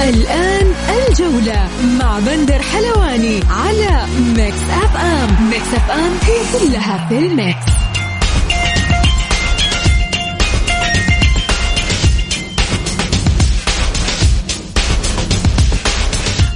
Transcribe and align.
الآن 0.00 0.66
الجولة 1.08 1.68
مع 2.00 2.18
بندر 2.18 2.62
حلواني 2.62 3.40
على 3.50 4.06
Mix 4.36 4.62
FM. 4.70 5.50
Mix 5.50 5.74
FM 5.74 6.12
هي 6.22 6.68
كلها 6.68 7.08
في 7.08 7.18
ال 7.18 7.28
mix. 7.28 7.66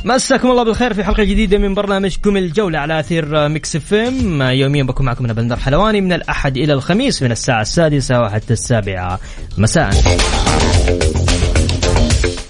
مساكم 0.05 0.51
الله 0.51 0.63
بالخير 0.63 0.95
في 0.95 1.05
حلقة 1.05 1.25
جديدة 1.25 1.59
من 1.59 1.75
برنامجكم 1.75 2.37
الجولة 2.37 2.79
على 2.79 3.01
أثير 3.01 3.49
Mix 3.49 3.77
FM. 3.77 4.43
يوميا 4.43 4.83
بكون 4.83 5.07
معكم 5.07 5.25
أنا 5.25 5.33
بندر 5.33 5.57
حلواني 5.57 6.01
من 6.01 6.13
الأحد 6.13 6.57
إلى 6.57 6.73
الخميس 6.73 7.23
من 7.23 7.33
الساعة 7.33 7.63
السادسة 7.63 8.21
وحتى 8.21 8.53
السابعة. 8.53 9.21
مساء. 9.59 9.91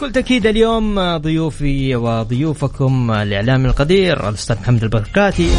بكل 0.00 0.12
تأكيد 0.12 0.46
اليوم 0.46 1.16
ضيوفي 1.16 1.96
وضيوفكم 1.96 3.10
الإعلامي 3.10 3.68
القدير 3.68 4.29
الأستاذ 4.29 4.57
محمد 4.60 4.82
البركاتي 4.82 5.51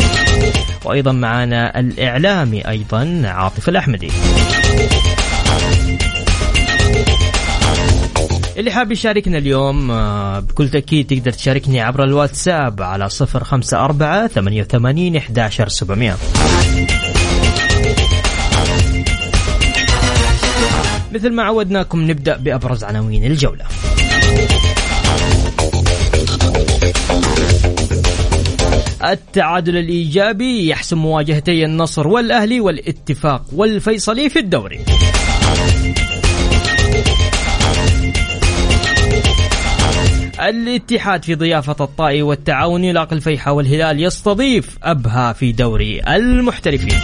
وأيضا 0.85 1.11
معنا 1.11 1.79
الإعلامي 1.79 2.67
أيضا 2.67 3.21
عاطف 3.25 3.69
الأحمدي. 3.69 4.11
اللي 8.57 8.71
حاب 8.71 8.91
يشاركنا 8.91 9.37
اليوم 9.37 9.91
آه، 9.91 10.39
بكل 10.39 10.69
تأكيد 10.69 11.07
تقدر 11.07 11.31
تشاركني 11.31 11.81
عبر 11.81 12.03
الواتساب 12.03 12.81
على 12.81 13.09
صفر 13.09 13.43
خمسة 13.43 13.85
أربعة 13.85 14.27
ثمانية 14.27 14.61
وثمانين 14.61 15.15
إحداشر 15.15 15.67
سبعمية. 15.67 16.15
مثل 21.11 21.33
ما 21.33 21.43
عودناكم 21.43 22.11
نبدأ 22.11 22.37
بأبرز 22.37 22.83
عناوين 22.83 23.25
الجولة. 23.25 23.65
التعادل 29.03 29.77
الإيجابي 29.77 30.67
يحسم 30.67 30.97
مواجهتي 30.97 31.65
النصر 31.65 32.07
والأهلي 32.07 32.59
والاتفاق 32.59 33.45
والفيصلي 33.53 34.29
في 34.29 34.39
الدوري. 34.39 34.79
الاتحاد 40.39 41.23
في 41.23 41.35
ضيافة 41.35 41.75
الطائي 41.83 42.21
والتعاون 42.21 42.83
يلاقي 42.83 43.15
الفيحة 43.15 43.51
والهلال 43.51 44.03
يستضيف 44.03 44.77
أبها 44.83 45.33
في 45.33 45.51
دوري 45.51 46.01
المحترفين. 46.07 46.99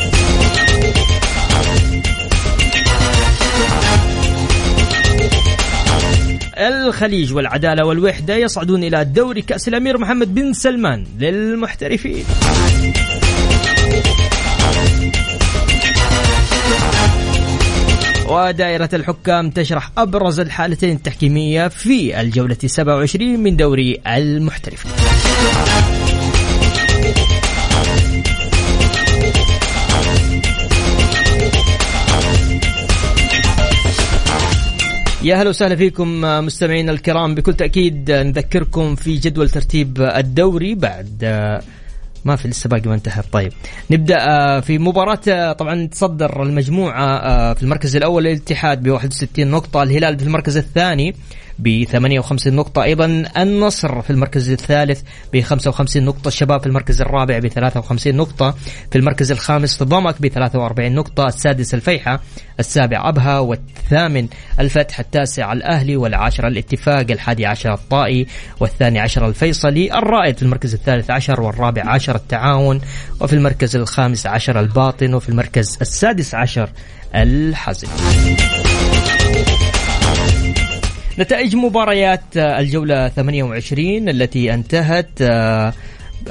الخليج 6.58 7.34
والعدالة 7.34 7.86
والوحدة 7.86 8.36
يصعدون 8.36 8.84
إلى 8.84 9.06
دوري 9.06 9.42
كأس 9.42 9.68
الأمير 9.68 9.98
محمد 9.98 10.36
بن 10.36 10.54
سلمان 10.54 11.06
للمحترفين. 11.20 12.26
ودائرة 18.30 18.90
الحكام 18.94 19.50
تشرح 19.50 19.92
أبرز 19.98 20.40
الحالتين 20.40 20.96
التحكيمية 20.96 21.68
في 21.68 22.22
الجولة 22.22 22.58
27 22.66 23.40
من 23.40 23.56
دوري 23.58 24.02
المحترفين. 24.08 24.92
يا 35.28 35.36
هلا 35.36 35.50
وسهلا 35.50 35.76
فيكم 35.76 36.22
مستمعينا 36.22 36.92
الكرام. 36.92 37.36
بكل 37.36 37.54
تأكيد 37.54 38.12
نذكركم 38.12 38.96
في 38.96 39.16
جدول 39.16 39.50
ترتيب 39.50 40.02
الدوري. 40.02 40.76
بعد 40.76 41.24
ما 42.26 42.36
في 42.36 42.48
لسه 42.48 42.70
باقي 42.70 42.90
ما 42.90 42.96
انتهى. 42.96 43.24
طيب 43.32 43.54
نبدأ 43.92 44.16
آه، 44.20 44.60
في 44.60 44.78
مباراة 44.78 45.20
آه، 45.30 45.52
طبعا 45.52 45.88
تصدر 45.88 46.44
المجموعة 46.44 47.18
آه، 47.18 47.54
في 47.54 47.64
المركز 47.64 47.96
الأول 47.96 48.28
الاتحاد 48.28 48.84
ب 48.84 48.90
61 48.90 49.48
نقطة. 49.48 49.84
الهلال 49.84 50.20
في 50.20 50.26
المركز 50.26 50.58
الثاني 50.58 51.16
ب 51.60 51.84
58 51.84 52.54
نقطة. 52.54 52.84
أيضا 52.84 53.24
النصر 53.38 54.02
في 54.02 54.10
المركز 54.10 54.50
الثالث 54.50 55.02
ب 55.34 55.42
55 55.42 56.04
نقطة. 56.06 56.28
الشباب 56.28 56.60
في 56.60 56.68
المركز 56.68 57.02
الرابع 57.02 57.40
ب 57.40 57.48
53 57.48 58.16
نقطة. 58.16 58.56
في 58.92 58.98
المركز 58.98 59.32
الخامس 59.32 59.84
ضمك 59.84 60.22
ب 60.22 60.28
43 60.28 60.96
نقطة. 60.96 61.28
السادس 61.28 61.74
الفيحة 61.74 62.20
السابع 62.60 63.10
أبها 63.10 63.40
والثامن 63.40 64.28
الفتح 64.60 65.00
التاسع 65.00 65.54
الأهلي 65.54 65.96
والعاشر 65.96 66.48
الاتفاق 66.48 67.06
الحادي 67.12 67.46
عشر 67.46 67.74
الطائي 67.74 68.28
والثاني 68.60 69.00
عشر 69.00 69.28
الفيصلي 69.28 69.94
الرائد 69.98 70.38
في 70.38 70.44
المركز 70.44 70.74
الثالث 70.74 71.12
عشر 71.12 71.42
والرابع 71.42 71.90
عشر 71.90 72.16
التعاون 72.16 72.82
وفي 73.22 73.34
المركز 73.34 73.76
الخامس 73.76 74.28
عشر 74.28 74.60
الباطن 74.60 75.14
وفي 75.14 75.30
المركز 75.30 75.78
السادس 75.82 76.36
عشر 76.36 76.70
الحزم 77.16 77.88
نتائج 81.20 81.56
مباريات 81.56 82.22
الجولة 82.38 83.08
28 83.08 84.10
التي 84.10 84.54
انتهت 84.54 85.10
آه، 85.22 85.74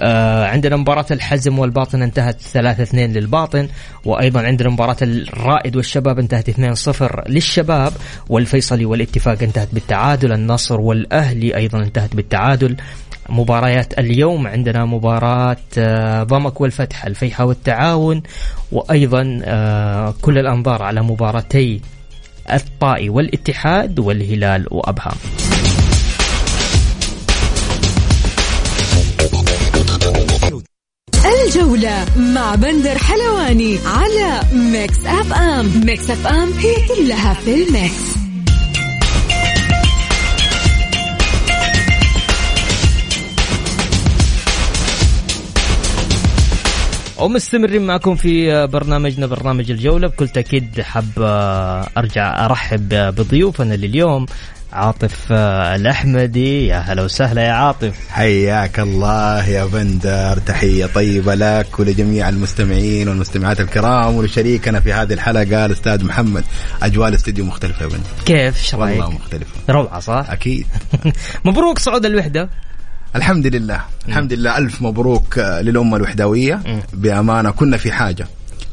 آه، 0.00 0.46
عندنا 0.46 0.76
مباراة 0.76 1.06
الحزم 1.10 1.58
والباطن 1.58 2.02
انتهت 2.02 2.40
3-2 2.40 2.94
للباطن 2.94 3.68
وأيضا 4.04 4.42
عندنا 4.42 4.68
مباراة 4.70 4.96
الرائد 5.02 5.76
والشباب 5.76 6.18
انتهت 6.18 6.50
2-0 6.50 7.28
للشباب 7.28 7.92
والفيصلي 8.28 8.84
والاتفاق 8.84 9.42
انتهت 9.42 9.68
بالتعادل 9.72 10.32
النصر 10.32 10.80
والأهلي 10.80 11.56
أيضا 11.56 11.78
انتهت 11.78 12.16
بالتعادل. 12.16 12.76
مباريات 13.28 13.98
اليوم 13.98 14.46
عندنا 14.46 14.84
مباراة 14.84 15.56
آه، 15.78 16.22
ضمك 16.22 16.60
والفتح 16.60 17.06
الفيحة 17.06 17.44
والتعاون 17.44 18.22
وأيضا 18.72 19.22
كل 20.22 20.38
الأنظار 20.38 20.82
على 20.82 21.02
مباراتي 21.02 21.80
الطائي 22.52 23.08
والاتحاد 23.08 23.98
والهلال 23.98 24.66
وأبها. 24.70 25.14
الجولة 31.46 32.06
مع 32.16 32.54
بندر 32.54 32.98
حلواني 32.98 33.78
على 33.86 34.40
Mix 34.52 35.06
FM. 35.06 35.84
Mix 35.84 36.10
F 36.10 36.26
M 36.26 36.52
هي 36.52 36.74
كلها 36.88 37.34
في 37.34 37.54
ال 37.54 37.68
mix. 37.68 38.25
ومستمرين 47.18 47.86
معكم 47.86 48.14
في 48.14 48.66
برنامجنا 48.66 49.26
برنامج 49.26 49.70
الجولة. 49.70 50.08
بكل 50.08 50.28
تأكيد 50.28 50.80
حاب 50.80 51.04
أرجع 51.96 52.44
أرحب 52.44 52.88
بضيوفنا 52.88 53.74
لليوم. 53.74 54.26
عاطف 54.72 55.32
الأحمدي. 55.32 56.66
يا 56.66 56.78
هلا 56.78 57.02
وسهلا 57.02 57.42
يا 57.42 57.52
عاطف. 57.52 58.10
حياك 58.10 58.80
الله 58.80 59.48
يا 59.48 59.64
بندر. 59.64 60.38
تحية 60.46 60.86
طيبة 60.86 61.34
لك 61.34 61.80
ولجميع 61.80 62.28
المستمعين 62.28 63.08
والمستمعات 63.08 63.60
الكرام 63.60 64.14
ولشريكنا 64.16 64.80
في 64.80 64.92
هذه 64.92 65.12
الحلقة 65.12 65.66
الأستاذ 65.66 66.04
محمد. 66.04 66.44
أجواء 66.82 67.08
الاستديو 67.08 67.44
مختلفة 67.44 67.82
يا 67.82 67.86
بندر. 67.86 68.10
كيف؟ 68.26 68.62
شرايك؟ 68.62 69.00
والله 69.00 69.14
مختلفة. 69.14 69.52
روعة 69.70 70.00
صح؟ 70.00 70.26
أكيد. 70.30 70.66
مبروك 71.44 71.78
صعود 71.78 72.06
الوحدة. 72.06 72.48
الحمد 73.16 73.46
لله 73.46 73.80
الحمد 74.08 74.32
لله 74.32 74.58
ألف 74.58 74.82
مبروك 74.82 75.38
للأمة 75.38 75.96
الوحدوية. 75.96 76.62
بأمانة 76.92 77.50
كنا 77.50 77.76
في 77.76 77.92
حاجة 77.92 78.26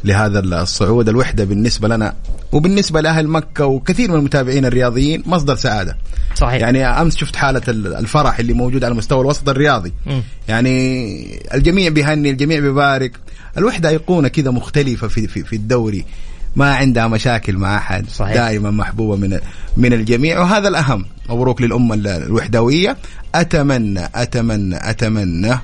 لهذا 0.04 0.40
الصعود 0.40 1.10
الوحدة 1.10 1.44
بالنسبة 1.44 1.88
لنا 1.88 2.14
وبالنسبة 2.52 3.02
لأهل 3.02 3.28
مكة 3.28 3.66
وكثير 3.66 4.12
من 4.12 4.16
المتابعين 4.18 4.66
الرياضيين 4.66 5.24
مصدر 5.26 5.56
سعادة. 5.56 5.98
صحيح. 6.36 6.62
يعني 6.62 6.86
أمس 6.86 7.18
شفت 7.18 7.36
حالة 7.36 7.62
الفرح 7.68 8.40
اللي 8.40 8.54
موجود 8.54 8.84
على 8.84 8.94
مستوى 8.94 9.22
الوسط 9.22 9.50
الرياضي. 9.50 9.94
م. 10.06 10.20
يعني 10.48 11.40
الجميع 11.54 11.90
بيهني 11.90 12.30
الجميع 12.30 12.60
بيبارك. 12.60 13.20
الوحدة 13.58 13.90
أيقونة 13.90 14.28
كذا 14.28 14.52
مختلفة 14.52 15.08
في, 15.08 15.28
في, 15.28 15.44
في 15.44 15.56
الدوري. 15.56 16.06
ما 16.56 16.76
عندها 16.76 17.08
مشاكل 17.08 17.58
مع 17.58 17.78
أحد 17.78 18.10
صحيح. 18.10 18.34
دائما 18.34 18.72
محبوبة 18.72 19.16
من 19.16 19.40
من 19.78 19.94
الجميع 19.94 20.40
وهذا 20.40 20.68
الأهم 20.68 21.06
مبروك 21.30 21.62
للأمة 21.62 21.96
الوحدوية 21.96 22.98
أتمنى 23.36 24.10
أتمنى 24.16 24.90
أتمنى. 24.90 25.60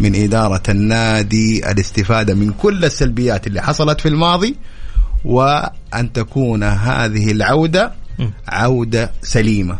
من 0.00 0.14
إدارة 0.14 0.62
النادي 0.68 1.70
الاستفادة 1.70 2.34
من 2.34 2.52
كل 2.52 2.84
السلبيات 2.84 3.46
اللي 3.46 3.62
حصلت 3.62 4.00
في 4.00 4.08
الماضي 4.08 4.56
وأن 5.24 6.12
تكون 6.14 6.62
هذه 6.62 7.30
العودة. 7.32 7.92
عودة 8.48 9.10
سليمة 9.22 9.76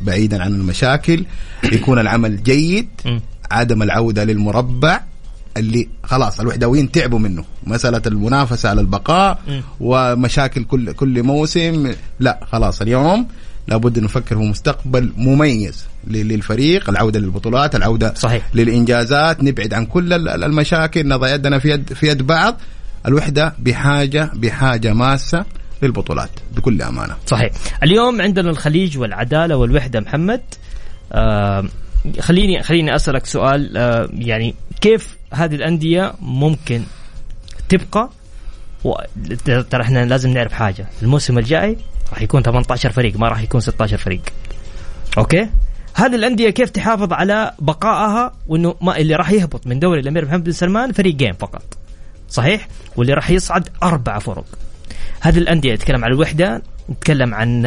بعيدا 0.00 0.42
عن 0.42 0.52
المشاكل 0.54 1.24
يكون 1.64 1.98
العمل 1.98 2.42
جيد. 2.42 2.88
عدم 3.50 3.82
العودة 3.82 4.24
للمربع 4.24 5.00
اللي 5.56 5.88
خلاص 6.04 6.40
الوحدويين 6.40 6.90
تعبوا 6.92 7.18
منه. 7.18 7.44
مسألة 7.66 8.02
المنافسة 8.06 8.68
على 8.68 8.80
البقاء 8.80 9.38
مم. 9.48 9.62
ومشاكل 9.80 10.64
كل 10.64 10.92
كل 10.92 11.22
موسم. 11.22 11.92
لا 12.20 12.40
خلاص 12.52 12.80
اليوم 12.82 13.26
لابد 13.68 13.98
نفكر 13.98 14.36
في 14.36 14.42
مستقبل 14.42 15.12
مميز 15.16 15.84
للفريق 16.06 16.90
العودة 16.90 17.20
للبطولات 17.20 17.74
العودة 17.76 18.14
صحيح. 18.14 18.42
للإنجازات. 18.54 19.42
نبعد 19.42 19.74
عن 19.74 19.86
كل 19.86 20.12
ال- 20.12 20.28
ال- 20.28 20.44
المشاكل 20.44 21.08
نضع 21.08 21.34
يدنا 21.34 21.58
في 21.58 21.70
يد 21.70 21.92
في 21.92 22.06
يد 22.08 22.22
بعض. 22.22 22.56
الوحدة 23.06 23.54
بحاجه 23.58 24.30
بحاجة 24.34 24.92
ماسة 24.94 25.44
للبطولات 25.82 26.30
بكل 26.56 26.82
أمانة. 26.82 27.16
صحيح. 27.26 27.50
اليوم 27.82 28.20
عندنا 28.22 28.50
الخليج 28.50 28.98
والعدالة 28.98 29.56
والوحدة. 29.56 30.00
محمد 30.00 30.40
آه 31.12 31.64
خليني 32.20 32.62
خليني 32.62 32.96
أسألك 32.96 33.26
سؤال 33.26 33.76
آه 33.76 34.08
يعني 34.18 34.54
كيف 34.80 35.15
هذه 35.32 35.54
الأندية 35.54 36.14
ممكن 36.20 36.82
تبقى. 37.68 38.10
ترى 39.44 39.82
إحنا 39.82 40.04
لازم 40.04 40.30
نعرف 40.30 40.52
حاجة. 40.52 40.86
الموسم 41.02 41.38
الجاي 41.38 41.76
راح 42.12 42.22
يكون 42.22 42.42
18 42.42 42.90
فريق 42.90 43.16
ما 43.18 43.28
راح 43.28 43.42
يكون 43.42 43.60
16 43.60 43.96
فريق. 43.96 44.20
أوكي؟ 45.18 45.48
هذه 45.94 46.14
الأندية 46.14 46.50
كيف 46.50 46.70
تحافظ 46.70 47.12
على 47.12 47.52
بقائها 47.58 48.32
وإنه 48.48 48.74
ما 48.80 48.96
اللي 48.96 49.14
راح 49.14 49.30
يهبط 49.30 49.66
من 49.66 49.78
دوري 49.78 50.00
الأمير 50.00 50.24
محمد 50.24 50.44
بن 50.44 50.52
سلمان 50.52 50.92
فريقين 50.92 51.32
فقط. 51.32 51.62
صحيح؟ 52.28 52.68
واللي 52.96 53.12
راح 53.12 53.30
يصعد 53.30 53.68
أربع 53.82 54.18
فرق 54.18 54.44
هذه 55.20 55.38
الأندية 55.38 55.74
نتكلم 55.74 56.04
عن 56.04 56.12
الوحدة 56.12 56.62
نتكلم 56.90 57.34
عن 57.34 57.66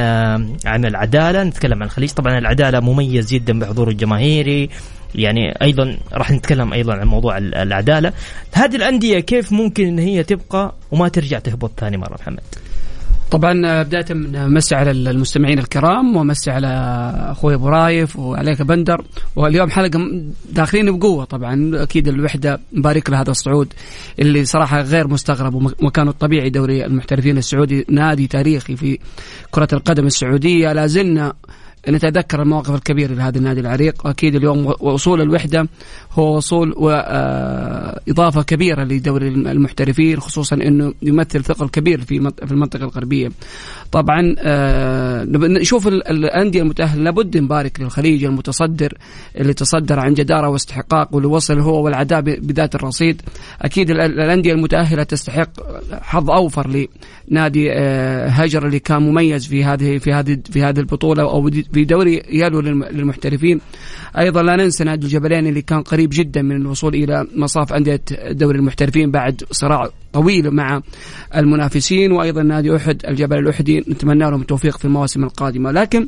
عن 0.66 0.86
العدالة 0.86 1.44
نتكلم 1.44 1.74
عن 1.74 1.84
الخليج. 1.84 2.12
طبعا 2.12 2.38
العدالة 2.38 2.80
مميز 2.80 3.34
جدا 3.34 3.60
بحضوره 3.60 3.90
الجماهيري 3.90 4.70
يعني 5.16 5.62
أيضا 5.62 5.98
راح 6.14 6.32
نتكلم 6.32 6.74
أيضا 6.74 6.94
عن 6.94 7.08
موضوع 7.08 7.38
ال- 7.38 7.56
العدالة. 7.56 8.14
هذه 8.54 8.76
الأندية 8.76 9.20
كيف 9.20 9.52
ممكن 9.52 9.88
إن 9.88 10.00
هي 10.00 10.24
تبقى 10.24 10.74
وما 10.92 11.08
ترجع 11.08 11.40
تهبط 11.40 11.72
ثاني 11.80 11.98
مرة 11.98 12.16
محمد؟ 12.20 12.40
طبعا 13.32 13.62
آه، 13.68 13.84
بداية 13.84 14.06
من 14.10 14.54
مسي 14.54 14.76
على 14.76 14.92
المستمعين 14.92 15.60
الكرام 15.60 16.16
ومسي 16.16 16.52
على 16.52 16.68
أخوي 17.32 17.54
أبو 17.54 17.68
رايف 17.70 18.16
وعليك 18.16 18.62
بندر. 18.62 19.02
واليوم 19.36 19.70
حلقة 19.70 20.00
داخلين 20.52 20.98
بقوة 21.00 21.24
طبعا. 21.26 21.72
أكيد 21.84 22.08
الوحدة 22.08 22.60
مبارك 22.74 23.10
له 23.10 23.22
هذا 23.22 23.32
الصعود 23.32 23.74
اللي 24.20 24.46
صراحة 24.46 24.82
غير 24.82 25.08
مستغرب 25.08 25.56
ومكانه 25.82 26.12
الطبيعي 26.12 26.50
دوري 26.50 26.86
المحترفين 26.86 27.38
السعودي 27.38 27.86
نادي 27.90 28.28
تاريخي 28.28 28.76
في 28.76 29.00
كرة 29.52 29.68
القدم 29.74 30.06
السعودية. 30.06 30.74
لا 30.74 30.88
زلنا 30.88 31.34
نتذكر 31.92 32.42
المواقف 32.42 32.76
الكبيرة 32.76 33.14
لهذا 33.14 33.38
النادي 33.38 33.60
العريق. 33.60 34.08
أكيد 34.08 34.36
اليوم 34.36 34.74
وصول 34.80 35.22
الوحدة 35.22 35.68
هو 36.12 36.38
وصول 36.38 36.74
وإضافة 36.78 38.42
كبيرة 38.42 38.84
لدوري 38.84 39.28
المحترفين 39.28 40.20
خصوصا 40.20 40.56
أنه 40.56 40.94
يمثل 41.02 41.44
ثقل 41.44 41.70
كبير 41.70 42.02
في 42.02 42.32
في 42.46 42.52
المنطقة 42.52 42.84
الغربية. 42.84 43.30
طبعا 43.92 44.36
آه، 44.40 45.24
نشوف 45.30 45.88
ال- 45.88 46.08
الأندية 46.08 46.62
المتأهلة 46.62 47.04
لابد 47.04 47.38
نبارك 47.38 47.80
للخليج 47.82 48.24
المتصدر 48.24 48.94
اللي 49.38 49.54
تصدر 49.54 50.00
عن 50.00 50.14
جدارة 50.14 50.50
واستحقاق 50.50 51.16
واللي 51.16 51.28
وصل 51.28 51.60
هو 51.60 51.84
والعداء 51.86 52.22
بذات 52.22 52.76
الرصيد. 52.76 53.22
أكيد 53.62 53.90
ال- 53.92 54.02
الأندية 54.02 54.54
المتأهلة 54.54 55.04
تستحق 55.04 55.50
حظ 56.02 56.30
أوفر 56.32 56.86
لنادي 57.32 57.72
آه، 57.72 58.28
هجر 58.28 58.66
اللي 58.66 58.80
كان 58.80 59.02
مميز 59.02 59.48
في 59.48 59.64
هذه 59.64 59.98
في 59.98 60.14
هذه 60.14 60.38
في 60.52 60.64
هذه 60.64 60.80
البطولة 60.80 61.24
أو 61.24 61.50
في 61.74 61.86
دوري 61.86 62.22
يالو 62.32 62.62
للم- 62.62 62.86
للمحترفين. 62.92 63.62
أيضا 64.18 64.42
لا 64.44 64.56
ننسى 64.56 64.84
نادي 64.84 65.06
الجبلين 65.06 65.48
اللي 65.48 65.62
كان 65.62 65.82
قريب 65.82 66.10
جدا 66.14 66.42
من 66.42 66.56
الوصول 66.62 66.96
إلى 66.96 67.28
مصاف 67.36 67.74
أندية 67.74 68.02
دوري 68.32 68.58
المحترفين 68.58 69.12
بعد 69.12 69.44
صراع 69.52 69.90
طويل 70.14 70.52
مع 70.52 70.82
المنافسين. 71.36 72.12
وأيضا 72.12 72.44
نادي 72.44 72.76
أحد 72.76 73.02
الجبل 73.08 73.38
الأحدي 73.38 73.79
نتمنى 73.88 74.30
لهم 74.30 74.42
التوفيق 74.42 74.78
في 74.78 74.86
المواسم 74.86 75.24
القادمة. 75.24 75.72
لكن 75.72 76.08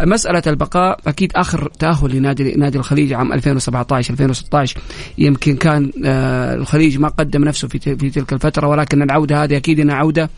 مسألة 0.00 0.42
البقاء 0.46 1.00
أكيد 1.06 1.32
آخر 1.36 1.70
تأهل 1.78 2.16
لنادي 2.16 2.54
نادي 2.54 2.78
الخليج 2.78 3.12
عام 3.12 3.32
2017 3.32 4.12
2016 4.12 4.80
يمكن 5.18 5.56
كان 5.56 5.90
آه، 6.04 6.54
الخليج 6.54 6.98
ما 6.98 7.08
قدم 7.08 7.44
نفسه 7.44 7.68
في 7.68 7.78
في 7.78 8.10
تلك 8.10 8.32
الفترة 8.32 8.66
ولكن 8.66 9.02
العودة 9.02 9.44
هذه 9.44 9.56
أكيد 9.56 9.80
إنها 9.80 9.94
عودة 9.94 10.30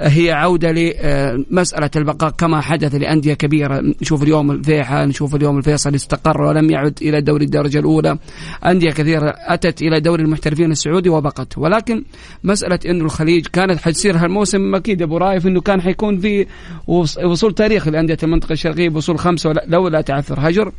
هي 0.00 0.32
عودة 0.32 0.72
لمسألة 0.72 1.90
البقاء 1.96 2.30
كما 2.30 2.60
حدث 2.60 2.94
لأندية 2.94 3.34
كبيرة. 3.34 3.82
نشوف 4.02 4.22
اليوم 4.22 4.50
الفيحة 4.50 5.04
نشوف 5.04 5.34
اليوم 5.34 5.58
الفيصل 5.58 5.94
استقر 5.94 6.42
ولم 6.42 6.70
يعد 6.70 6.98
إلى 7.02 7.20
دوري 7.20 7.44
الدرجة 7.44 7.78
الأولى. 7.78 8.18
أندية 8.66 8.90
كثيرة 8.90 9.34
أتت 9.38 9.82
إلى 9.82 10.00
دوري 10.00 10.22
المحترفين 10.22 10.70
السعودي 10.72 11.08
وبقت. 11.08 11.58
ولكن 11.58 12.04
مسألة 12.44 12.78
أنه 12.86 13.04
الخليج 13.04 13.46
كانت 13.46 13.80
حتصير 13.80 14.16
هالموسم 14.16 14.74
أكيد 14.74 15.02
أبو 15.02 15.16
رايف 15.18 15.46
أنه 15.46 15.60
كان 15.60 15.80
حيكون 15.82 16.18
في 16.20 16.46
وص- 16.86 17.18
وصول 17.18 17.54
تاريخي 17.54 17.90
لأندية 17.90 18.18
المنطقة 18.22 18.52
الشرقية 18.52 18.88
بوصول 18.88 19.18
خمسة 19.18 19.48
ولا- 19.50 19.64
لو 19.66 19.88
لا 19.88 20.00
تعثر. 20.00 20.36
هجر 20.48 20.72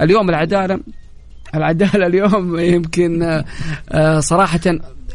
اليوم 0.00 0.28
العدالة. 0.30 0.80
العدالة 1.54 2.06
اليوم 2.06 2.58
يمكن 2.58 3.22
آه، 3.22 3.44
آه، 3.92 4.20
صراحة 4.20 4.60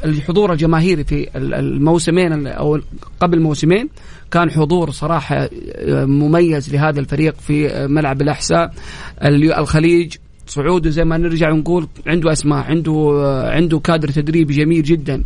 الحضور 0.04 0.52
الجماهيري 0.54 1.04
في 1.04 1.38
ال- 1.38 1.54
الموسمين 1.54 2.34
ال- 2.34 2.48
أو 2.48 2.80
قبل 3.20 3.40
موسمين 3.42 3.90
كان 4.32 4.52
حضور 4.52 4.92
صراحة 4.92 5.50
آه، 5.76 6.06
مميز 6.06 6.74
لهذا 6.76 7.00
الفريق 7.00 7.36
في 7.40 7.70
آه، 7.70 7.88
ملعب 7.88 8.22
الأحساء. 8.22 8.74
ال- 9.24 9.54
الخليج 9.54 10.14
صعوده 10.48 10.90
زي 10.90 11.04
ما 11.06 11.18
نرجع 11.18 11.52
ونقول 11.52 11.88
عنده 12.08 12.32
أسماء 12.32 12.64
عنده 12.64 12.92
آه، 13.26 13.52
عنده 13.52 13.80
كادر 13.80 14.08
تدريبي 14.10 14.54
جميل 14.54 14.84
جدا. 14.84 15.24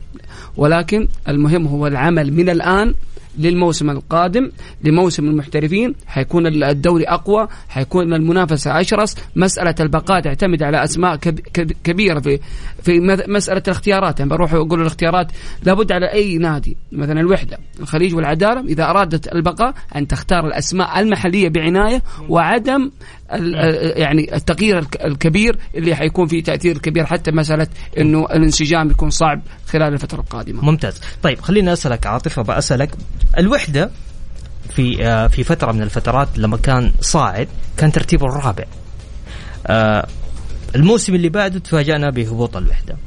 ولكن 0.58 1.08
المهم 1.30 1.68
هو 1.68 1.88
العمل 1.88 2.34
من 2.34 2.50
الآن 2.50 2.94
للموسم 3.40 3.90
القادم 3.90 4.52
لموسم 4.84 5.26
المحترفين. 5.26 5.96
حيكون 6.08 6.64
الدوري 6.64 7.04
أقوى 7.04 7.48
حيكون 7.70 8.14
المنافسة 8.14 8.80
أشرس. 8.82 9.16
مسألة 9.36 9.76
البقاء 9.80 10.22
تعتمد 10.22 10.64
على 10.64 10.84
أسماء 10.84 11.16
كب- 11.16 11.40
كب- 11.40 11.72
كبيرة 11.84 12.20
في 12.20 12.40
في 12.84 13.00
مسألة 13.28 13.62
الاختيارات 13.68 14.20
يعني 14.20 14.30
بروح 14.32 14.54
أقول 14.54 14.82
الاختيارات 14.82 15.28
لابد 15.64 15.92
على 15.92 16.12
أي 16.14 16.38
نادي 16.38 16.78
مثلا 16.92 17.20
الوحدة 17.20 17.58
الخليج 17.80 18.16
والعداله 18.16 18.62
إذا 18.62 18.84
أرادت 18.90 19.34
البقاء 19.34 19.74
أن 19.96 20.08
تختار 20.08 20.48
الأسماء 20.48 21.00
المحلية 21.00 21.50
بعناية 21.50 22.04
وعدم 22.30 22.92
ال- 23.34 24.00
يعني 24.00 24.36
التغيير 24.36 24.80
الك- 24.80 25.06
الكبير 25.06 25.58
اللي 25.76 25.96
حيكون 25.96 26.28
فيه 26.28 26.44
تأثير 26.44 26.78
كبير 26.78 27.06
حتى 27.06 27.32
مسألة 27.32 27.68
إنه 27.98 28.26
الانسجام 28.26 28.90
يكون 28.90 29.10
صعب 29.10 29.42
خلال 29.68 29.94
الفترة 29.94 30.20
القادمة. 30.20 30.66
ممتاز. 30.66 31.02
طيب 31.24 31.40
خليني 31.42 31.74
أسألك 31.74 32.08
عاطفه 32.08 32.42
بسالك 32.42 32.90
الوحدة 33.38 33.92
في 34.76 35.06
آه، 35.08 35.28
في 35.28 35.44
فترة 35.44 35.72
من 35.72 35.82
الفترات 35.82 36.28
لما 36.38 36.58
كان 36.58 36.92
صاعد 37.02 37.48
كان 37.78 37.92
ترتيبه 37.92 38.26
الرابع. 38.26 38.64
آه، 39.68 40.08
الموسم 40.76 41.16
اللي 41.16 41.30
بعده 41.30 41.60
تفاجأنا 41.60 42.10
بهبوط 42.10 42.58
الوحدة. 42.58 42.98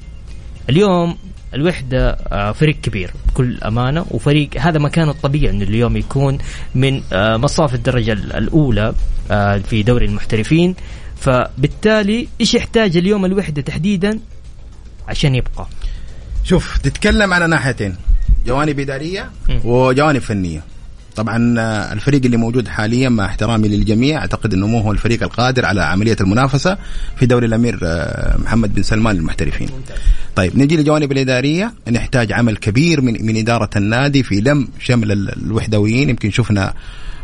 اليوم 0.70 1.16
الوحدة 1.54 2.10
آه، 2.10 2.52
فريق 2.52 2.76
كبير 2.80 3.10
بكل 3.28 3.58
أمانة 3.58 4.06
وفريق 4.10 4.50
هذا 4.58 4.78
مكانه 4.78 5.10
الطبيعي 5.10 5.50
أنه 5.50 5.64
اليوم 5.64 5.96
يكون 5.96 6.38
من 6.74 7.02
آه، 7.12 7.36
مصاف 7.36 7.74
الدرجة 7.74 8.12
الأولى 8.12 8.94
آه، 9.30 9.58
في 9.58 9.82
دوري 9.82 10.06
المحترفين. 10.06 10.74
فبالتالي 11.16 12.28
إيش 12.40 12.54
يحتاج 12.54 12.96
اليوم 12.96 13.24
الوحدة 13.24 13.62
تحديدا؟ 13.62 14.20
عشان 15.08 15.34
يبقى. 15.34 15.66
شوف 16.44 16.78
تتكلم 16.78 17.32
على 17.32 17.46
ناحيتين. 17.46 17.96
جوانب 18.46 18.80
إدارية. 18.80 19.30
وجوانب 19.64 20.20
فنية. 20.20 20.71
طبعا 21.16 21.54
آه، 21.60 21.92
الفريق 21.92 22.24
اللي 22.24 22.36
موجود 22.36 22.68
حاليا 22.68 23.08
مع 23.08 23.24
احترامي 23.26 23.68
للجميع 23.68 24.18
أعتقد 24.18 24.54
إنه 24.54 24.66
مو 24.66 24.78
هو 24.80 24.92
الفريق 24.92 25.22
القادر 25.22 25.66
على 25.66 25.82
عملية 25.82 26.16
المنافسة 26.20 26.78
في 27.16 27.26
دوري 27.26 27.46
الأمير 27.46 27.78
آه، 27.82 28.36
محمد 28.38 28.74
بن 28.74 28.82
سلمان 28.82 29.16
للمحترفين. 29.16 29.68
طيب 30.36 30.58
نجي 30.58 30.76
للجوانب 30.76 31.12
الإدارية. 31.12 31.72
نحتاج 31.90 32.32
عمل 32.32 32.56
كبير 32.56 33.00
من 33.00 33.26
من 33.26 33.36
إدارة 33.36 33.70
النادي 33.76 34.22
في 34.22 34.40
لم 34.40 34.68
شمل 34.78 35.12
ال- 35.12 35.44
الوحدويين. 35.46 36.08
يمكن 36.08 36.30
شفنا 36.30 36.74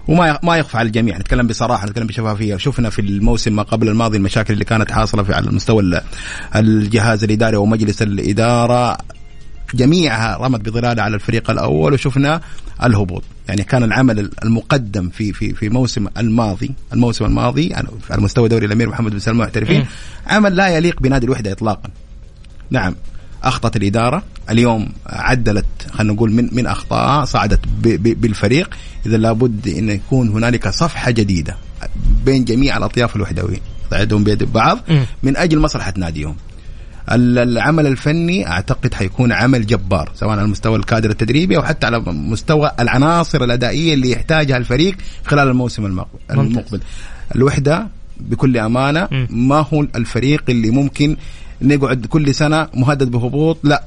وما 0.09 0.39
ما 0.43 0.57
يخفى 0.57 0.79
على 0.79 0.87
الجميع. 0.87 1.19
نتكلم 1.19 1.47
بصراحة 1.47 1.87
نتكلم 1.87 2.07
بشفافية. 2.07 2.57
شفنا 2.57 2.91
في 2.91 2.99
الموسم 3.01 3.57
ما 3.57 3.63
قبل 3.63 3.89
الماضي 3.89 4.17
المشاكل 4.17 4.53
اللي 4.55 4.65
كانت 4.65 4.91
حاصلة 4.93 5.23
في 5.23 5.35
على 5.35 5.51
مستوى 5.51 5.83
ال- 5.83 6.03
الجهاز 6.57 7.25
الإداري 7.25 7.57
ومجلس 7.57 8.03
الإدارة. 8.03 8.99
جميعها 9.75 10.37
رمت 10.37 10.61
بظلالها 10.69 11.05
على 11.05 11.15
الفريق 11.15 11.51
الأول 11.51 11.93
وشفنا 11.93 12.41
الهبوط. 12.85 13.23
يعني 13.49 13.65
كان 13.65 13.83
العمل 13.83 14.31
المقدم 14.45 15.09
في 15.09 15.33
في 15.33 15.55
في 15.55 15.69
موسم 15.69 16.07
الماضي 16.19 16.71
الموسم 16.93 17.25
الماضي 17.25 17.75
على 18.11 18.23
مستوى 18.23 18.49
دوري 18.49 18.67
الأمير 18.67 18.89
محمد 18.89 19.13
بن 19.13 19.19
سلمان 19.19 19.41
المحترفين 19.41 19.87
عمل 20.27 20.57
لا 20.57 20.69
يليق 20.69 21.03
بنادي 21.03 21.27
الوحدة 21.27 21.53
اطلاقا. 21.53 21.91
نعم 22.71 22.95
اخطت 23.43 23.77
الإدارة. 23.77 24.23
اليوم 24.51 24.89
عدلت 25.07 25.67
خلينا 25.91 26.13
نقول 26.13 26.33
من 26.33 26.49
من 26.53 26.67
اخطائها 26.67 27.25
صعدت 27.25 27.61
بالفريق. 27.83 28.75
إذا 29.07 29.17
لابد 29.17 29.69
إن 29.69 29.89
يكون 29.89 30.29
هنالك 30.29 30.69
صفحة 30.69 31.11
جديدة 31.11 31.57
بين 32.25 32.45
جميع 32.45 32.77
الأطياف 32.77 33.17
الوحدويين. 33.17 33.61
تعدهم 33.91 34.25
بيد 34.25 34.43
بعض. 34.43 34.79
من 35.23 35.37
أجل 35.37 35.59
مصلحة 35.59 35.95
ناديهم. 35.97 36.37
العمل 37.13 37.87
الفني 37.87 38.49
أعتقد 38.49 38.95
حيكون 38.95 39.33
عمل 39.33 39.67
جبار 39.67 40.13
سواء 40.15 40.39
على 40.39 40.47
مستوى 40.47 40.77
الكادر 40.77 41.11
التدريبي 41.11 41.57
أو 41.57 41.63
حتى 41.63 41.87
على 41.87 42.01
مستوى 42.07 42.71
العناصر 42.81 43.45
الأدائية 43.45 43.95
اللي 43.95 44.11
يحتاجها 44.11 44.57
الفريق 44.57 44.97
خلال 45.25 45.49
الموسم 45.49 45.87
المقبل. 46.31 46.81
الوحدة 47.37 47.89
بكل 48.21 48.57
أمانة 48.57 49.09
ما 49.31 49.67
هو 49.73 49.83
الفريق 49.83 50.43
اللي 50.49 50.71
ممكن 50.71 51.17
نقعد 51.63 52.07
كل 52.07 52.35
سنة 52.35 52.69
مهدد 52.75 53.11
بهبوط 53.11 53.59
لا. 53.63 53.85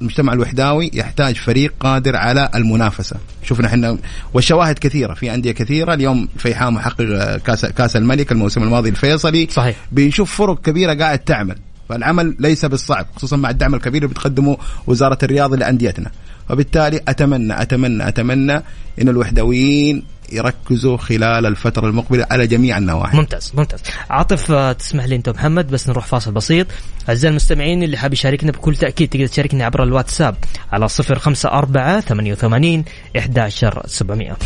المجتمع 0.00 0.32
الوحداوي 0.32 0.90
يحتاج 0.94 1.36
فريق 1.36 1.74
قادر 1.80 2.16
على 2.16 2.48
المنافسة. 2.54 3.16
شفنا 3.42 3.66
إحنا 3.66 3.98
والشواهد 4.34 4.78
كثيرة 4.78 5.14
في 5.14 5.34
أندية 5.34 5.52
كثيرة. 5.52 5.94
اليوم 5.94 6.28
فيحاء 6.36 6.70
محقق 6.70 7.36
كاس 7.36 7.66
كاس 7.66 7.96
الملك 7.96 8.32
الموسم 8.32 8.62
الماضي 8.62 8.88
الفيصلي. 8.88 9.48
صحيح. 9.50 9.76
بنشوف 9.92 10.34
فرق 10.34 10.60
كبيرة 10.60 10.94
قاعد 10.94 11.18
تعمل. 11.18 11.56
فالعمل 11.88 12.36
ليس 12.38 12.64
بالصعب 12.64 13.06
خصوصا 13.16 13.36
مع 13.36 13.50
الدعم 13.50 13.74
الكبير 13.74 14.02
اللي 14.02 14.14
بتقدمه 14.14 14.56
وزارة 14.86 15.18
الرياضة 15.22 15.56
لأنديتنا. 15.56 16.10
وبالتالي 16.50 17.00
أتمنى 17.08 17.62
أتمنى 17.62 18.08
أتمنى 18.08 18.62
إن 19.02 19.08
الوحدويين 19.08 20.02
يركزوا 20.32 20.96
خلال 20.96 21.46
الفترة 21.46 21.86
المقبلة 21.86 22.26
على 22.30 22.46
جميع 22.46 22.78
النواحي. 22.78 23.16
ممتاز 23.16 23.52
ممتاز. 23.54 23.80
عاطف 24.10 24.52
آه، 24.52 24.72
تسمح 24.72 25.04
لي 25.04 25.16
أنت 25.16 25.28
محمد 25.28 25.70
بس 25.70 25.88
نروح 25.88 26.06
فاصل 26.06 26.32
بسيط. 26.32 26.66
أعزائي 27.08 27.30
المستمعين 27.30 27.82
اللي 27.82 27.96
حاب 27.96 28.12
يشاركنا 28.12 28.52
بكل 28.52 28.76
تأكيد 28.76 29.08
تقدر 29.08 29.26
تشاركنا 29.26 29.64
عبر 29.64 29.82
الواتساب 29.82 30.36
على 30.72 30.88
054 30.88 32.00
88 32.00 32.84
11700 33.16 34.36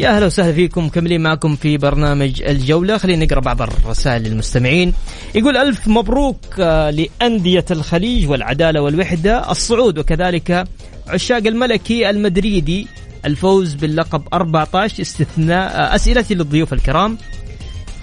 يا 0.00 0.16
أهلا 0.16 0.26
وسهلا 0.26 0.52
فيكم. 0.52 0.86
مكملين 0.86 1.20
معكم 1.20 1.56
في 1.56 1.76
برنامج 1.76 2.42
الجولة. 2.42 2.98
خلينا 2.98 3.24
نقرأ 3.24 3.40
بعض 3.40 3.62
الرسائل 3.62 4.22
للمستمعين. 4.22 4.92
يقول 5.34 5.56
ألف 5.56 5.88
مبروك 5.88 6.44
آه، 6.60 6.90
لأندية 6.90 7.64
الخليج 7.70 8.28
والعدالة 8.28 8.80
والوحدة 8.80 9.50
الصعود 9.50 9.98
وكذلك 9.98 10.64
عشاق 11.08 11.46
الملكي 11.46 12.10
المدريدي 12.10 12.86
الفوز 13.24 13.74
باللقب 13.74 14.22
14 14.32 15.00
استثناء 15.02 15.76
آه، 15.76 15.94
أسئلتي 15.94 16.34
للضيوف 16.34 16.72
الكرام. 16.72 17.18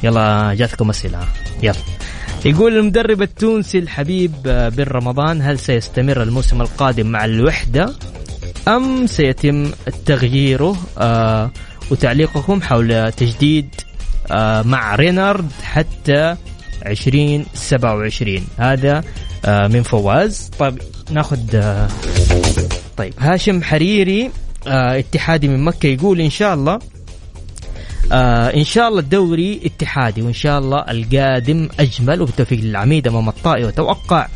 يلا 0.03 0.53
جاتكم 0.53 0.89
أسئلة. 0.89 1.19
يلا. 1.63 1.75
يقول 2.45 2.77
المدرب 2.77 3.21
التونسي 3.21 3.79
الحبيب 3.79 4.33
آه، 4.47 4.69
بن 4.69 4.83
رمضان 4.83 5.41
هل 5.41 5.59
سيستمر 5.59 6.23
الموسم 6.23 6.61
القادم 6.61 7.07
مع 7.07 7.25
الوحدة 7.25 7.93
أم 8.67 9.07
سيتم 9.07 9.71
تغييره؟ 10.05 10.77
آه 10.97 11.51
وتعليقكم 11.91 12.62
حول 12.62 13.12
تجديد 13.12 13.70
آه، 14.32 14.62
مع 14.62 14.96
رينارد 14.96 15.51
حتى 15.63 16.36
2027 16.86 18.48
هذا 18.58 19.03
آه، 19.46 19.67
من 19.67 19.84
فواز. 19.84 20.51
طيب 20.60 20.82
ناخذ 21.12 21.56
آه، 21.56 21.88
طيب 22.98 23.13
هاشم 23.20 23.63
حريري 23.63 24.32
اتحادي 24.67 25.48
من 25.48 25.63
مكة 25.63 25.88
يقول 25.88 26.22
إن 26.22 26.29
شاء 26.29 26.53
الله 26.53 26.79
آه 28.12 28.48
إن 28.48 28.63
شاء 28.63 28.88
الله 28.88 29.00
الدوري 29.00 29.62
اتحادي 29.65 30.22
وإن 30.22 30.34
شاء 30.34 30.60
الله 30.60 30.79
القادم 30.79 31.70
أجمل 31.79 32.22
وبالتوفيق 32.22 32.60
للعميد 32.60 33.08
أمام 33.08 33.29
الطائي 33.29 33.65
وتوقع 33.65 34.27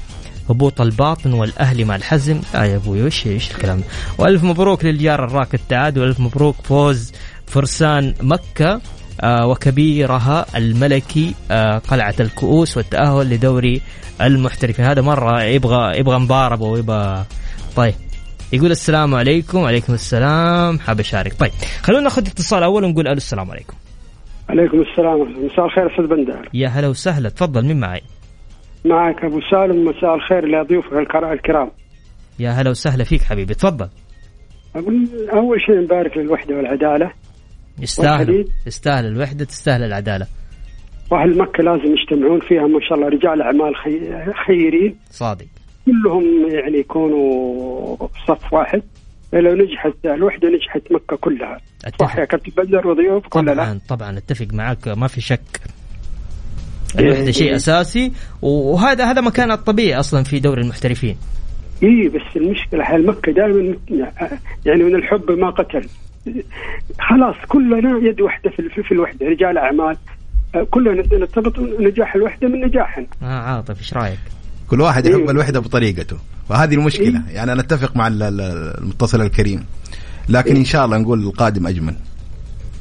هبوط 0.50 0.82
الباطن 0.82 1.34
والأهلي 1.34 1.84
مع 1.84 1.96
الحزم. 1.96 2.42
آه 2.56 2.66
يا 2.66 2.76
أبوي 2.76 3.04
وش 3.04 3.28
إيش 3.28 3.52
الكلام 3.52 3.82
وألف 4.18 4.44
مبروك 4.44 4.86
للجار 4.86 5.26
الراكد 5.26 5.60
تعاد 5.70 5.98
وألف 5.98 6.20
مبروك 6.20 6.56
فوز 6.64 7.12
فرسان 7.52 8.14
مكة 8.22 8.82
آه، 9.22 9.48
وكبيرها 9.48 10.46
الملكي 10.58 11.36
آه، 11.52 11.78
قلعة 11.78 12.16
الكؤوس 12.20 12.78
والتأهل 12.78 13.30
لدوري 13.30 13.82
المحترفين 14.22 14.86
هذا 14.86 15.02
مرة 15.02 15.44
يبغى 15.44 16.00
يبغى 16.00 16.20
مضاربة 16.20 16.66
ويبغى 16.66 17.26
طيب 17.76 17.94
يقول 18.54 18.72
السلام 18.72 19.16
عليكم 19.16 19.58
وعليكم 19.58 19.94
السلام 19.94 20.80
حاب 20.80 21.00
أشارك. 21.00 21.34
طيب 21.34 21.52
خلونا 21.82 22.04
ناخذ 22.04 22.28
اتصال 22.28 22.64
أول 22.64 22.84
ونقول 22.84 23.08
ألو 23.08 23.18
السلام 23.18 23.52
عليكم. 23.52 23.74
عليكم 24.50 24.82
السلام 24.82 25.46
مساء 25.46 25.66
الخير 25.66 25.92
أستاذ 25.92 26.08
بندر. 26.08 26.50
يا 26.54 26.68
هلا 26.68 26.88
وسهلا 26.88 27.30
تفضل 27.30 27.66
مين 27.66 27.80
معي؟ 27.80 28.02
معك 28.86 29.24
أبو 29.24 29.40
سالم 29.52 29.86
مساء 29.86 30.16
الخير 30.16 30.46
لضيوفك 30.46 30.94
الكرام. 31.34 31.72
يا 32.40 32.50
هلا 32.50 32.70
وسهلا 32.70 33.04
فيك 33.04 33.22
حبيبي 33.22 33.54
تفضل. 33.54 33.90
أقول 34.76 35.08
أول 35.34 35.62
شيء 35.62 35.82
نبارك 35.82 36.18
للوحدة 36.18 36.56
والعدالة. 36.56 37.12
يستاهل 37.82 38.48
يستاهل 38.68 39.06
الوحدة 39.06 39.46
تستاهل 39.46 39.84
العدالة. 39.84 40.28
واهل 41.12 41.38
مكه 41.38 41.64
لازم 41.64 41.96
يجتمعون 41.96 42.40
فيها 42.40 42.68
ما 42.68 42.80
شاء 42.90 42.98
الله 42.98 43.08
رجال 43.08 43.42
أعمال 43.42 43.76
خيرين. 44.48 44.96
صادق. 45.10 45.46
كلهم 45.86 46.24
يعني 46.50 46.78
يكونوا 46.78 47.98
صف 48.28 48.54
واحد. 48.54 48.82
لو 49.34 49.56
نجحت 49.56 50.06
الوحدة 50.06 50.48
نجحت 50.50 50.92
مكة 50.92 51.18
كلها. 51.18 51.58
أتفق. 51.86 52.06
صح 52.06 52.18
يا 52.18 52.26
كابتن 52.26 52.52
بدر 52.64 52.88
وضيوف 52.88 53.28
طبعا 53.28 53.54
لا؟ 53.54 53.80
طبعا 53.90 54.18
أتفق 54.18 54.48
معك 54.54 54.88
ما 54.88 55.08
في 55.08 55.22
شك. 55.22 55.62
الوحدة 57.00 57.32
شيء 57.32 57.56
أساسي. 57.56 58.12
وهذا 58.42 59.12
هذا 59.12 59.22
مكان 59.22 59.52
الطبيعي 59.52 60.00
أصلا 60.00 60.24
في 60.24 60.40
دوري 60.40 60.62
المحترفين. 60.62 61.18
اي 61.84 62.10
بس 62.10 62.36
المشكلة 62.36 62.84
أهل 62.84 63.06
مكة 63.06 63.32
دائما 63.32 63.76
يعني 64.66 64.84
من 64.84 64.96
الحب 64.96 65.32
ما 65.32 65.50
قتل. 65.50 65.88
خلاص 67.00 67.36
كلنا 67.48 68.00
يد 68.10 68.22
واحدة 68.22 68.50
في, 68.50 68.84
في 68.84 68.92
الوحدة 68.92 69.28
رجال 69.28 69.58
أعمال 69.58 69.98
كلنا 70.70 71.04
نرتبط 71.12 71.60
نجاح 71.60 72.16
الوحدة 72.16 72.48
من 72.48 72.62
نجاحنا 72.66 73.06
آه 73.24 73.26
عاطف 73.26 73.80
إيش 73.80 73.94
رأيك؟ 73.94 74.20
كل 74.70 74.82
واحد 74.82 75.06
يحب 75.06 75.20
إيه؟ 75.20 75.32
الوحدة 75.32 75.60
بطريقته 75.60 76.18
وهذه 76.50 76.74
المشكلة 76.74 77.22
إيه؟ 77.30 77.36
يعني 77.36 77.52
أنا 77.52 77.62
أتفق 77.62 77.98
مع 77.98 78.08
المتصل 78.12 79.22
الكريم 79.22 79.66
لكن 80.30 80.52
إيه؟ 80.52 80.60
إن 80.60 80.66
شاء 80.66 80.86
الله 80.86 80.98
نقول 80.98 81.20
القادم 81.20 81.68
أجمل 81.68 81.96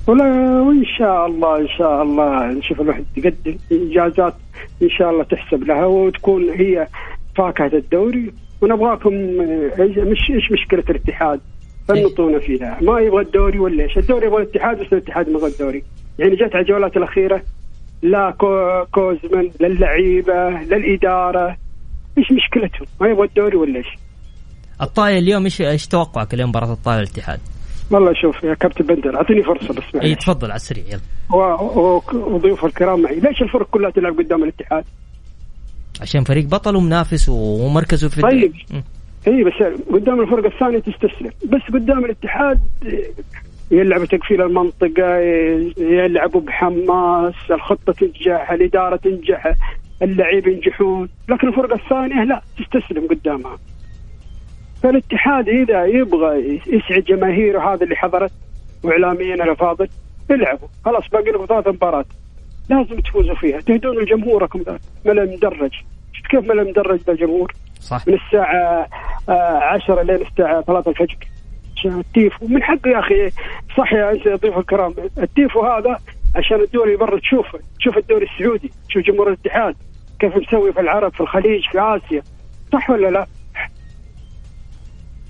ولا 0.06 0.24
وإن 0.60 0.84
شاء 0.98 1.26
الله 1.26 1.60
إن 1.60 1.68
شاء 1.78 2.02
الله 2.02 2.46
نشوف 2.52 2.80
الوحدة 2.80 3.04
تقدم 3.16 3.56
إنجازات 3.72 4.34
إن 4.82 4.90
شاء 4.90 5.10
الله 5.10 5.24
تحسب 5.24 5.62
لها 5.64 5.86
وتكون 5.86 6.50
هي 6.50 6.88
فاكهة 7.36 7.70
الدوري 7.74 8.32
ونبغاكم 8.60 9.12
مش 9.80 10.30
إيش 10.30 10.52
مشكلة 10.52 10.84
الاتحاد 10.90 11.40
فنطونا 11.94 12.38
فيها. 12.38 12.78
ما 12.82 13.00
يبغى 13.00 13.22
الدوري 13.22 13.58
ولا 13.58 13.84
إيش. 13.84 13.98
الدوري 13.98 14.26
يبغى 14.26 14.42
الاتحاد 14.42 14.80
بس 14.80 14.92
الاتحاد 14.92 15.28
ما 15.28 15.38
يبغى 15.38 15.50
الدوري. 15.50 15.82
يعني 16.18 16.36
جت 16.36 16.54
على 16.54 16.62
الجولات 16.62 16.96
الأخيرة 16.96 17.42
لا 18.02 18.30
كوزمن 18.92 19.50
للعيبه 19.60 20.50
للاداره 20.50 21.56
إيش 22.18 22.26
مشكلتهم؟ 22.32 22.86
ما 23.00 23.08
يبغى 23.08 23.26
الدوري 23.26 23.56
ولا 23.56 23.78
إيش. 23.78 23.86
الطاية 24.82 25.18
اليوم 25.18 25.44
إيش 25.44 25.60
إيش 25.60 25.86
توقعك 25.86 26.34
لمباراة 26.34 26.72
الطاية 26.72 26.96
والاتحاد؟ 26.96 27.40
والله 27.90 28.12
شوف 28.22 28.44
يا 28.44 28.54
كابتن 28.54 28.86
بندر 28.86 29.16
أعطيني 29.16 29.42
فرصة 29.42 29.74
بس 29.74 30.02
اي 30.02 30.14
تفضل 30.14 30.46
على 30.46 30.56
السريع 30.56 30.84
يلا. 30.86 31.00
وضيوف 32.12 32.64
الكرام 32.64 33.02
معي. 33.02 33.20
ليش 33.20 33.42
الفرق 33.42 33.66
كلها 33.70 33.90
تلعب 33.90 34.18
قدام 34.18 34.42
الاتحاد؟ 34.42 34.84
عشان 36.00 36.24
فريق 36.24 36.44
بطل 36.44 36.76
ومنافس 36.76 37.28
ومركزه 37.28 38.08
في 38.08 38.20
طيب. 38.20 38.52
اي 39.26 39.44
بس 39.44 39.52
قدام 39.92 40.20
الفرقة 40.20 40.46
الثانية 40.46 40.78
تستسلم. 40.78 41.30
بس 41.44 41.60
قدام 41.72 42.04
الاتحاد 42.04 42.60
يلعبوا 43.70 44.06
تقفيل 44.06 44.42
المنطقة 44.42 45.16
يلعبوا 45.78 46.40
بحماس 46.40 47.34
الخطة 47.50 47.92
تنجح 47.92 48.50
الإدارة 48.50 48.96
تنجح 48.96 49.54
اللعيبه 50.02 50.50
ينجحون. 50.50 51.08
لكن 51.28 51.48
الفرقة 51.48 51.74
الثانية 51.74 52.24
لا 52.24 52.42
تستسلم 52.58 53.06
قدامها. 53.06 53.58
فالاتحاد 54.82 55.48
إذا 55.48 55.84
يبغى 55.84 56.60
يسعد 56.66 57.04
جماهيره 57.04 57.74
هذا 57.74 57.84
اللي 57.84 57.96
حضرت 57.96 58.32
وإعلاميين 58.82 59.42
الافاضل 59.42 59.88
العبوا 60.30 60.68
خلاص 60.84 61.08
باقي 61.12 61.30
لكم 61.30 61.46
ثلاث 61.46 61.68
مباريات. 61.68 62.06
لازم 62.70 63.00
تفوزوا 63.00 63.34
فيها. 63.34 63.60
تهدون 63.60 63.98
لجمهوركم 63.98 64.62
ملا 65.04 65.24
مدرج. 65.24 65.72
شفت 66.20 66.30
كيف 66.30 66.40
ملا 66.50 66.62
مدرج 66.62 67.00
ذا 67.00 67.12
الجمهور 67.12 67.52
صح. 67.80 68.08
من 68.08 68.14
الساعة 68.14 68.88
آه، 69.28 69.58
10 69.64 70.02
لين 70.02 70.26
الساعة 70.26 70.62
3 70.62 70.90
الفجر. 70.90 71.16
عشان 71.76 72.00
التيفو. 72.00 72.46
من 72.46 72.62
حقه 72.62 72.90
يا 72.90 72.98
أخي 72.98 73.30
صح 73.76 73.92
يا 73.92 74.10
انت 74.12 74.28
ضيوف 74.42 74.58
الكرام 74.58 74.94
التيفو 75.18 75.66
هذا 75.66 75.98
عشان 76.36 76.60
الدول 76.60 76.86
اللي 76.86 76.96
برا 76.96 77.18
تشوفه. 77.18 77.58
تشوف 77.78 77.98
الدوري 77.98 78.26
السعودي 78.34 78.70
تشوف 78.88 79.02
جمهور 79.02 79.28
الاتحاد. 79.28 79.74
كيف 80.20 80.36
مسوي 80.36 80.72
في 80.72 80.80
العرب 80.80 81.12
في 81.14 81.20
الخليج 81.20 81.62
في 81.72 81.80
آسيا. 81.80 82.22
صح 82.72 82.90
ولا 82.90 83.08
لا؟ 83.08 83.26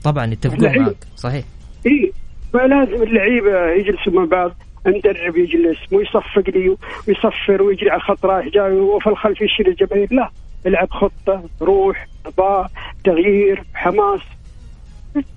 طبعا 0.05 0.27
يتفقون. 0.27 0.79
معك. 0.79 0.97
صحيح. 1.17 1.45
إي. 1.87 2.13
فلازم 2.53 3.03
اللعيبة 3.03 3.71
يجلسوا 3.71 4.13
مع 4.13 4.25
بعض. 4.25 4.53
المدرب 4.87 5.37
يجلس 5.37 5.79
ويصفق 5.93 6.51
لي 6.51 6.77
ويصفر 7.09 7.63
ويجري 7.63 7.91
على 7.91 7.97
الخط 8.01 8.27
رايح 8.27 8.49
جاي 8.49 8.73
وفي 8.73 9.07
الخلف 9.07 9.41
يشيل 9.41 9.69
الجماهير. 9.69 10.09
لا. 10.11 10.31
العب 10.67 10.90
خطة 10.90 11.43
روح 11.62 12.07
ضباط 12.29 12.71
تغيير 13.05 13.64
حماس. 13.75 14.21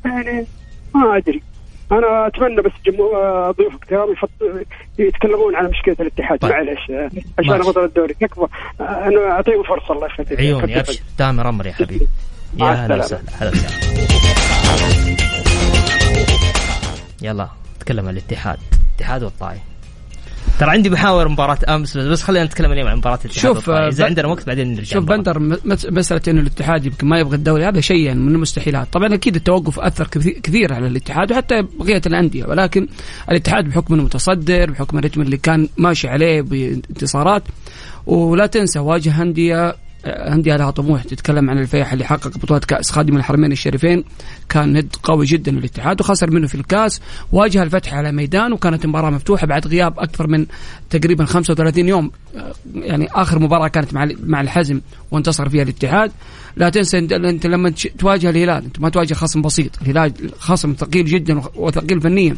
يعني 0.06 0.46
ما 0.96 1.18
أدري. 1.18 1.42
أنا 1.92 2.28
أتمنى 2.28 2.62
بس 2.62 2.72
جمهور 2.86 3.52
ضيوف 3.52 3.74
الكرام 3.76 4.16
يتكلمون 5.00 5.56
عن 5.56 5.66
مشكلة 5.70 5.96
الاتحاد. 6.00 6.40
طيب. 6.40 6.52
معلش 6.52 6.90
آه، 6.92 7.10
عشان. 7.40 7.58
بطل 7.60 7.84
الدوري. 7.84 8.16
يكفى. 8.22 8.48
آه، 8.82 8.84
أنا 8.84 9.32
اعطيهم 9.32 9.64
فرصة 9.64 9.94
الله 9.94 10.06
يخليك. 10.08 10.40
عيوني 10.40 10.80
ابشر 10.80 11.04
تامر 11.18 11.50
أمر 11.50 11.68
يا 11.68 11.74
حبيبي. 11.74 12.08
يا 12.58 12.64
مع 12.64 12.72
هلا 12.74 12.96
السلامة. 12.96 13.24
وسهلا. 13.28 13.50
هلا 13.50 13.52
وسهلا. 13.52 13.94
يلا 17.22 17.48
نتكلم 17.76 18.08
عن 18.08 18.14
الاتحاد. 18.14 18.60
الاتحاد 18.98 19.24
والطائي 19.24 19.60
ترى 20.60 20.70
عندي 20.72 20.90
محاور 20.90 21.28
مباراة 21.28 21.58
أمس 21.70 21.98
بس 21.98 22.22
خلينا 22.24 22.46
نتكلم 22.46 22.72
اليوم 22.72 22.88
عن 22.88 22.98
مباراة 22.98 23.20
الاتحاد 23.26 23.54
شوف،. 23.56 23.70
إذا 23.70 24.06
عندنا 24.06 24.28
وقت 24.28 24.48
بعدين 24.48 24.74
نرجع 24.76 24.84
شوف. 24.94 25.04
بندر 25.06 25.40
م- 25.40 25.58
مس- 25.66 25.86
مسألة 25.86 26.22
إنه 26.28 26.42
الاتحاد 26.42 26.86
يمكن 26.86 27.08
ما 27.08 27.20
يبغى 27.20 27.36
الدوري 27.36 27.66
هذا 27.66 27.82
شيء 27.82 27.98
يعني 28.00 28.20
من 28.20 28.36
المستحيلات، 28.36 28.88
طبعا 28.94 29.14
أكيد 29.14 29.36
التوقف 29.36 29.80
أثر 29.80 30.08
كثير- 30.44 30.74
على 30.74 30.88
الاتحاد 30.88 31.32
وحتى 31.32 31.62
بقية 31.80 32.02
الأندية 32.06 32.46
ولكن 32.46 32.88
الاتحاد 33.32 33.66
بحكم 33.70 33.94
إنه 33.94 34.04
متصدر 34.04 34.72
بحكم 34.72 34.98
الرتم 34.98 35.22
اللي 35.22 35.38
كان 35.38 35.70
ماشي 35.78 36.08
عليه 36.08 36.42
بانتصارات 36.42 37.44
ولا 38.06 38.46
تنسى 38.46 38.80
واجه 38.80 39.22
أندية 39.22 39.76
أندية 40.06 40.56
لها 40.56 40.72
طموح 40.72 41.04
تتكلم 41.04 41.50
عن 41.50 41.58
الفيحة 41.58 41.94
اللي 41.94 42.06
حقق 42.06 42.38
بطولة 42.38 42.60
كأس 42.60 42.92
خادم 42.92 43.18
الحرمين 43.18 43.52
الشريفين. 43.52 44.04
كان 44.50 44.78
ند 44.78 44.96
قوي 45.04 45.26
جدا 45.26 45.52
للاتحاد 45.52 46.02
وخسر 46.02 46.32
منه 46.32 46.48
في 46.48 46.56
الكاس. 46.56 47.02
واجه 47.32 47.64
الفتح 47.64 47.94
على 47.94 48.12
ميدان 48.12 48.54
وكانت 48.54 48.86
مباراة 48.86 49.10
مفتوحة 49.10 49.48
بعد 49.48 49.68
غياب 49.68 50.00
أكثر 50.00 50.28
من 50.28 50.46
تقريبا 50.90 51.26
35 51.26 51.88
يوم. 51.88 52.12
يعني 52.76 53.08
آخر 53.12 53.40
مباراة 53.40 53.68
كانت 53.68 53.94
مع 53.94 54.10
مع 54.24 54.42
الحزم 54.42 54.82
وانتصر 55.12 55.50
فيها 55.50 55.64
الاتحاد. 55.64 56.12
لا 56.58 56.70
تنسى 56.70 56.98
إنت 57.00 57.46
لما 57.46 57.74
تواجه 57.98 58.30
الهلال 58.30 58.64
إنت 58.64 58.80
ما 58.80 58.90
تواجه 58.90 59.14
خصم 59.14 59.42
بسيط. 59.42 59.82
الهلال 59.82 60.14
خصم 60.40 60.74
ثقيل 60.74 61.06
جدا 61.06 61.42
وثقيل 61.56 62.02
فنيا. 62.02 62.36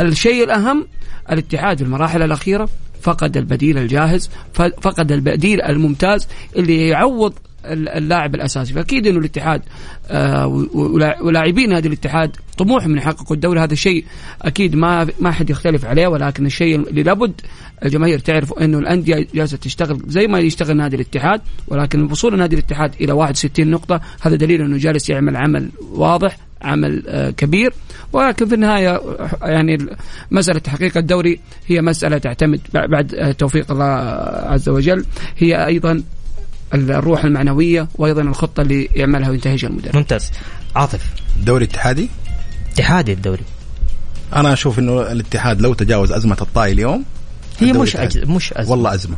الشيء 0.00 0.44
الأهم 0.44 0.86
الاتحاد 1.32 1.78
في 1.78 1.84
المراحل 1.84 2.22
الأخيرة 2.22 2.68
فقد 3.00 3.36
البديل 3.36 3.78
الجاهز 3.78 4.30
فقد 4.54 5.12
البديل 5.12 5.62
الممتاز 5.62 6.28
اللي 6.56 6.88
يعوض 6.88 7.32
ال- 7.64 7.88
اللاعب 7.88 8.34
الأساسي. 8.34 8.72
فأكيد 8.72 9.06
إنه 9.06 9.18
الاتحاد 9.18 9.62
آه، 10.10 10.46
ولاعبين 11.22 11.72
هذا 11.72 11.86
الاتحاد 11.86 12.36
طموحهم 12.58 12.92
ان 12.92 12.98
يحققوا 12.98 13.36
الدوري. 13.36 13.60
هذا 13.60 13.72
الشيء 13.72 14.04
أكيد 14.42 14.76
ما 14.76 15.06
ما 15.20 15.30
حد 15.30 15.50
يختلف 15.50 15.84
عليه 15.84 16.06
ولكن 16.06 16.46
الشيء 16.46 16.88
اللي 16.88 17.02
لابد 17.02 17.40
الجماهير 17.84 18.18
تعرف 18.18 18.52
إنه 18.52 18.78
الأندية 18.78 19.26
جالسة 19.34 19.56
تشتغل 19.56 20.02
زي 20.06 20.26
ما 20.26 20.38
يشتغل 20.38 20.76
نادي 20.76 20.96
الاتحاد 20.96 21.40
ولكن 21.68 22.02
وصول 22.02 22.38
نادي 22.38 22.54
الاتحاد 22.56 22.94
إلى 23.00 23.12
61 23.12 23.70
نقطة 23.70 24.00
هذا 24.20 24.36
دليل 24.36 24.60
إنه 24.62 24.78
جالس 24.78 25.10
يعمل 25.10 25.36
عمل 25.36 25.68
واضح 25.92 26.36
عمل 26.62 27.02
آه، 27.08 27.30
كبير. 27.30 27.72
ولكن 28.12 28.48
في 28.48 28.54
النهاية 28.54 28.94
آه، 28.96 29.30
يعني 29.42 29.74
ال- 29.74 29.96
مسألة 30.30 30.58
تحقيق 30.58 30.96
الدوري 30.96 31.40
هي 31.66 31.80
مسألة 31.82 32.18
تعتمد 32.18 32.60
بع- 32.76 32.90
بعد 32.90 33.14
آه، 33.14 33.32
توفيق 33.32 33.70
الله 33.70 33.84
عز 34.52 34.68
وجل. 34.68 35.04
هي 35.38 35.66
أيضا 35.66 36.02
الروح 36.74 37.24
المعنوية 37.24 37.88
وأيضا 37.94 38.22
الخطة 38.22 38.60
اللي 38.60 38.88
يعملها 38.94 39.30
وينتهجها 39.30 39.68
المدرب. 39.68 39.96
ممتاز. 39.96 40.30
عاطف. 40.76 41.00
الدوري 41.36 41.64
الاتحادي 41.64 42.08
اتحادي 42.72 43.12
الدوري. 43.12 43.42
أنا 44.36 44.52
أشوف 44.52 44.78
إنه 44.78 45.12
الاتحاد 45.12 45.60
لو 45.60 45.74
تجاوز 45.74 46.12
أزمة 46.12 46.36
الطائي 46.40 46.72
اليوم 46.72 47.04
هي 47.58 47.72
مش. 47.72 47.96
مش 47.96 48.52
أزمة. 48.52 48.70
والله 48.70 48.94
أزمة. 48.94 49.16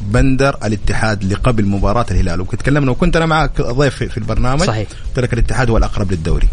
بندر 0.00 0.56
الاتحاد 0.64 1.22
اللي 1.22 1.34
قبل 1.34 1.64
مباراة 1.66 2.06
الهلال. 2.10 2.40
وتكلمنا 2.40 2.90
وكنت 2.90 3.16
أنا 3.16 3.26
معك 3.26 3.60
ضيف 3.62 3.94
في- 3.94 4.16
البرنامج. 4.18 4.62
صحيح. 4.62 4.88
قلت 5.08 5.18
لك 5.18 5.32
الاتحاد 5.32 5.70
هو 5.70 5.76
الأقرب 5.76 6.10
للدوري. 6.12 6.48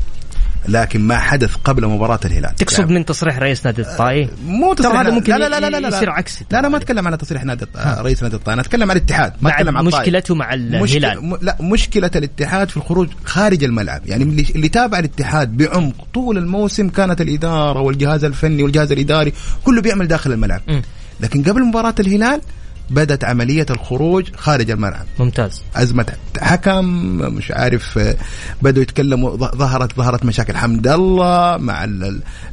لكن 0.68 1.02
ما 1.02 1.18
حدث 1.18 1.56
قبل 1.64 1.88
مباراة 1.88 2.20
الهلال. 2.26 2.56
تقصد 2.56 2.80
يعني 2.80 2.94
من 2.94 3.06
تصريح 3.06 3.38
رئيس 3.38 3.66
نادي 3.66 3.82
الطائي؟ 3.82 4.30
مو 4.48 4.74
ترى 4.74 4.88
تصريح 4.88 5.00
هذا 5.02 5.12
ممكن 5.12 5.34
لا 5.34 5.50
لا 5.50 5.60
لا 5.60 5.70
لا 5.70 5.80
لا 5.80 5.88
يصير 5.88 6.10
عكسي 6.10 6.46
لا 6.52 6.62
لا 6.62 6.70
ما. 6.70 6.78
اتكلم 6.78 7.08
على 7.08 7.18
تصريح 7.18 7.44
نادي 7.44 7.66
الط- 7.66 7.78
رئيس 7.78 8.24
نادي 8.24 8.36
الطائي. 8.36 8.54
أنا 8.54 8.62
أتكلم 8.62 8.92
عن 8.92 8.98
الاتحاد 8.98 9.34
ما 9.42 9.50
أتكلم 9.50 9.78
عن. 9.78 9.86
مشكلته 9.86 10.36
مع 10.36 10.54
الهلال. 10.54 11.26
م... 11.26 11.38
لا 11.42 11.58
مشكلة 11.62 12.12
الاتحاد 12.16 12.70
في 12.70 12.78
الخروج 12.78 13.08
خارج 13.26 13.64
الملعب. 13.64 14.02
يعني 14.06 14.24
اللي, 14.24 14.46
اللي 14.56 14.70
تابع 14.70 15.00
الاتحاد 15.00 15.58
بعمق 15.58 16.08
طول 16.14 16.38
الموسم 16.38 16.90
كانت 16.90 17.22
الإدارة 17.22 17.80
والجهاز 17.82 18.24
الفني 18.24 18.64
والجهاز 18.64 18.92
الإداري 18.92 19.34
كله 19.64 19.82
بيعمل 19.82 20.08
داخل 20.08 20.32
الملعب. 20.32 20.62
م. 20.68 20.82
لكن 21.20 21.44
قبل 21.44 21.64
مباراة 21.64 21.96
الهلال 22.00 22.42
بدأت 22.90 23.24
عملية 23.24 23.66
الخروج 23.70 24.36
خارج 24.36 24.72
الملعب. 24.72 25.06
ممتاز. 25.20 25.62
أزمة 25.76 26.06
حكم 26.42 26.86
مش 27.36 27.52
عارف 27.52 27.98
آه، 27.98 28.16
بدأوا 28.62 28.84
يتكلموا 28.84 29.38
ظهرت 29.38 29.96
ظهرت 29.96 30.26
مشاكل. 30.26 30.58
حمد 30.58 30.88
الله 30.88 31.58
مع 31.58 31.86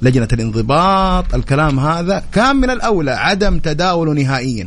لجنة 0.02 0.28
الانضباط 0.32 1.34
الكلام 1.34 1.80
هذا 1.80 2.22
كان 2.32 2.56
من 2.56 2.70
الأولى 2.70 3.10
عدم 3.10 3.58
تداوله 3.58 4.12
نهائيا. 4.12 4.66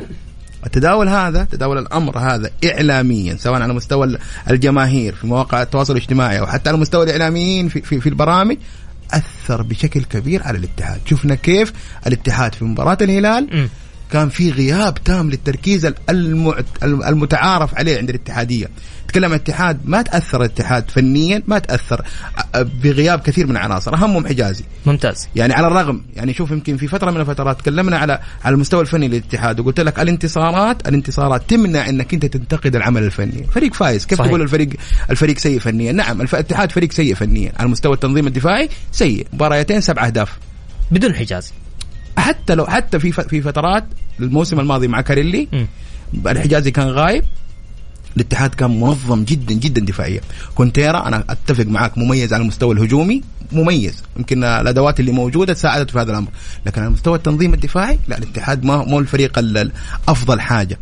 التداول 0.65 1.10
هذا 1.10 1.43
تداول 1.51 1.78
الأمر 1.78 2.17
هذا 2.17 2.49
اعلاميا 2.65 3.36
سواء 3.36 3.62
على 3.62 3.73
مستوى 3.73 4.06
ال- 4.06 4.19
الجماهير 4.49 5.15
في 5.15 5.28
مواقع 5.28 5.62
التواصل 5.62 5.93
الاجتماعي 5.93 6.39
أو 6.39 6.45
حتى 6.47 6.69
على 6.69 6.78
مستوى 6.78 7.04
الإعلاميين 7.06 7.67
في 7.69 7.82
في, 7.82 8.01
في 8.01 8.10
البرامج 8.10 8.58
أثر 9.13 9.62
بشكل 9.62 10.04
كبير 10.04 10.43
على 10.43 10.58
الاتحاد. 10.58 10.99
شفنا 11.06 11.36
كيف 11.36 11.73
الاتحاد 12.08 12.56
في 12.56 12.65
مباراة 12.65 12.97
الهلال 13.01 13.43
م. 13.54 13.67
كان 14.12 14.30
في 14.30 14.52
غياب 14.52 15.04
تام 15.04 15.30
للتركيز 15.30 15.94
المعت... 16.10 16.65
المتعارف 16.84 17.76
عليه 17.76 17.98
عند 17.98 18.10
الاتحادية. 18.10 18.68
تكلم 19.08 19.32
الاتحاد 19.32 19.80
ما 19.86 20.02
تأثر 20.02 20.41
الاتحاد 20.41 20.89
فنيا 20.89 21.44
ما 21.48 21.60
تأثر 21.60 22.06
بغياب 22.56 23.20
كثير 23.20 23.48
من 23.48 23.52
العناصر. 23.52 23.96
اهمهم 23.96 24.28
حجازي 24.28 24.63
ممتاز. 24.86 25.28
يعني 25.36 25.54
على 25.54 25.68
الرغم 25.68 26.04
يعني 26.15 26.34
شوف 26.34 26.52
يمكن 26.52 26.78
في 26.78 26.88
فترة 26.88 27.12
من 27.12 27.22
الفترات 27.22 27.62
تكلمنا 27.62 27.98
على 27.98 28.20
على 28.44 28.54
المستوى 28.54 28.82
الفني 28.82 29.08
للاتحاد 29.08 29.60
وقلت 29.60 29.80
لك 29.80 30.00
الانتصارات 30.00 30.88
الانتصارات 30.88 31.50
تمنع 31.50 31.89
إنك 31.89 32.13
أنت 32.13 32.26
تنتقد 32.26 32.76
العمل 32.76 33.04
الفني. 33.04 33.48
فريق 33.54 33.74
فايز. 33.74 34.06
كيف 34.06 34.18
صحيح. 34.18 34.30
تقول 34.30 34.41
الفريق 34.41 34.70
الفريق 35.10 35.38
سيء 35.38 35.60
فنيا؟ 35.60 35.91
نعم 35.91 36.22
الاتحاد 36.22 36.72
فريق 36.72 36.91
سيء 36.91 37.15
فنيا. 37.15 37.52
على 37.60 37.70
مستوى 37.70 37.94
التنظيم 37.94 38.28
الدفاعي 38.28 38.70
سيء. 38.91 39.28
مباريتين 39.34 39.82
سبع 39.82 40.06
أهداف. 40.06 40.38
بدون 40.91 41.15
حجاز. 41.15 41.54
حتى 42.17 42.56
لو 42.56 42.65
حتى 42.65 42.99
في 42.99 43.12
في 43.12 43.41
فترات 43.41 43.86
الموسم 44.19 44.60
الماضي 44.60 44.88
مع 44.88 45.01
كاريلي. 45.01 45.67
الحجازي 46.28 46.71
كان 46.71 46.88
غايب. 46.88 47.23
الاتحاد 48.17 48.56
كان 48.56 48.80
منظم 48.80 49.23
جدا 49.23 49.54
جدا 49.54 49.82
دفاعيا. 49.82 50.21
كونتيرا 50.56 51.08
أنا 51.08 51.23
أتفق 51.30 51.65
معك 51.65 51.97
مميز 51.97 52.34
على 52.34 52.41
المستوى 52.41 52.75
الهجومي 52.75 53.21
مميز. 53.51 54.04
يمكن 54.17 54.43
الأدوات 54.43 54.99
اللي 54.99 55.12
موجودة 55.12 55.54
ساعدت 55.54 55.91
في 55.91 55.99
هذا 55.99 56.12
الأمر. 56.12 56.28
لكن 56.65 56.82
على 56.82 56.89
مستوى 56.89 57.17
التنظيم 57.17 57.54
الدفاعي 57.54 57.99
لا 58.08 58.17
الاتحاد 58.17 58.63
ما 58.65 58.86
مو 58.86 58.99
الفريق 58.99 59.39
ال- 59.39 59.58
ال- 59.58 59.71
أفضل 60.08 60.41
حاجة. 60.41 60.80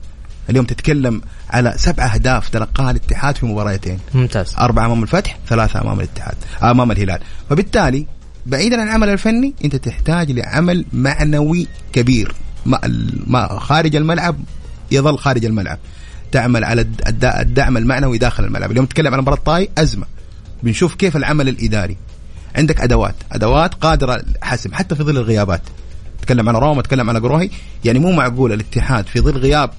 اليوم 0.49 0.65
تتكلم 0.65 1.21
على 1.49 1.73
سبع 1.77 2.05
أهداف 2.13 2.49
تلقاها 2.49 2.91
الاتحاد 2.91 3.35
في 3.37 3.45
مباراتين 3.45 3.99
ممتاز. 4.13 4.55
أربعة 4.59 4.85
أمام 4.85 5.03
الفتح 5.03 5.39
ثلاثة 5.49 5.81
أمام 5.81 5.99
الاتحاد 5.99 6.35
أمام 6.63 6.91
الهلال. 6.91 7.19
فبالتالي 7.49 8.07
بعيدا 8.45 8.81
عن 8.81 8.87
العمل 8.87 9.09
الفني 9.09 9.53
أنت 9.65 9.75
تحتاج 9.75 10.31
لعمل 10.31 10.85
معنوي 10.93 11.67
كبير. 11.93 12.35
ما 13.27 13.59
خارج 13.59 13.95
الملعب 13.95 14.35
يظل 14.91 15.17
خارج 15.17 15.45
الملعب. 15.45 15.79
تعمل 16.31 16.63
على 16.63 16.81
الد- 16.81 17.07
الد- 17.07 17.25
الدعم 17.25 17.77
المعنوي 17.77 18.17
داخل 18.17 18.45
الملعب. 18.45 18.71
اليوم 18.71 18.85
تتكلم 18.85 19.13
عن 19.13 19.19
مباراة 19.19 19.37
طاي 19.45 19.69
أزمة. 19.77 20.05
بنشوف 20.63 20.95
كيف 20.95 21.15
العمل 21.17 21.49
الإداري. 21.49 21.97
عندك 22.55 22.81
أدوات. 22.81 23.15
أدوات 23.31 23.73
قادرة 23.73 24.23
حسم 24.41 24.73
حتى 24.73 24.95
في 24.95 25.03
ظل 25.03 25.17
الغيابات. 25.17 25.61
تكلم 26.21 26.49
عن 26.49 26.55
روما 26.55 26.81
تكلم 26.81 27.09
عن 27.09 27.17
قروهي 27.17 27.49
يعني 27.85 27.99
مو 27.99 28.11
معقول 28.11 28.53
الاتحاد 28.53 29.07
في 29.07 29.19
ظل 29.19 29.37
غياب 29.37 29.69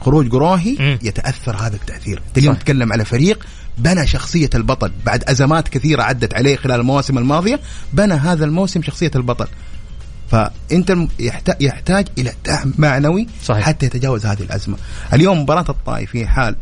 خروج 0.00 0.30
قروهي 0.32 0.76
مم. 0.78 0.98
يتأثر 1.02 1.56
هذا 1.56 1.76
التأثير 1.76 2.22
أنت 2.28 2.38
اليوم. 2.38 2.54
تتكلم 2.54 2.92
على 2.92 3.04
فريق 3.04 3.46
بنى 3.78 4.06
شخصية 4.06 4.50
البطل 4.54 4.92
بعد 5.06 5.24
أزمات 5.24 5.68
كثيرة 5.68 6.02
عدت 6.02 6.34
عليه 6.34 6.56
خلال 6.56 6.80
المواسم 6.80 7.18
الماضية 7.18 7.60
بنى 7.92 8.14
هذا 8.14 8.44
الموسم 8.44 8.82
شخصية 8.82 9.10
البطل 9.16 9.46
فأنت 10.30 10.96
يحتاج, 11.60 12.06
إلى 12.18 12.32
دعم 12.46 12.74
معنوي 12.78 13.26
صحيح. 13.44 13.64
حتى 13.64 13.86
يتجاوز 13.86 14.26
هذه 14.26 14.42
الأزمة 14.42 14.76
اليوم 15.12 15.42
مباراة 15.42 15.64
الطائف 15.68 16.10
في 16.10 16.26
حال 16.26 16.56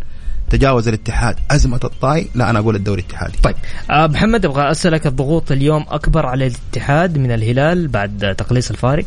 تجاوز 0.51 0.89
الاتحاد 0.89 1.37
أزمة 1.51 1.81
الطاي 1.85 2.29
لا 2.35 2.51
أنا 2.51 2.59
أقول 2.59 2.77
الدوري 2.77 3.01
الاتحادي 3.01 3.39
طيب 3.43 3.57
آه 3.91 4.07
محمد 4.07 4.45
أبغى 4.45 4.71
أسألك 4.71 5.07
الضغوط 5.07 5.53
اليوم 5.53 5.85
أكبر 5.89 6.27
على 6.27 6.47
الاتحاد 6.47 7.19
من 7.19 7.31
الهلال 7.33 7.89
بعد 7.89 8.35
تقليص 8.39 8.71
الفارق 8.71 9.05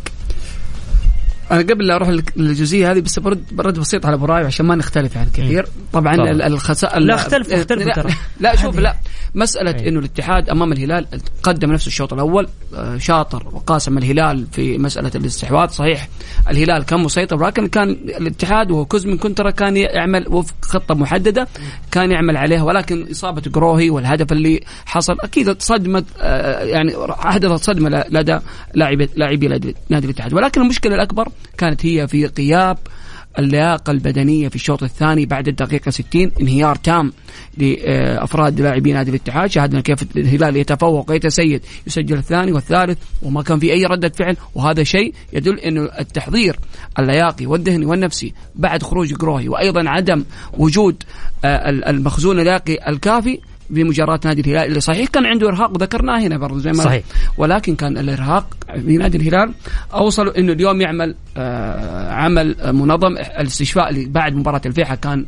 أنا 1.51 1.61
قبل 1.61 1.87
لا 1.87 1.95
أروح 1.95 2.09
للجزئية 2.35 2.91
هذه 2.91 2.99
بس 2.99 3.19
برد 3.19 3.43
برد 3.51 3.79
بسيط 3.79 4.05
على 4.05 4.15
أبو 4.15 4.25
رايب 4.25 4.45
عشان 4.45 4.65
ما 4.65 4.75
نختلف 4.75 5.15
يعني 5.15 5.29
كثير. 5.33 5.67
طبعا 5.93 6.15
طبعاً. 6.15 6.47
الخسائر 6.47 6.99
لا 6.99 7.15
اختلف 7.15 7.53
اختلف 7.53 7.87
لا, 7.87 7.93
ترى. 7.93 8.13
لا 8.39 8.55
شوف 8.55 8.79
لا. 8.79 8.95
مسألة 9.35 9.75
أي. 9.75 9.89
إنه 9.89 9.99
الاتحاد 9.99 10.49
أمام 10.49 10.71
الهلال 10.71 11.07
قدم 11.43 11.71
نفسه 11.71 11.87
الشوط 11.87 12.13
الأول 12.13 12.47
آه، 12.75 12.97
شاطر 12.97 13.47
وقاسم 13.51 13.97
الهلال 13.97 14.47
في 14.51 14.77
مسألة 14.77 15.11
الاستحواذ 15.15 15.69
صحيح. 15.69 16.07
الهلال 16.49 16.83
كان 16.83 16.99
مسيطر 16.99 17.43
ولكن 17.43 17.67
كان 17.67 17.89
الاتحاد 17.89 18.71
وكوز 18.71 19.05
من 19.05 19.17
كونترا 19.17 19.49
كان 19.51 19.77
يعمل 19.77 20.27
وفق 20.27 20.55
خطة 20.61 20.95
محددة 20.95 21.47
كان 21.91 22.11
يعمل 22.11 22.37
عليها 22.37 22.63
ولكن 22.63 23.07
إصابة 23.11 23.41
جروهي 23.41 23.89
والهدف 23.89 24.31
اللي 24.31 24.59
حصل 24.85 25.17
أكيد 25.19 25.61
صدمه 25.61 26.03
آه، 26.19 26.63
يعني 26.63 26.93
أحدثت 27.09 27.63
صدمة 27.63 28.03
لدى 28.09 28.39
لاعبي 28.73 29.09
لاعبي 29.15 29.47
نادي 29.89 30.05
الاتحاد. 30.05 30.33
ولكن 30.33 30.61
المشكلة 30.61 30.95
الأكبر 30.95 31.27
كانت 31.57 31.85
هي 31.85 32.07
في 32.07 32.25
غياب 32.25 32.77
اللياقة 33.39 33.91
البدنية 33.91 34.47
في 34.47 34.55
الشوط 34.55 34.83
الثاني 34.83 35.25
بعد 35.25 35.47
الدقيقة 35.47 35.91
60 35.91 36.31
انهيار 36.41 36.75
تام 36.75 37.13
لأفراد 37.57 38.61
لاعبي 38.61 38.93
نادي 38.93 39.09
الاتحاد. 39.09 39.49
شاهدنا 39.49 39.81
كيف 39.81 40.17
الهلال 40.17 40.57
يتفوق 40.57 41.11
ويتسيد 41.11 41.61
يسجل 41.87 42.17
الثاني 42.17 42.51
والثالث 42.51 42.97
وما 43.21 43.41
كان 43.41 43.59
في 43.59 43.73
أي 43.73 43.85
ردة 43.85 44.09
فعل. 44.09 44.37
وهذا 44.55 44.83
شيء 44.83 45.13
يدل 45.33 45.59
أنه 45.59 45.89
التحضير 45.99 46.59
اللياقي 46.99 47.45
والذهني 47.45 47.85
والنفسي 47.85 48.33
بعد 48.55 48.83
خروج 48.83 49.13
جروهي 49.13 49.49
وأيضا 49.49 49.89
عدم 49.89 50.23
وجود 50.57 51.03
آه، 51.45 51.69
المخزون 51.69 52.39
اللياقي 52.39 52.89
الكافي 52.89 53.39
بمجاراة 53.69 54.19
نادي 54.25 54.41
الهلال 54.41 54.67
اللي 54.67 54.79
صحيح 54.79 55.09
كان 55.09 55.25
عنده 55.25 55.47
إرهاق 55.47 55.71
وذكرناه 55.71 56.19
هنا 56.19 56.37
برضه 56.37 56.59
زي 56.59 56.71
ما 56.71 56.83
صحيح. 56.83 57.03
ولكن 57.37 57.75
كان 57.75 57.97
الإرهاق 57.97 58.47
في 58.85 58.97
نادي 58.97 59.17
الهلال 59.17 59.53
أوصلوا 59.93 60.39
إنه 60.39 60.53
اليوم 60.53 60.81
يعمل 60.81 61.15
آه 61.37 62.11
عمل 62.11 62.55
منظم 62.73 63.17
الاستشفاء 63.17 63.89
اللي 63.89 64.05
بعد 64.05 64.35
مباراة 64.35 64.61
الفيحة 64.65 64.95
كان 64.95 65.25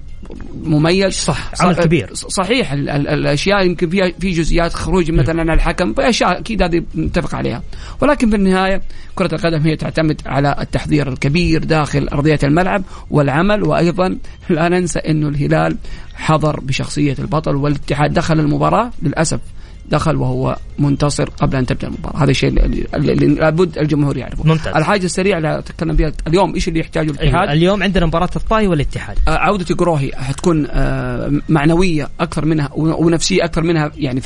مميز 0.64 1.14
صح، 1.14 1.52
عمل 1.62 1.76
كبير. 1.76 2.14
صحيح 2.14 2.72
ال 2.72 2.90
ال 2.90 3.08
الأشياء 3.08 3.66
يمكن 3.66 3.90
فيها 3.90 4.12
في 4.20 4.32
جزئيات 4.32 4.74
خروج 4.74 5.12
مثلا 5.12 5.42
عن 5.42 5.50
الحكم 5.50 5.94
في 5.94 6.10
اشياء 6.10 6.40
أكيد 6.40 6.62
هذه 6.62 6.84
نتفق 6.96 7.36
عليها. 7.36 7.64
ولكن 8.02 8.30
في 8.30 8.36
النهايه 8.36 8.82
كرة 9.16 9.36
القدم 9.36 9.62
هي 9.62 9.76
تعتمد 9.76 10.22
على 10.26 10.56
التحضير 10.62 11.08
الكبير 11.08 11.64
داخل 11.64 12.08
أرضية 12.08 12.40
الملعب 12.44 12.84
والعمل 13.10 13.64
وأيضا 13.64 14.18
لا 14.50 14.70
ننسى 14.70 15.00
إنه 15.00 15.28
الهلال 15.28 15.78
حضر 16.16 16.60
بشخصية 16.60 17.16
البطل 17.20 17.56
والاتحاد 17.56 18.14
دخل 18.14 18.40
المباراة 18.40 18.92
للأسف 19.02 19.40
دخل 19.90 20.16
وهو 20.16 20.58
منتصر 20.80 21.30
قبل 21.30 21.56
أن 21.56 21.66
تبدأ 21.66 21.88
المباراة 21.88 22.24
هذا 22.24 22.32
الشيء 22.32 22.50
اللي, 22.50 23.28
لابد 23.28 23.78
الجمهور 23.78 24.18
يعرفه 24.18 24.44
ممتاز. 24.48 24.76
الحاجة 24.76 25.06
السريعة 25.06 25.38
اللي 25.38 25.60
أتكلم 25.60 25.96
بها 25.96 26.12
اليوم 26.28 26.54
إيش 26.56 26.68
اللي 26.68 26.80
يحتاجه 26.80 27.12
الاتحاد 27.12 27.34
أيوة. 27.36 27.52
اليوم 27.54 27.84
عندنا 27.84 28.06
مباراة 28.06 28.30
الطاي 28.36 28.68
والاتحاد 28.68 29.18
آه، 29.28 29.32
عودة 29.38 29.76
جروهي 29.76 30.12
حتكون 30.16 30.68
آه، 30.70 31.32
معنوية 31.50 32.10
أكثر 32.20 32.46
منها 32.46 32.70
و- 32.76 33.06
ونفسية 33.06 33.44
أكثر 33.46 33.64
منها 33.64 33.92
يعني. 33.98 34.22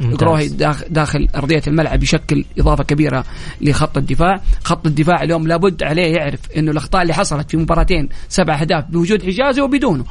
جروهي 0.00 0.48
داخ- 0.48 0.84
داخل 0.90 1.28
أرضية 1.36 1.62
الملعب 1.66 2.02
يشكل 2.02 2.44
إضافة 2.58 2.84
كبيرة 2.84 3.24
لخط 3.60 3.96
الدفاع 3.98 4.40
خط 4.64 4.86
الدفاع 4.86 5.22
اليوم 5.22 5.46
لابد 5.48 5.82
عليه 5.82 6.14
يعرف 6.16 6.40
أنه 6.56 6.70
الأخطاء 6.70 7.02
اللي 7.02 7.14
حصلت 7.14 7.50
في 7.50 7.56
مباراتين 7.56 8.08
سبع 8.28 8.60
أهداف 8.60 8.84
بوجود 8.84 9.22
حجازي 9.22 9.60
وبدونه 9.60 10.04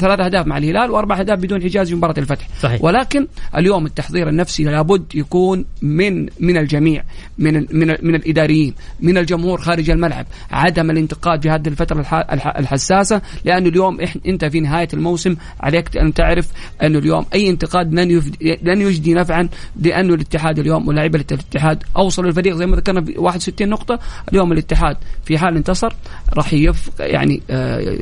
ثلاث 0.00 0.20
أهداف 0.20 0.46
مع 0.46 0.58
الهلال 0.58 0.90
وأربع 0.90 1.20
أهداف 1.20 1.38
بدون 1.38 1.62
حجازي 1.62 1.90
في 1.90 1.96
مباراة 1.96 2.14
الفتح 2.18 2.48
صحيح. 2.60 2.84
ولكن 2.84 3.26
اليوم 3.56 3.86
التحضير 3.86 4.28
النفسي 4.28 4.43
لابد 4.60 5.04
يكون 5.14 5.64
من 5.82 6.26
من 6.40 6.56
الجميع 6.56 7.04
من 7.38 7.54
من 7.72 7.86
من 8.02 8.14
الإداريين 8.14 8.74
من 9.00 9.18
الجمهور 9.18 9.60
خارج 9.60 9.90
الملعب 9.90 10.26
عدم 10.50 10.90
الانتقاد 10.90 11.42
في 11.42 11.50
هذه 11.50 11.68
الفترة 11.68 12.00
الح- 12.00 12.14
الح- 12.32 12.56
الحساسة 12.56 13.22
لأنه 13.44 13.68
اليوم 13.68 13.98
أنت 14.26 14.44
في 14.44 14.60
نهاية 14.60 14.88
الموسم 14.94 15.36
عليك 15.60 15.96
أن 15.96 16.14
تعرف 16.14 16.48
انه 16.82 16.98
اليوم 16.98 17.26
أي 17.34 17.50
انتقاد 17.50 17.94
لن 17.94 18.22
لن 18.62 18.80
يجدي 18.80 19.14
نفعا 19.14 19.48
لأنه 19.80 20.14
الاتحاد 20.14 20.58
اليوم 20.58 20.88
ولاعيبه 20.88 21.24
الاتحاد 21.32 21.82
اوصلوا 21.96 22.28
الفريق 22.28 22.54
زي 22.56 22.66
ما 22.66 22.76
ذكرنا 22.76 23.00
ب 23.00 23.18
61 23.18 23.68
نقطة 23.68 23.98
اليوم 24.32 24.52
الاتحاد 24.52 24.96
في 25.24 25.38
حال 25.38 25.56
انتصر 25.56 25.94
راح 26.34 26.52
يف 26.52 26.90
يعني 27.00 27.42
آه، 27.50 27.98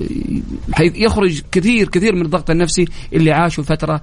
يخرج 0.80 1.42
كثير 1.52 1.88
كثير 1.88 2.14
من 2.14 2.22
الضغط 2.22 2.50
النفسي 2.50 2.84
اللي 3.12 3.32
عاشه 3.32 3.60
الفترة 3.60 4.00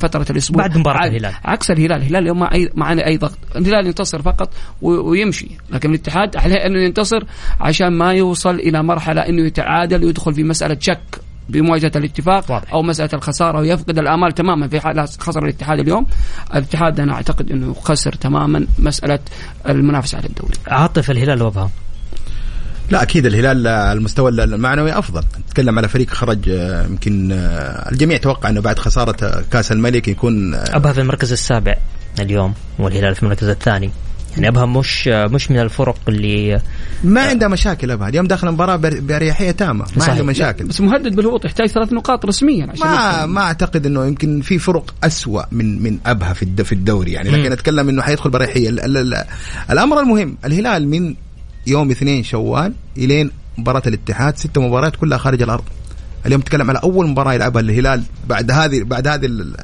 فترة 0.00 0.26
الأسبوع 0.30 0.66
بعد 0.66 0.78
مباراة 0.78 0.98
ع- 0.98 1.06
الهلال. 1.06 1.32
عكس 1.44 1.67
الهلال. 1.70 1.96
الهلال 1.96 2.22
اليوم 2.22 2.38
ما 2.40 2.54
اي 2.54 2.70
معنا 2.74 3.06
أي 3.06 3.16
ضغط. 3.16 3.38
الهلال 3.56 3.86
ينتصر 3.86 4.22
فقط 4.22 4.50
ويمشي. 4.82 5.48
لكن 5.70 5.90
الاتحاد 5.90 6.36
عليه 6.36 6.56
إنه 6.56 6.82
ينتصر 6.82 7.24
عشان 7.60 7.88
ما 7.88 8.12
يوصل 8.12 8.54
إلى 8.54 8.82
مرحلة 8.82 9.20
إنه 9.20 9.42
يتعادل 9.42 10.04
ويدخل 10.04 10.34
في 10.34 10.44
مسألة 10.44 10.76
شك 10.80 11.20
بمواجهة 11.48 11.92
الاتفاق 11.96 12.50
واضح. 12.50 12.72
أو 12.72 12.82
مسألة 12.82 13.10
الخسارة 13.14 13.58
ويفقد 13.58 13.98
الآمال 13.98 14.32
تماما 14.32 14.68
في 14.68 14.80
حال 14.80 15.08
خسر 15.08 15.44
الاتحاد 15.44 15.78
اليوم. 15.78 16.06
الاتحاد 16.54 17.00
أنا 17.00 17.12
أعتقد 17.12 17.50
إنه 17.50 17.74
خسر 17.74 18.12
تماما 18.12 18.66
مسألة 18.78 19.18
المنافسة 19.68 20.18
على 20.18 20.26
الدوري. 20.26 20.54
عاطف 20.66 21.10
الهلال 21.10 21.42
وابها 21.42 21.70
لا 22.90 23.02
أكيد 23.02 23.26
الهلال 23.26 23.66
على 23.68 23.92
المستوى 23.98 24.30
المعنوي 24.30 24.98
أفضل. 24.98 25.22
نتكلم 25.48 25.78
على 25.78 25.88
فريق 25.88 26.10
خرج 26.10 26.48
آه، 26.48 26.86
يمكن 26.86 27.32
آه، 27.32 27.90
الجميع 27.92 28.16
توقع 28.18 28.48
إنه 28.48 28.60
بعد 28.60 28.78
خسارة 28.78 29.16
آه، 29.24 29.44
كأس 29.50 29.72
الملك 29.72 30.08
يكون 30.08 30.54
أبها 30.54 30.92
في 30.92 31.00
المركز 31.00 31.32
السابع 31.32 31.74
اليوم 32.20 32.54
والهلال 32.78 33.14
في 33.14 33.22
المركز 33.22 33.48
الثاني. 33.48 33.90
يعني 34.36 34.48
أبها 34.48 34.66
مش 34.66 35.08
مش 35.08 35.50
من 35.50 35.58
الفرق 35.58 35.96
اللي 36.08 36.60
ما 37.04 37.22
عنده 37.22 37.48
مشاكل 37.48 37.90
أبها. 37.90 38.08
اليوم 38.08 38.26
داخل 38.26 38.48
المباراة 38.48 38.76
بأريحية 38.76 39.50
تامة. 39.50 39.84
ما 39.96 40.00
صحيح. 40.00 40.10
عنده 40.10 40.24
مشاكل. 40.24 40.64
بس 40.64 40.80
مهدد 40.80 41.16
بالهبوط 41.16 41.44
يحتاج 41.44 41.66
ثلاث 41.68 41.92
نقاط 41.92 42.26
رسميا 42.26 42.66
عشان 42.70 42.86
ما. 42.86 43.26
ما 43.26 43.40
أعتقد 43.40 43.86
إنه 43.86 44.06
يمكن 44.06 44.40
في 44.40 44.58
فرق 44.58 44.94
أسوأ 45.04 45.42
من 45.52 45.82
من 45.82 45.98
أبها 46.06 46.32
في 46.32 46.42
الد- 46.42 46.62
في 46.62 46.72
الدوري 46.72 47.12
يعني. 47.12 47.30
لكن. 47.30 47.52
أتكلم 47.52 47.88
إنه 47.88 48.02
حيدخل 48.02 48.30
بريحيه 48.30 48.68
ال- 48.68 48.80
ال- 48.80 48.96
ال- 48.96 49.24
الأمر 49.70 50.00
المهم 50.00 50.36
الهلال 50.44 50.88
من 50.88 51.14
يوم 51.68 51.90
2 51.90 52.22
شوال 52.24 52.72
إلين 52.96 53.30
مباراة 53.58 53.82
الاتحاد 53.86 54.36
ست 54.38 54.58
مباريات 54.58 54.96
كلها 54.96 55.18
خارج 55.18 55.42
الأرض. 55.42 55.64
اليوم 56.26 56.40
تتكلم 56.40 56.70
على 56.70 56.78
أول 56.82 57.08
مباراة 57.08 57.32
يلعبها 57.34 57.60
الهلال 57.62 58.02
بعد 58.28 58.50
هذه 58.50 58.82
بعد 58.82 59.06
هذه 59.08 59.26
ال- 59.26 59.56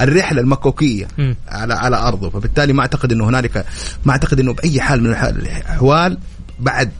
الرحلة 0.00 0.40
المكوكية 0.40 1.08
مم. 1.18 1.36
على 1.48 1.74
على 1.74 1.96
أرضه. 1.96 2.30
فبالتالي 2.30 2.72
ما 2.72 2.80
أعتقد 2.80 3.12
إنه 3.12 3.28
هنالك 3.28 3.66
ما 4.04 4.12
أعتقد 4.12 4.40
إنه 4.40 4.52
بأي 4.52 4.80
حال 4.80 5.02
من 5.02 5.10
الأحوال 5.10 6.18
بعد 6.60 6.90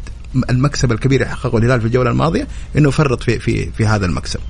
المكسب 0.50 0.92
الكبير 0.92 1.22
اللي 1.22 1.32
حققه 1.32 1.58
الهلال 1.58 1.80
في 1.80 1.86
الجولة 1.86 2.10
الماضية 2.10 2.46
إنه 2.78 2.88
يفرط 2.88 3.22
في 3.22 3.38
في 3.38 3.70
في 3.70 3.86
هذا 3.86 4.06
المكسب. 4.06 4.40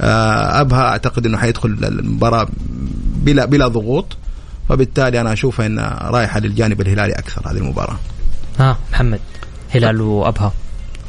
آه، 0.00 0.60
أبها 0.60 0.80
أعتقد 0.82 1.26
إنه 1.26 1.38
حيدخل 1.38 1.68
المباراة 1.82 2.48
بلا 3.16 3.44
بلا 3.44 3.68
ضغوط. 3.68 4.16
فبالتالي 4.68 5.20
أنا 5.20 5.32
اشوفها 5.32 5.66
انها 5.66 5.98
رايحة 6.10 6.40
للجانب 6.40 6.80
الهلالي 6.80 7.12
أكثر 7.12 7.50
هذه 7.50 7.56
المباراة. 7.56 7.96
ها 8.58 8.78
محمد. 8.92 9.20
هلال 9.70 10.00
وأبها. 10.00 10.52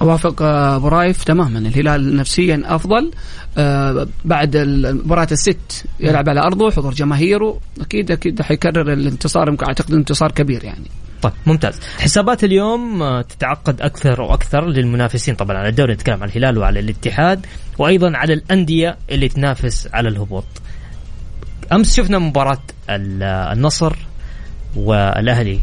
اوافق 0.02 0.42
ابو 0.42 0.88
رايف 0.88 1.24
تماما. 1.24 1.60
الهلال 1.60 2.16
نفسيا 2.16 2.62
أفضل. 2.66 3.12
آه، 3.58 4.08
بعد 4.26 4.58
مباراة 5.06 5.28
الست 5.32 5.86
يلعب 6.00 6.30
على 6.30 6.40
أرضه 6.40 6.72
حضور 6.72 6.94
جماهيره. 6.94 7.60
أكيد 7.82 8.12
أكيد 8.12 8.42
حيكرر 8.42 8.94
الانتصار 8.94 9.48
يمكن 9.48 9.66
أعتقد 9.66 9.94
انتصار 9.94 10.32
كبير 10.32 10.64
يعني. 10.64 10.86
طيب 11.22 11.34
ممتاز. 11.46 11.80
حسابات 12.00 12.44
اليوم 12.44 13.02
آه، 13.02 13.22
تتعقد 13.22 13.82
أكثر 13.82 14.22
وأكثر 14.22 14.66
للمنافسين. 14.66 15.36
طبعا 15.36 15.58
على 15.58 15.70
الدوري 15.70 15.94
نتكلم 15.94 16.24
عن 16.24 16.30
الهلال 16.30 16.58
وعلى 16.58 16.80
الاتحاد 16.80 17.46
وأيضا 17.78 18.18
على 18.18 18.34
الأندية 18.34 18.98
اللي 19.12 19.28
تنافس 19.28 19.88
على 19.94 20.10
الهبوط. 20.10 20.46
أمس 21.72 21.96
شفنا 21.96 22.20
مباراة 22.20 22.62
ال- 22.90 23.24
النصر 23.24 23.96
والأهلي. 24.76 25.60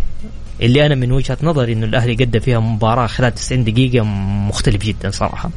اللي 0.62 0.86
أنا 0.86 0.94
من 0.94 1.12
وجهة 1.12 1.38
نظري 1.42 1.72
انه 1.72 1.86
الأهلي 1.86 2.14
قدم 2.14 2.40
فيها 2.40 2.58
مباراة 2.58 3.06
خلال 3.06 3.34
90 3.34 3.64
دقيقة 3.64 4.04
مختلف 4.48 4.82
جدا 4.82 5.10
صراحة. 5.10 5.50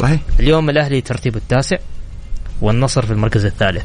صحيح. 0.00 0.20
اليوم 0.40 0.70
الأهلي 0.70 1.00
ترتيبه 1.00 1.36
التاسع 1.36 1.76
والنصر 2.60 3.06
في 3.06 3.12
المركز 3.12 3.44
الثالث. 3.44 3.84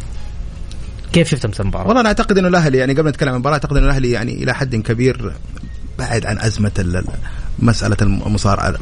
كيف 1.13 1.29
شفت 1.29 1.45
امس 1.45 1.61
المباراة؟ 1.61 1.87
والله 1.87 2.01
أنا 2.01 2.09
أعتقد 2.09 2.37
إنه 2.37 2.47
الأهلي 2.47 2.77
يعني 2.77 2.93
قبل 2.93 3.09
نتكلم 3.09 3.29
عن 3.29 3.35
المباراة 3.35 3.53
أعتقد 3.53 3.77
إنه 3.77 3.85
الأهلي 3.85 4.11
يعني 4.11 4.43
إلى 4.43 4.53
حد 4.53 4.75
كبير 4.75 5.33
بعد 5.99 6.25
عن 6.25 6.39
أزمة 6.39 6.71
ال- 6.79 6.95
ال- 6.97 7.05
مسألة 7.59 7.97
المصارعه 8.01 8.73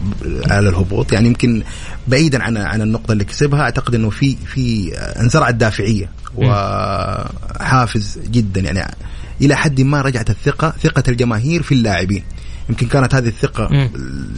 على 0.50 0.70
الهبوط. 0.70 1.14
يعني 1.14 1.28
يمكن 1.28 1.64
بعيدا 2.08 2.44
عن 2.44 2.58
عن 2.58 2.82
النقطة 2.82 3.12
اللي 3.12 3.24
كسبها 3.26 3.62
أعتقد 3.62 3.96
إنه 3.96 4.10
في 4.10 4.36
في 4.36 4.94
انزرعت 4.98 5.56
دافعية 5.56 6.10
وحافز 6.36 8.20
جدا. 8.28 8.62
يعني 8.62 8.96
إلى 9.42 9.56
حد 9.56 9.82
ما 9.82 10.02
رجعت 10.02 10.30
الثقة 10.30 10.74
ثقة 10.84 11.04
الجماهير 11.08 11.64
في 11.64 11.72
اللاعبين. 11.72 12.24
يمكن 12.70 12.88
كانت 12.88 13.16
هذه 13.16 13.28
الثقة. 13.28 13.90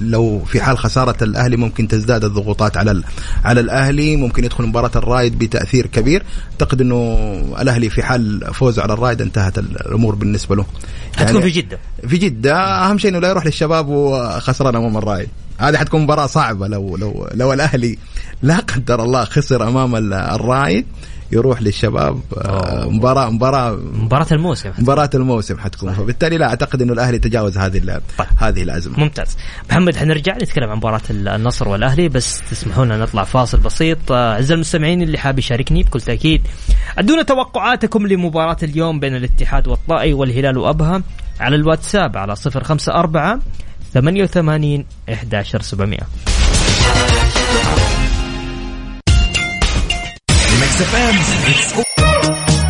لو 0.01 0.43
في 0.45 0.61
حال 0.61 0.77
خسارة 0.77 1.23
الأهلي 1.23 1.57
ممكن 1.57 1.87
تزداد 1.87 2.23
الضغوطات 2.23 2.77
على 2.77 3.03
على 3.43 3.59
الأهلي 3.59 4.15
ممكن 4.15 4.43
يدخل 4.43 4.63
مباراة 4.63 4.91
الرايد 4.95 5.39
بتأثير 5.39 5.85
كبير. 5.87 6.23
أعتقد 6.51 6.81
إنه 6.81 7.17
الأهلي 7.59 7.89
في 7.89 8.03
حال 8.03 8.53
فوزه 8.53 8.81
على 8.83 8.93
الرايد 8.93 9.21
انتهت 9.21 9.57
الأمور 9.57 10.15
بالنسبة 10.15 10.55
له. 10.55 10.65
حتكون 11.17 11.41
في 11.41 11.49
جدة. 11.49 11.79
في 12.07 12.17
جدة. 12.17 12.55
أهم 12.55 12.97
شيء 12.97 13.11
إنه 13.11 13.19
لا 13.19 13.29
يروح 13.29 13.45
للشباب 13.45 13.87
وخسران 13.87 14.75
أمام 14.75 14.97
الرايد 14.97 15.29
هذه 15.57 15.77
حتكون 15.77 16.01
مباراة 16.01 16.25
صعبة 16.25 16.67
لو 16.67 16.97
لو 16.97 17.27
لو 17.33 17.53
الأهلي 17.53 17.97
لا 18.41 18.57
قدر 18.59 19.03
الله 19.03 19.25
خسر 19.25 19.67
أمام 19.67 19.95
ال- 19.95 20.13
الرايد 20.13 20.85
يروح 21.31 21.61
للشباب 21.61 22.19
آه، 22.37 22.85
مباراة 22.89 23.29
مباراة 23.29 23.79
مباراة 23.93 24.27
الموسم. 24.31 24.71
مباراة 24.79 25.09
الموسم 25.15 25.57
حتكون. 25.59 25.93
فبالتالي 25.93 26.37
لا 26.37 26.45
أعتقد 26.45 26.81
إنه 26.81 26.93
الأهلي 26.93 27.19
تجاوز 27.19 27.57
هذه 27.57 28.01
طيب. 28.17 28.27
هذه 28.37 28.63
الأزمة. 28.63 28.99
ممتاز. 28.99 29.37
محمد 29.69 29.95
حنرجع 29.95 30.37
نتكلم 30.37 30.69
عن 30.69 30.77
مباراة 30.77 31.01
النصر 31.09 31.67
والأهلي 31.67 32.09
بس 32.09 32.41
تسمحوا 32.51 32.85
لنا 32.85 32.97
نطلع 32.97 33.23
فاصل 33.23 33.57
بسيط. 33.57 34.11
آه، 34.11 34.33
أعزائي 34.33 34.55
المستمعين 34.55 35.01
اللي 35.01 35.17
حاب 35.17 35.39
يشاركني 35.39 35.83
بكل 35.83 36.01
تأكيد 36.01 36.41
أدونا 36.97 37.21
توقعاتكم 37.23 38.07
لمباراة 38.07 38.57
اليوم 38.63 38.99
بين 38.99 39.15
الاتحاد 39.15 39.67
والطائي 39.67 40.13
والهلال 40.13 40.57
وأبها 40.57 41.01
على 41.39 41.55
الواتساب 41.55 42.17
على 42.17 42.35
054 42.55 43.41
88 43.93 44.85
11700 45.09 45.97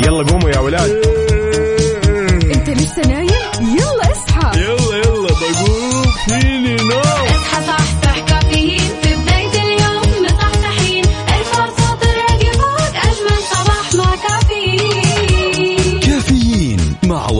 يلا 0.05 0.23
قوموا 0.23 0.49
يا 0.49 0.59
ولاد. 0.59 0.91
انت 2.55 2.69
لسه 2.69 3.01
نايم؟ 3.07 3.77
يلا 3.77 4.11
اصحى. 4.11 4.59
يلا 4.59 4.97
يلا 4.97 5.27
بقوم 5.27 6.05
فيني 6.25 6.75
نوم 6.75 7.30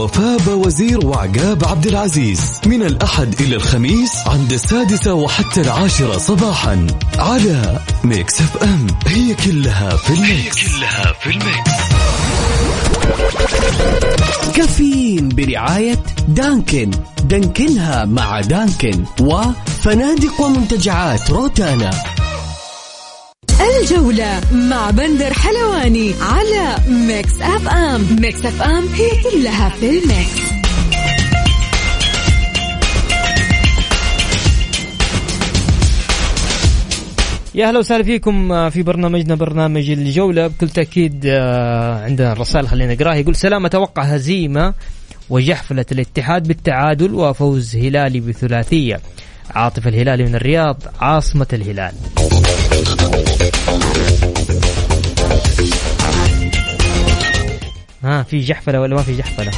وفاء 0.02 0.50
وزير 0.50 1.06
وعقاب 1.06 1.66
عبد 1.66 1.88
العزيز. 1.88 2.42
من 2.66 2.84
الأحد 2.84 3.42
إلى 3.42 3.56
الخميس 3.56 4.12
عند 4.28 4.54
السادسة 4.54 5.14
وحتى 5.14 5.62
العاشرة 5.62 6.18
صباحا 6.18 6.88
على 7.18 7.80
Mix 8.04 8.42
FM 8.42 8.88
هي 9.08 9.34
كلها 9.34 9.96
في 9.96 10.14
ال 10.14 10.23
mix. 10.23 10.58
هي 10.58 10.80
كلها 10.80 11.14
في 11.20 11.30
ال 11.30 11.38
mix. 11.38 11.72
كافيين 14.56 15.30
برعاية 15.30 16.04
Dunkin. 16.28 16.92
دانكنها 17.24 18.06
مع 18.06 18.42
Dunkin 18.42 19.04
وفنادق 19.22 20.42
ومنتجعات 20.42 21.32
روتانا. 21.32 21.92
الجولة 23.62 24.42
مع 24.52 24.90
بندر 24.90 25.34
حلواني 25.34 26.14
على 26.22 26.76
Mix 26.88 27.42
FM 27.42 28.06
Mix 28.22 28.46
FM 28.46 28.88
هي 28.88 29.10
كلها 29.24 29.70
في 29.70 29.90
ال 29.90 30.02
mix. 30.02 30.52
يا 37.56 37.68
أهلا 37.68 37.80
وسهلا 37.80 38.04
فيكم 38.04 38.70
في 38.70 38.84
برنامجنا 38.84 39.36
برنامج 39.36 39.90
الجولة. 39.90 40.48
بكل 40.48 40.70
تأكيد 40.70 41.24
آه، 41.26 42.04
عندنا 42.04 42.32
الرسائل 42.32 42.68
خلينا 42.68 42.94
نقراها. 42.94 43.16
يقول 43.16 43.36
سلام 43.36 43.66
أتوقع 43.66 44.04
هزيمة 44.04 44.74
وجحفلة 45.30 45.86
الاتحاد 45.92 46.48
بالتعادل 46.48 47.14
وفوز 47.14 47.76
هلالي 47.76 48.20
بثلاثية. 48.20 49.00
عاطف 49.56 49.88
الهلالي 49.88 50.24
من 50.24 50.36
الرياض 50.36 50.84
عاصمة 51.02 51.48
الهلال. 51.54 51.94
ها 58.04 58.24
في 58.24 58.40
جحفلة 58.40 58.80
ولا 58.82 58.96
ما 58.96 59.02
في 59.02 59.18
جحفلة؟ 59.18 59.52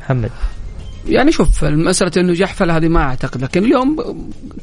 محمد. 0.00 0.30
يعني 1.08 1.32
شوف 1.32 1.64
مسألة 1.64 2.12
إنه 2.16 2.32
جحفل 2.32 2.70
هذه 2.70 2.88
ما 2.88 3.00
أعتقد 3.02 3.42
لكن 3.42 3.64
اليوم 3.64 3.96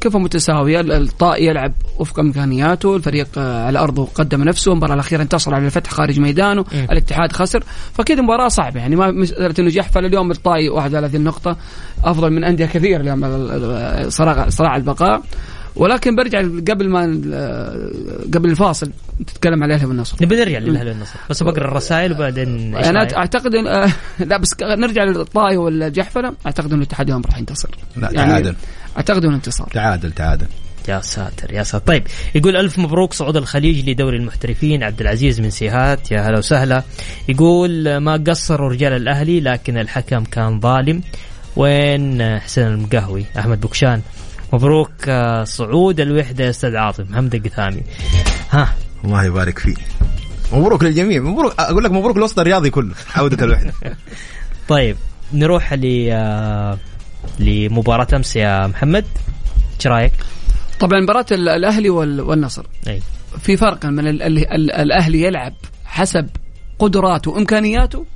كفة 0.00 0.18
متساوية 0.18 0.80
الطائي 0.80 1.46
يلعب 1.46 1.72
وفق 1.98 2.20
إمكانياته 2.20 2.96
الفريق 2.96 3.38
على 3.38 3.78
أرضه 3.78 4.08
قدم 4.14 4.44
نفسه 4.44 4.72
المباراة 4.72 4.94
الأخيرة 4.94 5.22
انتصر 5.22 5.54
على 5.54 5.66
الفتح 5.66 5.90
خارج 5.90 6.20
ميدانه 6.20 6.64
مم. 6.72 6.86
الاتحاد 6.90 7.32
خسر. 7.32 7.64
فكذا 7.92 8.22
مباراة 8.22 8.48
صعبة 8.48 8.80
يعني 8.80 8.96
ما 8.96 9.10
مسألة 9.10 9.54
إنه 9.58 9.68
جحفل 9.68 10.04
اليوم 10.04 10.30
الطائي 10.30 10.68
31 10.68 11.24
نقطة 11.24 11.56
أفضل 12.04 12.30
من 12.30 12.44
أندية 12.44 12.66
كثير 12.66 13.00
اليوم 13.00 13.20
صراع 14.48 14.76
البقاء. 14.76 15.22
ولكن 15.76 16.16
برجع 16.16 16.38
قبل 16.40 16.88
ما 16.88 17.00
قبل 18.34 18.50
الفاصل 18.50 18.92
تتكلم 19.26 19.62
على 19.62 19.74
الأهلي 19.74 19.88
والنصر. 19.88 20.16
نبي 20.20 20.36
نرجع 20.36 20.58
للأهلي 20.58 20.90
والنصر. 20.90 21.18
بس 21.30 21.42
بقرأ 21.42 21.64
الرسائل 21.64 22.12
وبعدين 22.12 22.74
أنا 22.76 22.98
رأيك؟ 22.98 23.14
أعتقد 23.14 23.54
إن 23.54 23.66
آه، 23.66 23.92
لا 24.30 24.36
بس 24.36 24.48
نرجع 24.62 25.04
للطائي 25.04 25.56
والجحفلة. 25.56 26.34
أعتقد 26.46 26.66
انه 26.66 26.76
الاتحاد 26.76 27.06
اليوم 27.06 27.22
راح 27.26 27.38
ينتصر. 27.38 27.68
لا 27.96 28.12
تعادل. 28.12 28.54
أعتقد 28.96 29.24
إنه 29.24 29.34
انتصار. 29.34 29.66
تعادل 29.66 30.12
تعادل. 30.12 30.46
يا 30.88 31.00
ساتر 31.00 31.52
يا 31.52 31.62
ساتر. 31.62 31.86
طيب 31.86 32.06
يقول 32.34 32.56
ألف 32.56 32.78
مبروك 32.78 33.12
صعود 33.12 33.36
الخليج 33.36 33.90
لدوري 33.90 34.16
المحترفين. 34.16 34.82
عبد 34.82 35.00
العزيز 35.00 35.40
من 35.40 35.50
سيهات 35.50 36.10
يا 36.12 36.20
هلا 36.20 36.38
وسهلا. 36.38 36.82
يقول 37.28 37.96
ما 37.96 38.24
قصروا 38.26 38.70
رجال 38.70 38.92
الأهلي 38.92 39.40
لكن 39.40 39.78
الحكم 39.78 40.24
كان 40.24 40.60
ظالم. 40.60 41.02
وين 41.56 42.38
حسين 42.38 42.66
المقهوي؟ 42.66 43.24
أحمد 43.38 43.60
بكشان 43.60 44.02
مبروك 44.52 44.90
آه، 45.08 45.44
صعود 45.44 46.00
الوحدة 46.00 46.44
يا 46.44 46.50
أستاذ 46.50 46.76
عاطف 46.76 47.10
محمد 47.10 47.34
القثامي. 47.34 47.82
ها. 48.50 48.74
الله 49.04 49.24
يبارك 49.24 49.58
فيه 49.58 49.74
مبروك 50.52 50.82
للجميع. 50.84 51.20
مبروك 51.22 51.54
أقول 51.60 51.84
لك 51.84 51.90
مبروك 51.90 52.16
الوسط 52.16 52.38
الرياضي 52.38 52.70
كله 52.70 52.94
عودة 53.16 53.44
الوحدة. 53.44 53.72
طيب 54.68 54.96
نروح 55.32 55.72
ل 55.72 56.08
آه، 56.12 56.78
لمباراة 57.38 58.06
أمس 58.14 58.36
يا 58.36 58.66
محمد. 58.66 59.04
إيش 59.78 59.86
رأيك؟ 59.86 60.12
طبعا 60.80 61.00
مباراة 61.00 61.26
ال- 61.32 61.48
الأهلي 61.48 61.90
وال- 61.90 62.20
والنصر. 62.20 62.66
أي. 62.88 63.00
في 63.40 63.56
فرق 63.56 63.86
من 63.86 64.06
ال 64.06 64.22
ال 64.22 64.38
ال 64.52 64.70
الأهلي 64.72 65.22
يلعب 65.22 65.52
حسب 65.84 66.28
قدراته 66.78 67.30
وإمكانياته 67.30 68.06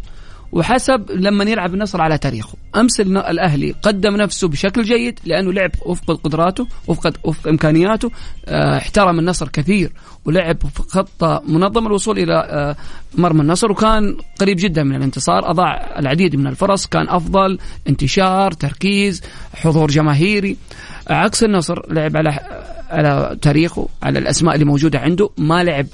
وحسب 0.54 1.10
لما 1.10 1.44
يلعب 1.44 1.74
النصر 1.74 2.00
على 2.00 2.18
تاريخه. 2.18 2.54
أمس 2.76 3.00
الأهلي 3.00 3.74
قدم 3.82 4.16
نفسه 4.16 4.48
بشكل 4.48 4.82
جيد 4.82 5.18
لأنه 5.24 5.52
لعب 5.52 5.70
وفق 5.86 6.20
قدراته 6.24 6.66
وفق 6.86 7.12
وفق 7.24 7.48
إمكانياته. 7.48 8.10
آه، 8.46 8.76
احترم 8.76 9.18
النصر 9.18 9.48
كثير 9.48 9.92
ولعب 10.24 10.56
خطة 10.88 11.42
منظمة 11.48 11.86
الوصول 11.86 12.18
إلى 12.18 12.34
آه، 12.34 12.76
مرمى 13.14 13.40
النصر 13.40 13.72
وكان 13.72 14.16
قريب 14.40 14.56
جدا 14.60 14.82
من 14.82 14.96
الانتصار. 14.96 15.50
أضاع 15.50 15.98
العديد 15.98 16.36
من 16.36 16.46
الفرص 16.46 16.86
كان 16.86 17.08
أفضل 17.08 17.58
انتشار 17.88 18.52
تركيز 18.52 19.22
حضور 19.54 19.90
جماهيري. 19.90 20.56
عكس 21.10 21.44
النصر 21.44 21.92
لعب 21.92 22.16
على 22.16 22.38
على 22.90 23.38
تاريخه 23.42 23.88
على 24.02 24.18
الأسماء 24.18 24.54
اللي 24.54 24.64
موجودة 24.64 24.98
عنده. 24.98 25.30
ما 25.38 25.64
لعب 25.64 25.86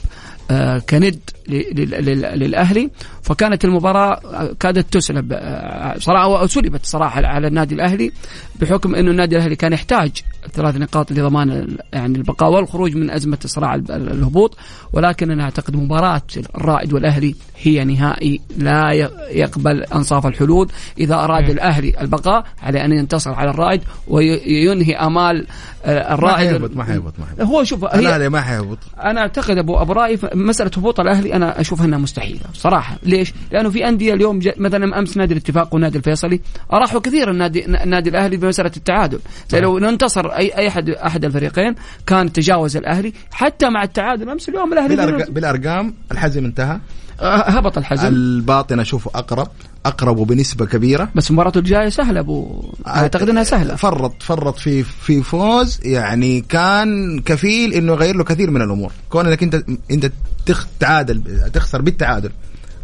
آه، 0.51 0.79
كند 0.79 1.21
للأهلي 1.49 2.91
فكانت 3.23 3.65
المباراة 3.65 4.21
كادت 4.61 4.93
تسلب 4.93 5.33
آه، 5.33 5.99
صراحة 5.99 6.41
أو 6.41 6.47
سلبت 6.47 6.87
صراحة 6.87 7.27
على 7.27 7.47
النادي 7.49 7.75
الأهلي 7.75 8.13
بحكم 8.61 8.95
إنه 8.95 9.11
النادي 9.11 9.37
الأهلي 9.37 9.57
كان 9.57 9.73
يحتاج 9.73 10.11
ثلاث 10.53 10.77
نقاط 10.77 11.13
لضمان 11.13 11.77
يعني 11.93 12.19
البقاء 12.19 12.51
والخروج 12.51 12.97
من 12.97 13.11
أزمة 13.11 13.39
صراع 13.45 13.75
ال- 13.75 13.93
ال- 13.93 14.13
الهبوط 14.13 14.57
ولكن 14.93 15.31
أنا 15.31 15.45
أعتقد 15.45 15.77
مباراة 15.77 16.23
الرائد 16.57 16.93
والأهلي 16.93 17.35
هي 17.63 17.85
نهائي 17.85 18.41
لا 18.57 18.93
يقبل 19.31 19.83
أنصاف 19.83 20.27
الحلول. 20.27 20.69
إذا 20.99 21.15
أراد 21.15 21.51
الأهلي 21.51 22.01
البقاء 22.01 22.45
على 22.63 22.85
أن 22.85 22.93
ينتصر 22.93 23.33
على 23.33 23.51
الرائد 23.51 23.83
وينهي 24.09 24.97
آمال 24.97 25.47
آه، 25.85 25.95
ما 26.09 26.15
الرائد 26.15 26.49
حيهبط 26.49 26.77
ما 26.77 26.85
حيهبط 26.85 27.13
ما 27.19 27.27
حيهبط. 27.27 27.41
هو 27.51 27.65
شوف 27.65 27.85
الأهلي 27.85 28.29
ما 28.29 28.41
حيهبط. 28.41 28.79
أنا 29.05 29.21
أعتقد 29.21 29.59
ابو 29.59 29.77
أبو 29.79 29.95
مسألة 30.35 30.71
هبوط 30.77 31.01
الأهلي 31.01 31.37
أنا 31.43 31.61
أشوفها 31.61 31.87
إنها 31.87 31.99
مستحيلة 31.99 32.41
صراحة. 32.55 32.97
ليش؟ 33.03 33.33
لأنه 33.53 33.71
في 33.71 33.89
أندية 33.89 34.15
اليوم 34.15 34.39
ج- 34.39 34.53
مثلا 34.57 34.99
أمس 34.99 35.17
نادي 35.17 35.35
الاتفاق 35.35 35.75
والنادي 35.75 35.99
الفيصلي 35.99 36.41
أراحوا 36.73 37.01
كثير 37.01 37.31
النادي 37.31 37.67
النادي 37.67 38.11
الأهلي 38.11 38.37
بمسألة 38.37 38.71
التعادل. 38.77 39.21
لو 39.63 39.79
انتصر 39.79 40.27
اي 40.27 40.59
أي 40.59 40.69
احد 40.69 40.91
أحد 40.91 41.25
الفريقين 41.25 41.75
كان 42.07 42.33
تجاوز 42.33 42.77
الأهلي. 42.77 43.13
حتى 43.33 43.71
مع 43.71 43.83
التعادل 43.83 44.29
أمس 44.31 44.49
اليوم 44.49 44.73
الأهلي 44.73 44.97
بالأرق- 44.97 45.31
بالأرقام 45.31 45.95
الحزم 46.13 46.45
انتهى. 46.45 46.81
هبط 47.23 47.79
الحزم 47.79 48.07
الباطن 48.07 48.81
أشوفه 48.81 49.11
أقرب 49.15 49.49
أقرب 49.87 50.19
وبنسبه 50.19 50.67
كبيرة. 50.67 51.09
بس 51.15 51.31
مباراته 51.31 51.59
الجاية 51.59 51.89
سهلة 51.89 52.21
أبو. 52.21 52.63
أعتقد 52.87 53.29
إنها 53.29 53.45
سهلة. 53.45 53.75
فرط 53.75 54.23
فرط 54.23 54.59
في 54.59 54.83
في 54.83 55.23
فوز 55.23 55.81
يعني 55.83 56.41
كان 56.41 57.21
كفيل 57.21 57.73
إنه 57.73 57.93
يغير 57.93 58.17
له 58.17 58.25
كثير 58.25 58.51
من 58.51 58.63
الأمور. 58.63 58.93
كون 59.11 59.27
إنك 59.27 59.43
أنت 59.43 59.63
أنت 59.91 60.13
تخ 60.47 60.67
تعادل 60.81 61.23
تخسر 61.53 61.83
بالتعادل 61.83 62.31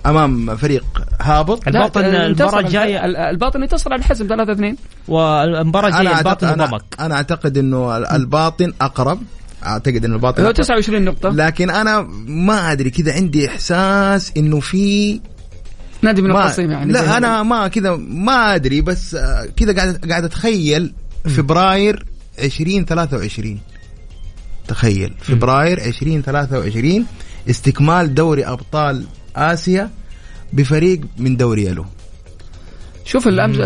أمام 0.06 0.56
فريق 0.56 0.84
هابط. 1.20 1.68
الباطن 1.68 2.04
المباراة 2.04 2.60
الجاية 2.60 3.04
ال- 3.04 3.16
الباطن 3.16 3.62
انتصر 3.62 3.92
على 3.92 4.00
الحزم 4.00 4.26
3 4.26 4.52
2 4.52 4.76
والمباراة 5.08 5.88
الجاية 5.88 6.18
الباطن 6.18 6.46
أعتقد, 6.46 6.60
أنا, 6.60 6.64
وضمك 6.64 6.82
أنا 7.00 7.14
أعتقد 7.14 7.58
إنه 7.58 7.96
ال- 7.96 8.06
الباطن 8.06 8.72
أقرب. 8.80 9.18
أعتقد 9.66 10.04
إنه 10.04 10.14
الباطن 10.14 10.42
هو 10.42 10.48
أقرب. 10.48 10.56
29 10.56 11.04
نقطة. 11.04 11.28
لكن 11.28 11.70
أنا 11.70 12.02
ما 12.26 12.72
أدري 12.72 12.90
كذا 12.90 13.12
عندي 13.12 13.48
إحساس 13.48 14.32
إنه 14.36 14.60
في 14.60 15.20
نادي 16.02 16.22
من 16.22 16.30
القصيم 16.30 16.70
يعني 16.70 16.92
لا. 16.92 17.16
أنا 17.16 17.42
ما 17.42 17.68
كذا 17.68 17.96
ما 17.96 18.54
أدري 18.54 18.80
بس 18.80 19.14
آه، 19.14 19.48
كذا 19.56 19.72
قاعد 19.76 20.06
قاعد 20.10 20.24
أتخيل 20.24 20.92
فبراير 21.24 22.04
2023 22.38 23.58
تخيل 24.68 25.14
فبراير 25.20 25.84
2023 25.84 27.06
استكمال 27.50 28.14
دوري 28.14 28.44
أبطال 28.44 29.04
آسيا 29.36 29.90
بفريق 30.52 31.00
من 31.18 31.36
دوري 31.36 31.64
يلو. 31.64 31.84
شوف 33.06 33.28
الامس 33.28 33.56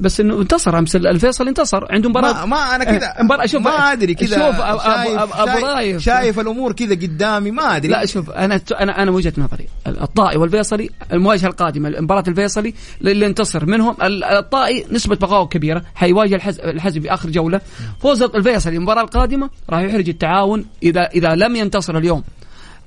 بس 0.00 0.20
إنه 0.20 0.40
انتصر 0.40 0.78
أمس 0.78 0.96
الفيصل 0.96 1.48
انتصر 1.48 1.92
عنده 1.92 2.08
مباراة. 2.08 2.32
ما, 2.32 2.44
ما 2.46 2.74
أنا 2.76 2.84
كذا. 2.84 3.14
مباراة 3.24 3.46
شوف 3.46 3.62
ما 3.62 3.92
أدري 3.92 4.14
كذا. 4.14 4.36
شوف 4.36 4.56
أب- 4.60 4.62
أب- 4.80 4.84
شايف, 4.84 5.18
أبو 5.36 5.66
رايف. 5.66 6.02
شايف 6.02 6.40
الأمور 6.40 6.72
كذا 6.72 6.94
قدامي 6.94 7.50
ما 7.50 7.76
أدري. 7.76 7.92
لا 7.92 8.06
شوف 8.06 8.30
أنا 8.30 8.60
أنا 8.80 9.02
أنا 9.02 9.10
وجهة 9.10 9.32
نظري 9.38 9.66
الطائي 9.86 10.36
والفيصلي 10.36 10.90
المواجهة 11.12 11.46
القادمة 11.46 11.94
مباراه 12.00 12.24
الفيصلي 12.28 12.74
اللي 13.00 13.26
انتصر. 13.26 13.66
منهم 13.66 13.96
ال- 14.02 14.24
الطائي 14.24 14.86
نسبة 14.92 15.16
بقائه 15.16 15.46
كبيرة 15.46 15.82
حيواجه 15.94 16.34
الحز- 16.34 16.60
الحزم 16.60 17.00
في 17.00 17.14
آخر 17.14 17.30
جولة. 17.30 17.60
فوز 18.00 18.22
الفيصلي 18.22 18.76
المباراة 18.76 19.02
القادمة 19.02 19.50
راح 19.70 19.80
يحرج 19.80 20.08
التعاون. 20.08 20.64
اذا 20.82 21.00
إذا 21.00 21.34
لم 21.34 21.56
ينتصر 21.56 21.96
اليوم 21.98 22.22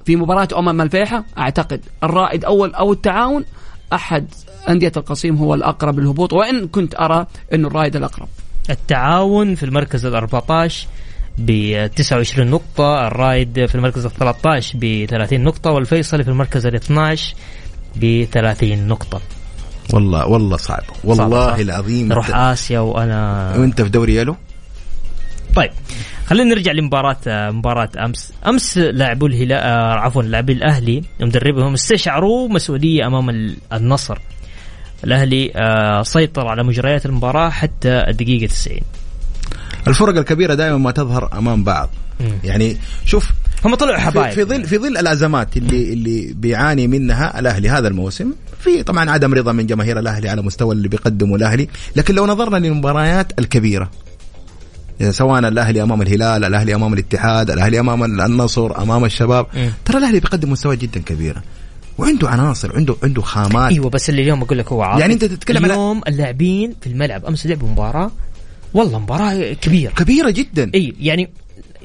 في 0.05 0.15
مباراة 0.15 0.47
أمم 0.57 0.81
الفيحة 0.81 1.23
أعتقد 1.37 1.81
الرائد 2.03 2.45
أول 2.45 2.73
أو 2.73 2.93
التعاون 2.93 3.45
أحد 3.93 4.27
أندية 4.69 4.91
القصيم 4.97 5.35
هو 5.35 5.53
الأقرب 5.53 5.99
للهبوط 5.99 6.33
وإن 6.33 6.67
كنت 6.67 6.95
أرى 6.99 7.25
إنه 7.53 7.67
الرائد 7.67 7.95
الأقرب 7.95 8.27
التعاون 8.69 9.55
في 9.55 9.63
المركز 9.63 10.05
ال 10.05 10.15
14 10.15 10.87
ب 11.37 11.87
29 11.95 12.47
نقطة، 12.49 13.07
الرايد 13.07 13.65
في 13.65 13.75
المركز 13.75 14.05
ال 14.05 14.11
13 14.13 14.77
ب 14.77 15.05
30 15.09 15.43
نقطة، 15.43 15.71
والفيصلي 15.71 16.23
في 16.23 16.29
المركز 16.29 16.65
ال 16.65 16.75
12 16.75 17.35
ب 17.95 18.23
30 18.31 18.87
نقطة. 18.87 19.21
والله 19.93 20.27
والله 20.27 20.57
صعب 20.57 20.83
والله 21.03 21.47
صعب،. 21.47 21.59
العظيم 21.59 22.07
نروح 22.07 22.35
آسيا 22.35 22.79
وأنا 22.79 23.53
وأنت 23.57 23.81
في 23.81 23.89
دوري 23.89 24.15
يلو 24.15 24.35
طيب 25.55 25.69
خلينا 26.25 26.49
نرجع 26.55 26.71
لمباراة 26.71 27.17
مباراة 27.27 27.89
أمس، 28.05 28.33
أمس 28.47 28.77
لاعبو 28.77 29.25
الهلال 29.25 29.51
آه، 29.53 29.93
عفوا 29.93 30.23
لاعبي 30.23 30.53
الأهلي 30.53 31.03
مدربهم 31.21 31.73
استشعروا 31.73 32.49
مسؤولية 32.49 33.07
أمام 33.07 33.29
ال- 33.29 33.57
النصر. 33.73 34.17
الأهلي 35.03 35.51
آه، 35.55 36.03
سيطر 36.03 36.47
على 36.47 36.63
مجريات 36.63 37.05
المباراة 37.05 37.49
حتى 37.49 38.03
الدقيقة 38.09 38.47
90. 38.47 38.79
الفرق 39.87 40.17
الكبيرة 40.17 40.53
دائما 40.53 40.77
ما 40.77 40.91
تظهر 40.91 41.29
أمام 41.37 41.63
بعض. 41.63 41.89
يعني 42.43 42.77
شوف 43.05 43.31
هم 43.65 43.75
طلعوا 43.75 43.97
حبايب 43.97 44.33
في 44.33 44.43
ظل 44.43 44.63
في 44.65 44.77
ظل 44.77 44.97
الأزمات 44.97 45.57
اللي 45.57 45.93
اللي 45.93 46.33
بيعاني 46.33 46.87
منها 46.87 47.39
الأهلي 47.39 47.69
هذا 47.69 47.87
الموسم 47.87 48.33
في 48.59 48.83
طبعا 48.83 49.09
عدم 49.11 49.33
رضا 49.33 49.51
من 49.51 49.65
جماهير 49.67 49.99
الأهلي 49.99 50.29
على 50.29 50.41
مستوى 50.41 50.75
اللي 50.75 50.87
بيقدمه 50.87 51.35
الأهلي 51.35 51.67
لكن 51.95 52.15
لو 52.15 52.25
نظرنا 52.25 52.57
للمباريات 52.57 53.39
الكبيرة 53.39 53.91
سواء 55.09 55.39
الأهلي 55.39 55.83
أمام 55.83 56.01
الهلال 56.01 56.45
الأهلي 56.45 56.75
أمام 56.75 56.93
الاتحاد 56.93 57.51
الأهلي 57.51 57.79
أمام 57.79 58.03
النصر 58.03 58.81
أمام 58.81 59.05
الشباب. 59.05 59.45
ترى 59.85 59.97
الأهلي 59.97 60.19
بيقدم 60.19 60.51
مستوى 60.51 60.75
جدا 60.75 60.99
كبيره 60.99 61.43
وعنده 61.97 62.29
عناصر 62.29 62.75
عنده 62.75 62.95
عنده 63.03 63.21
خامات. 63.21 63.71
إيوه 63.71 63.89
بس 63.89 64.09
اللي 64.09 64.21
اليوم 64.21 64.41
أقول 64.41 64.57
لك 64.57 64.71
هو 64.71 64.81
عاطل. 64.81 65.01
يعني 65.01 65.13
أنت 65.13 65.25
تتكلم 65.25 65.61
على- 65.61 65.65
اليوم 65.65 66.01
اللاعبين 66.07 66.75
في 66.81 66.87
الملعب 66.87 67.25
أمس 67.25 67.45
لعبوا 67.47 67.69
مباراة. 67.69 68.11
والله 68.73 68.99
مباراة 68.99 69.53
كبيرة. 69.53 69.91
كبيرة 69.91 70.29
جدا. 70.29 70.71
إي 70.75 70.93
يعني 70.99 71.29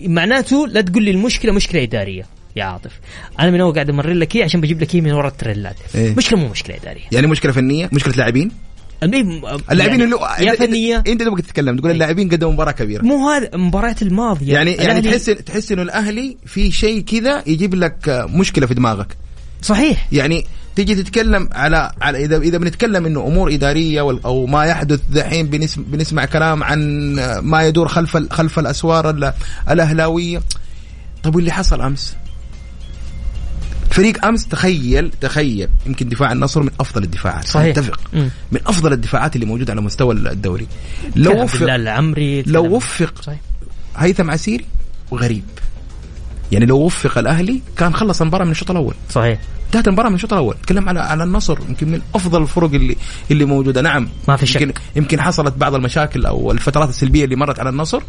معناته 0.00 0.66
لا 0.66 0.80
تقول 0.80 1.02
لي 1.04 1.10
المشكلة 1.10 1.52
مشكلة 1.52 1.82
إدارية. 1.82 2.26
يا 2.56 2.64
عاطف 2.64 2.92
أنا 3.40 3.50
من 3.50 3.60
أول 3.60 3.74
قاعد 3.74 3.90
أمرر 3.90 4.12
لك 4.12 4.36
إياه 4.36 4.44
عشان 4.44 4.60
بجيب 4.60 4.80
لك 4.82 4.94
إياه 4.94 5.02
من 5.02 5.12
ورا 5.12 5.28
التريلات. 5.28 5.76
إيه. 5.94 6.14
مشكلة 6.16 6.38
مو 6.38 6.48
مشكلة 6.48 6.76
إدارية. 6.76 7.02
يعني 7.12 7.26
مشكلة 7.26 7.52
فنية؟ 7.52 7.88
مشكلة 7.92 8.14
لاعبين؟ 8.14 8.50
اللاعبين 9.02 10.00
يعني 10.00 10.04
اللي 10.04 10.16
يا 10.40 10.52
أنت- 10.52 10.58
فنية. 10.58 11.04
أنت 11.06 11.22
تبغى 11.22 11.42
تتكلم 11.42 11.76
تقول 11.76 11.90
اللاعبين 11.90 12.28
قدموا 12.28 12.52
مباراة 12.52 12.72
كبيرة. 12.72 13.02
مو 13.02 13.28
هذا 13.30 13.50
المباريات 13.54 14.02
الماضية. 14.02 14.52
يعني 14.54 14.72
يعني 14.72 15.00
تحس 15.02 15.24
تحس 15.24 15.72
إنه 15.72 15.82
الأهلي 15.82 16.36
في 16.46 16.70
شيء 16.70 17.00
كذا 17.00 17.42
يجيب 17.46 17.74
لك 17.74 18.26
مشكلة 18.34 18.66
في 18.66 18.74
دماغك. 18.74 19.16
صحيح. 19.62 20.08
يعني 20.12 20.46
تيجي 20.76 20.94
تتكلم 20.94 21.48
على 21.52 21.92
على 22.02 22.24
اذا 22.24 22.36
إذا 22.36 22.58
بنتكلم 22.58 23.06
إنه 23.06 23.26
أمور 23.26 23.54
إدارية 23.54 24.00
أو 24.00 24.46
ما 24.46 24.64
يحدث 24.64 25.00
دحين 25.10 25.46
بنسمع, 25.46 25.84
بنسمع 25.88 26.24
كلام 26.24 26.62
عن 26.64 26.80
ما 27.42 27.62
يدور 27.62 27.88
خلف 27.88 28.16
خلف 28.16 28.58
الأسوار 28.58 29.10
ال- 29.10 29.32
الأهلاوية. 29.70 30.42
طيب 31.22 31.36
واللي 31.36 31.52
حصل 31.52 31.80
أمس؟ 31.80 32.14
فريق 33.90 34.24
أمس 34.24 34.48
تخيل 34.48 35.10
تخيل 35.20 35.68
يمكن 35.86 36.08
دفاع 36.08 36.32
النصر 36.32 36.62
من 36.62 36.70
أفضل 36.80 37.02
الدفاعات. 37.02 37.46
صحيح. 37.46 37.78
أتفق. 37.78 38.00
من 38.52 38.60
أفضل 38.66 38.92
الدفاعات 38.92 39.34
اللي 39.36 39.46
موجودة 39.46 39.72
على 39.72 39.80
مستوى 39.80 40.14
الدوري. 40.14 40.66
لو 41.16 41.42
وفق 41.42 41.72
العمري 41.72 42.42
لو 42.42 42.76
وفق 42.76 43.22
صحيح. 43.22 43.38
هيثم 43.96 44.30
عسيري 44.30 44.64
وغريب 45.10 45.44
يعني 46.52 46.66
لو 46.66 46.78
وفق 46.78 47.18
الأهلي 47.18 47.62
كان 47.76 47.94
خلص 47.94 48.20
المباراة 48.20 48.44
من 48.44 48.50
الشوط 48.50 48.70
الأول. 48.70 48.94
صحيح. 49.10 49.38
انتهت 49.66 49.88
المباراة 49.88 50.08
من 50.08 50.14
الشوط 50.14 50.32
الأول. 50.32 50.54
تكلم 50.66 50.88
على 50.88 51.00
على 51.00 51.24
النصر 51.24 51.58
يمكن 51.68 51.88
من 51.88 52.00
أفضل 52.14 52.42
الفرق 52.42 52.74
اللي 52.74 52.96
اللي 53.30 53.44
موجودة. 53.44 53.82
نعم. 53.82 54.08
ما 54.28 54.36
في 54.36 54.46
شك. 54.46 54.60
يمكن 54.60 54.80
يمكن 54.96 55.20
حصلت 55.20 55.54
بعض 55.54 55.74
المشاكل 55.74 56.26
أو 56.26 56.52
الفترات 56.52 56.88
السلبية 56.88 57.24
اللي 57.24 57.36
مرت 57.36 57.60
على 57.60 57.68
النصر. 57.68 58.02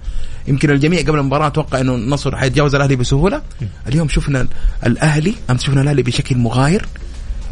يمكن 0.47 0.69
الجميع 0.69 1.01
قبل 1.01 1.19
المباراة 1.19 1.47
أتوقع 1.47 1.81
إنه 1.81 1.95
النصر 1.95 2.35
حيتجاوز 2.37 2.75
الأهلي 2.75 2.95
بسهولة. 2.95 3.41
اليوم 3.87 4.09
شفنا 4.09 4.47
الأهلي 4.85 5.33
أمس 5.49 5.63
شفنا 5.63 5.81
الأهلي 5.81 6.03
بشكل 6.03 6.37
مغاير. 6.37 6.85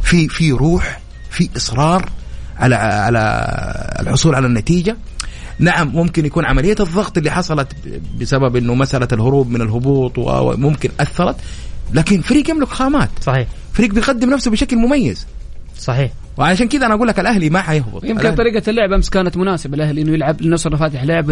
في 0.03 0.27
في 0.27 0.51
روح 0.51 0.99
في 1.29 1.49
إصرار 1.57 2.09
على 2.57 2.75
على 2.75 3.19
الحصول 3.99 4.35
على 4.35 4.47
النتيجة. 4.47 4.97
نعم 5.59 5.87
ممكن 5.93 6.25
يكون 6.25 6.45
عملية 6.45 6.75
الضغط 6.79 7.17
اللي 7.17 7.31
حصلت 7.31 7.67
بسبب 8.21 8.55
إنه 8.55 8.75
مسألة 8.75 9.07
الهروب 9.13 9.49
من 9.49 9.61
الهبوط 9.61 10.17
وممكن 10.17 10.89
أثرت. 10.99 11.35
لكن 11.93 12.21
فريق 12.21 12.49
يملك 12.49 12.67
خامات. 12.67 13.09
صحيح. 13.21 13.47
فريق 13.73 13.93
بيقدم 13.93 14.29
نفسه 14.29 14.51
بشكل 14.51 14.75
مميز. 14.77 15.27
صحيح. 15.79 16.11
وعشان 16.37 16.67
كذا 16.67 16.85
أنا 16.85 16.93
أقول 16.93 17.07
لك 17.07 17.19
الأهلي 17.19 17.49
ما 17.49 17.61
حيهبط. 17.61 18.03
يمكن 18.03 18.31
الأهلي- 18.31 18.37
طريقة 18.37 18.69
اللعب 18.69 18.91
أمس 18.93 19.09
كانت 19.09 19.37
مناسبة. 19.37 19.75
الأهلي 19.75 20.01
إنه 20.01 20.11
يلعب 20.13 20.41
النصر 20.41 20.77
فاتح 20.77 21.03
لعب 21.03 21.31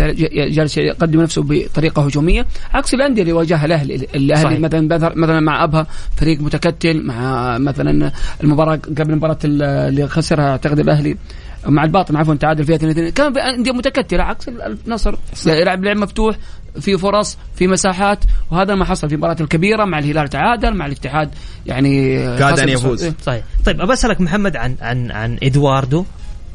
جالس 0.50 0.78
يقدم 0.78 1.22
نفسه 1.22 1.42
بطريقة 1.44 2.06
هجومية. 2.06 2.46
عكس 2.74 2.94
الأندية 2.94 3.22
اللي 3.22 3.34
واجهها 3.34 3.66
الأهلي. 3.66 3.96
الأهلي 3.96 4.44
صحيح. 4.44 4.60
مثلا 4.60 4.88
بذر- 4.88 5.16
مثلا 5.16 5.40
مع 5.40 5.64
أبها 5.64 5.88
فريق 6.18 6.42
متكتل 6.42 7.02
مع 7.06 7.58
مثلا 7.58 8.12
المباراة 8.44 8.76
قبل 8.98 9.16
مباراة 9.16 9.38
ال- 9.46 9.62
اللي 9.64 10.08
خسرها 10.08 10.50
أعتقد 10.52 10.80
الأهلي. 10.80 11.18
مع 11.66 11.84
الباطن 11.84 12.16
عفوا 12.16 12.36
تعادل 12.36 12.64
فيها 12.66 12.76
2 12.76 13.10
كان 13.10 13.34
في 13.34 13.40
أندية 13.40 13.72
متكتلة 13.72 14.24
عكس 14.24 14.48
ال- 14.48 14.78
النصر 14.88 15.16
يلعب 15.48 15.84
لعب 15.84 15.98
مفتوح 15.98 16.36
في 16.80 16.98
فرص 16.98 17.38
في 17.56 17.68
مساحات 17.68 18.20
وهذا 18.52 18.76
ما 18.76 18.86
حصل 18.86 19.08
في 19.10 19.16
المباراه 19.16 19.36
الكبيرة 19.42 19.86
مع 19.86 20.00
الهلال. 20.00 20.28
تعادل 20.30 20.74
مع 20.74 20.86
الاتحاد 20.86 21.30
يعني 21.66 22.18
كاد 22.38 22.54
بص- 22.54 22.60
يفوز. 22.70 23.04
إيه. 23.04 23.14
صحيح. 23.24 23.44
طيب 23.66 23.82
ابى 23.82 23.94
أسألك 23.94 24.22
محمد 24.22 24.56
عن 24.56 24.76
عن 24.82 25.12
عن 25.12 25.38
إدواردو. 25.44 26.06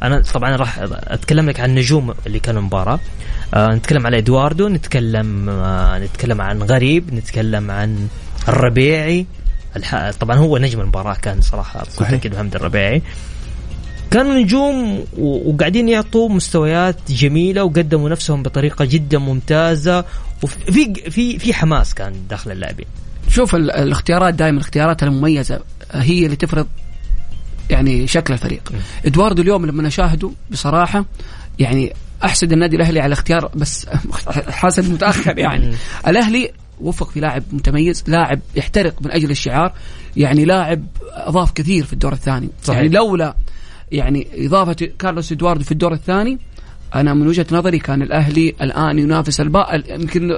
أنا 0.03 0.23
طبعا 0.35 0.57
راح 0.57 0.79
أتكلم 0.93 1.49
لك 1.49 1.61
عن 1.61 1.71
النجوم 1.71 2.15
اللي 2.27 2.39
كانوا 2.41 2.61
المباراه 2.61 3.01
آه 3.55 3.69
نتكلم 3.75 4.07
على 4.07 4.19
إدواردو 4.19 4.69
نتكلم 4.69 5.49
آه 5.49 5.99
نتكلم 5.99 6.41
عن 6.41 6.63
غريب 6.63 7.15
نتكلم 7.15 7.71
عن 7.71 8.09
الربيعي. 8.49 9.27
الح... 9.77 10.11
طبعا 10.11 10.37
هو 10.37 10.59
نجم 10.59 10.81
المباراة 10.81 11.15
كان 11.15 11.41
صراحة 11.41 11.85
صحيح. 11.85 12.21
محمد 12.33 12.55
الربيعي. 12.55 13.03
كانوا 14.11 14.35
نجوم 14.35 15.05
وقاعدين 15.19 15.89
يعطوا 15.89 16.29
مستويات 16.29 16.97
جميلة 17.13 17.65
وقدموا 17.65 18.09
نفسهم 18.11 18.43
بطريقة 18.43 18.85
جدا 18.85 19.19
ممتازة 19.19 20.05
وفي 20.43 20.95
في 21.11 21.39
في 21.39 21.55
حماس 21.55 21.95
كان 21.95 22.13
داخل 22.31 22.51
اللاعبين. 22.53 22.87
شوف 23.29 23.55
ال- 23.55 23.71
الاختيارات 23.71 24.35
دائما 24.35 24.57
الاختيارات 24.57 25.03
المميزة 25.03 25.61
هي 25.93 26.25
اللي 26.25 26.37
تفرض 26.37 26.67
يعني 27.71 28.07
شكل 28.07 28.35
الفريق. 28.35 28.73
إدواردو 29.07 29.43
اليوم 29.43 29.67
لما 29.67 29.83
نشاهده 29.83 30.31
بصراحة 30.51 31.05
يعني 31.59 31.93
أحسد 32.25 32.53
النادي 32.53 32.77
الأهلي 32.77 33.01
على 33.01 33.13
اختيار 33.13 33.51
بس 33.55 33.87
حاسد 34.61 34.91
متأخر 34.93 35.39
يعني. 35.39 35.75
الأهلي 36.09 36.51
وفق 36.81 37.11
في 37.11 37.21
لاعب 37.21 37.43
متميز 37.53 38.05
لاعب 38.07 38.41
يحترق 38.55 38.95
من 39.03 39.11
أجل 39.11 39.31
الشعار 39.31 39.73
يعني 40.17 40.45
لاعب 40.45 40.87
أضاف 41.13 41.53
كثير 41.53 41.85
في 41.85 41.93
الدور 41.93 42.13
الثاني. 42.13 42.49
صحيح. 42.63 42.77
يعني 42.77 42.89
لولا 42.89 43.35
يعني 43.93 44.27
إضافة 44.47 44.89
كارلوس 44.99 45.33
إدواردو 45.33 45.65
في 45.65 45.73
الدور 45.73 45.93
الثاني 45.93 46.39
أنا 46.95 47.15
من 47.15 47.27
وجهة 47.27 47.47
نظري 47.53 47.79
كان 47.79 48.03
الأهلي 48.03 48.55
الآن 48.63 48.99
ينافس 48.99 49.41
الباء 49.41 49.83
يمكن 50.01 50.37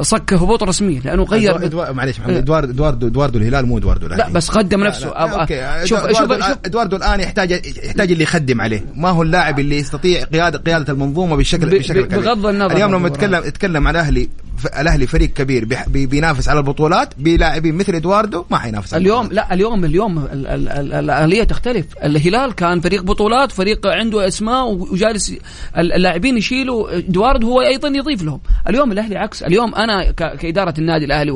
صك 0.00 0.32
هبوط 0.32 0.62
رسمي 0.62 1.00
لأنه 1.04 1.22
غير 1.22 1.92
معلش 1.92 2.20
محمد 2.20 2.34
إدواردو 2.34 2.70
إدواردو 2.72 3.06
إدواردو 3.06 3.38
الهلال 3.38 3.66
مو 3.66 3.78
إدواردو 3.78 4.06
لا 4.06 4.14
الأهلي. 4.14 4.34
بس 4.34 4.48
قدم 4.48 4.84
نفسه 4.84 5.06
لا، 5.06 5.12
لا، 5.26 5.40
أوكي 5.40 5.86
شوف 5.86 5.98
إدواردو 5.98 6.34
شوف 6.46 6.56
إدواردو 6.64 6.96
الآن 6.96 7.20
يحتاج 7.20 7.50
يحتاج 7.84 8.12
اللي 8.12 8.22
يخدم 8.22 8.60
عليه 8.60 8.84
ما 8.96 9.08
هو 9.08 9.22
اللاعب 9.22 9.58
اللي 9.60 9.76
يستطيع 9.78 10.24
قياده 10.24 10.58
قيادة 10.58 10.92
المنظومة 10.92 11.36
بالشكل 11.36 11.66
ب- 11.66 11.70
بالشكل. 11.70 12.02
بغض 12.08 12.46
النظر 12.46 12.76
اليوم 12.76 12.94
لما. 12.94 13.08
نتكلم 13.08 13.42
نتكلم 13.46 13.88
عن 13.88 13.96
الأهلي 13.96 14.28
الأهلي 14.66 15.06
فريق 15.06 15.30
كبير 15.32 15.68
بينافس 15.88 16.48
على 16.48 16.58
البطولات 16.58 17.14
بلاعبين 17.18 17.74
مثل 17.74 17.94
إدواردو 17.94 18.44
ما 18.50 18.58
حينافس 18.58 18.94
اليوم. 18.94 19.28
لا 19.32 19.54
اليوم 19.54 19.84
اليوم 19.84 20.18
ال- 20.18 20.46
ال- 20.46 20.68
ال- 20.68 20.92
الآلية 20.92 21.44
تختلف. 21.44 21.86
الهلال 22.04 22.52
كان 22.54 22.80
فريق 22.80 23.02
بطولات 23.02 23.52
فريق 23.52 23.86
عنده 23.86 24.28
أسماء 24.28 24.70
وجالس 24.72 25.30
ال- 25.78 25.92
اللاعبين 25.92 26.36
يشيلوا. 26.36 26.98
دوارد 27.00 27.44
هو 27.44 27.60
أيضا 27.60 27.88
يضيف 27.88 28.22
لهم. 28.22 28.40
اليوم 28.68 28.92
الأهلي 28.92 29.16
عكس. 29.16 29.42
اليوم 29.42 29.74
أنا 29.74 30.10
كإدارة 30.10 30.74
النادي 30.78 31.04
الأهلي 31.04 31.30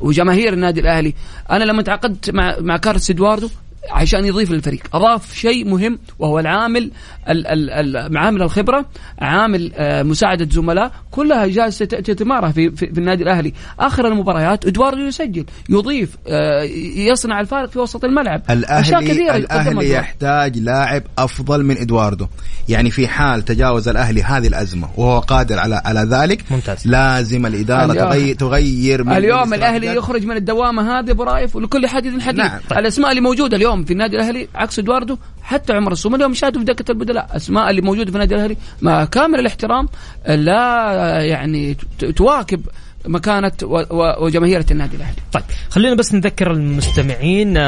وجماهير 0.00 0.52
النادي 0.52 0.80
الأهلي 0.80 1.14
أنا 1.50 1.64
لما 1.64 1.82
تعاقدت 1.82 2.30
مع 2.30 2.56
مع 2.60 2.76
كارلس 2.76 3.10
إدواردو 3.10 3.48
عشان 3.90 4.24
يضيف 4.24 4.50
للفريق 4.50 4.80
اضاف 4.94 5.34
شيء 5.34 5.68
مهم 5.68 5.98
وهو 6.18 6.38
العامل 6.38 6.90
ال- 7.28 7.46
ال- 7.46 7.70
ال- 7.96 8.16
عامل 8.18 8.42
الخبرة 8.42 8.84
عامل 9.18 9.72
آه، 9.74 10.02
مساعدة 10.02 10.48
زملاء 10.50 10.92
كلها 11.10 11.46
جالسة 11.46 11.84
ت- 11.84 11.94
تتمارى 11.94 12.52
في, 12.52 12.70
في, 12.70 12.86
في 12.86 12.98
النادي 12.98 13.22
الأهلي 13.22 13.52
آخر 13.80 14.08
المباريات 14.08 14.66
إدواردو 14.66 15.00
يسجل 15.00 15.44
يضيف 15.68 16.16
آه، 16.28 16.62
يصنع 16.96 17.40
الفارق 17.40 17.70
في 17.70 17.78
وسط 17.78 18.04
الملعب 18.04 18.42
أشياء 18.48 19.00
الاهلي 19.00 19.08
كثيرة 19.08 19.36
إدواردو. 19.60 19.80
يحتاج 19.80 20.58
لاعب 20.58 21.02
أفضل 21.18 21.64
من 21.64 21.76
إدواردو 21.78 22.26
يعني 22.68 22.90
في 22.90 23.08
حال 23.08 23.44
تجاوز 23.44 23.88
الأهلي 23.88 24.22
هذه 24.22 24.46
الأزمة 24.46 24.88
وهو 24.96 25.18
قادر 25.18 25.58
على 25.58 25.82
على 25.84 26.00
ذلك 26.00 26.44
ممتاز. 26.50 26.86
لازم 26.86 27.46
الإدارة 27.46 27.92
اليوم- 27.92 28.08
تغير 28.08 28.34
تغير 28.34 29.04
من 29.04 29.12
اليوم 29.12 29.54
استراتيجيات. 29.54 29.96
يخرج 29.96 30.26
من 30.26 30.36
الدوامة 30.36 30.98
هذه 30.98 31.10
ابو 31.10 31.22
رايف 31.22 31.56
ولكل 31.56 31.86
حديث 31.86 32.22
حديث 32.22 32.40
نعم. 32.44 32.60
الأسماء 32.72 33.10
اللي 33.10 33.20
موجودة 33.20 33.56
اليوم 33.56 33.69
في 33.76 33.92
النادي 33.92 34.16
الأهلي 34.16 34.48
عكس 34.54 34.78
إدواردو 34.78 35.16
حتى 35.42 35.72
عمر 35.72 35.92
السومه 35.92 36.16
اليوم 36.16 36.34
شاهدوا 36.34 36.60
في 36.60 36.66
دكة 36.66 36.92
البدلاء. 36.92 37.36
اسماء 37.36 37.70
اللي 37.70 37.80
موجودة 37.82 38.10
في 38.10 38.16
النادي 38.16 38.34
الأهلي 38.34 38.56
مع 38.82 39.04
كامل 39.04 39.40
الاحترام 39.40 39.88
لا 40.28 40.92
يعني 41.24 41.76
تواكب 42.16 42.60
مكانة 43.06 43.52
و- 43.62 43.76
و- 43.90 44.24
وجماهيرة 44.24 44.66
النادي 44.70 44.96
الأهلي. 44.96 45.16
طيب 45.32 45.42
خلينا 45.70 45.94
بس 45.94 46.14
نذكر 46.14 46.50
المستمعين 46.50 47.58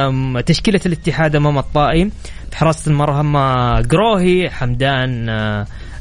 تشكيلة 0.44 0.80
الاتحاد 0.86 1.36
أمام 1.36 1.58
الطائي 1.58 2.10
في 2.50 2.56
حراسة 2.56 2.90
المرمى 2.90 3.82
قروهي 3.90 4.50
حمدان 4.50 5.28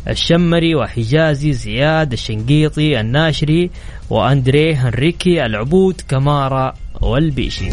الشمري 0.09 0.75
وحجازي 0.75 1.53
زياد 1.53 2.11
الشنقيطي 2.13 2.99
الناشري 2.99 3.69
وأندري 4.09 4.75
هنريكي 4.75 5.45
العبود 5.45 6.01
كمارا 6.09 6.73
والبيشي. 7.01 7.69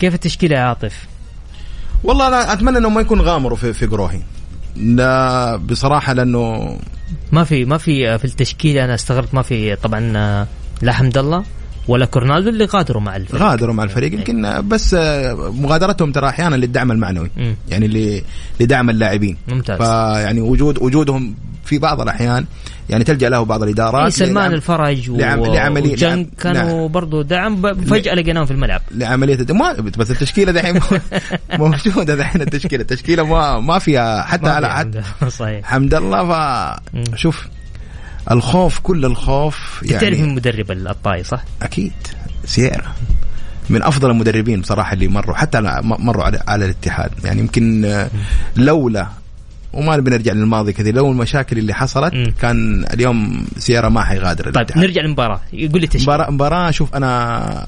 كيف 0.00 0.14
التشكيلة 0.14 0.56
يا 0.56 0.60
عاطف؟ 0.60 1.06
والله 2.04 2.28
أنا 2.28 2.52
أتمنى 2.52 2.78
إنهم 2.78 2.94
ما 2.94 3.00
يكون 3.00 3.20
غامروا 3.20 3.56
في 3.56 3.72
في 3.72 3.86
قروهي 3.86 4.20
لا 4.76 5.56
بصراحة 5.56 6.12
لأنه 6.12 6.76
ما 7.32 7.44
في 7.44 7.64
ما 7.64 7.78
في 7.78 8.18
في 8.18 8.24
التشكيلة 8.24 8.84
أنا 8.84 8.94
استغربت 8.94 9.34
ما 9.34 9.42
في 9.42 9.76
طبعا 9.76 10.12
آه، 10.16 10.46
لا 10.82 10.92
حمد 10.92 11.18
الله 11.18 11.44
ولا 11.88 12.06
كورنالدو 12.06 12.48
اللي 12.48 12.64
غادروا 12.64 13.02
مع 13.02 13.16
الفريق 13.16 13.42
غادروا 13.42 13.74
مع 13.74 13.84
الفريق 13.84 14.14
يمكن 14.14 14.68
بس 14.68 14.94
مغادرتهم 15.38 16.12
ترى 16.12 16.28
أحيانا 16.28 16.56
للدعم 16.56 16.92
المعنوي 16.92 17.30
مم. 17.36 17.54
يعني 17.68 18.22
لدعم 18.60 18.90
اللاعبين 18.90 19.36
ممتاز. 19.48 19.78
فيعني 19.78 20.40
وجود 20.40 20.78
وجودهم 20.78 21.34
في 21.68 21.78
بعض 21.78 22.00
الأحيان 22.00 22.44
يعني 22.90 23.04
تلجأ 23.04 23.28
له 23.28 23.42
بعض 23.44 23.62
الإدارات 23.62 24.02
إيه، 24.20 24.26
سلمان 24.26 24.52
الفرج 24.52 25.10
و... 25.10 25.16
لعم- 25.18 25.44
لعملية- 25.44 26.02
لعم- 26.02 26.26
كانوا 26.40 26.62
نعم. 26.82 26.88
برضو 26.88 27.22
دعم 27.22 27.74
فجأة 27.84 28.14
لقيناهم 28.14 28.44
في 28.44 28.50
الملعب. 28.50 28.80
لعملية 28.90 29.38
ما 29.50 29.72
بس 29.72 30.10
التشكيلة 30.10 30.52
دحين 30.52 30.80
موجودة 31.58 32.14
دحين 32.14 32.42
التشكيلة. 32.42 32.82
التشكيلة 32.82 33.22
ما 33.26 33.60
ما 33.60 33.78
فيها 33.78 34.22
حتى 34.22 34.42
ما 34.46 34.50
على 34.52 34.66
عمد- 34.66 35.04
صحيح. 35.38 35.64
حمد 35.66 35.94
الله 35.94 36.28
ف 36.28 36.76
شوف 37.16 37.46
الخوف 38.30 38.78
كل 38.78 39.04
الخوف 39.04 39.80
يعني 39.82 40.00
تعرف 40.00 40.20
من 40.20 40.34
مدرب 40.34 40.70
الطاي 40.70 41.24
صح؟ 41.24 41.44
أكيد. 41.62 41.92
سييرا. 42.44 42.94
من 43.70 43.82
أفضل 43.82 44.10
المدربين 44.10 44.60
بصراحة 44.60 44.92
اللي 44.92 45.08
مروا 45.08 45.34
حتى 45.36 45.60
مروا 45.82 46.24
على, 46.24 46.42
على 46.48 46.64
الاتحاد. 46.64 47.10
يعني 47.24 47.40
يمكن 47.40 47.84
آه، 47.84 48.10
لولا 48.56 49.06
وما 49.78 49.96
نبي 49.96 50.10
نرجع 50.10 50.32
للماضي 50.32 50.72
كثير 50.72 50.94
لو 50.94 51.10
المشاكل 51.12 51.58
اللي 51.58 51.74
حصلت 51.74 52.14
مم. 52.14 52.34
كان 52.40 52.84
اليوم 52.94 53.46
سيارة 53.58 53.88
ما 53.88 54.04
حيغادر 54.04 54.44
طيب 54.44 54.56
الاتحاد. 54.56 54.82
نرجع 54.84 55.02
للمباراة 55.02 55.40
يقول 55.52 55.80
لي 55.80 55.86
تشكيل 55.86 56.02
مباراة 56.02 56.30
مباراة 56.30 56.70
شوف 56.70 56.94
أنا 56.94 57.66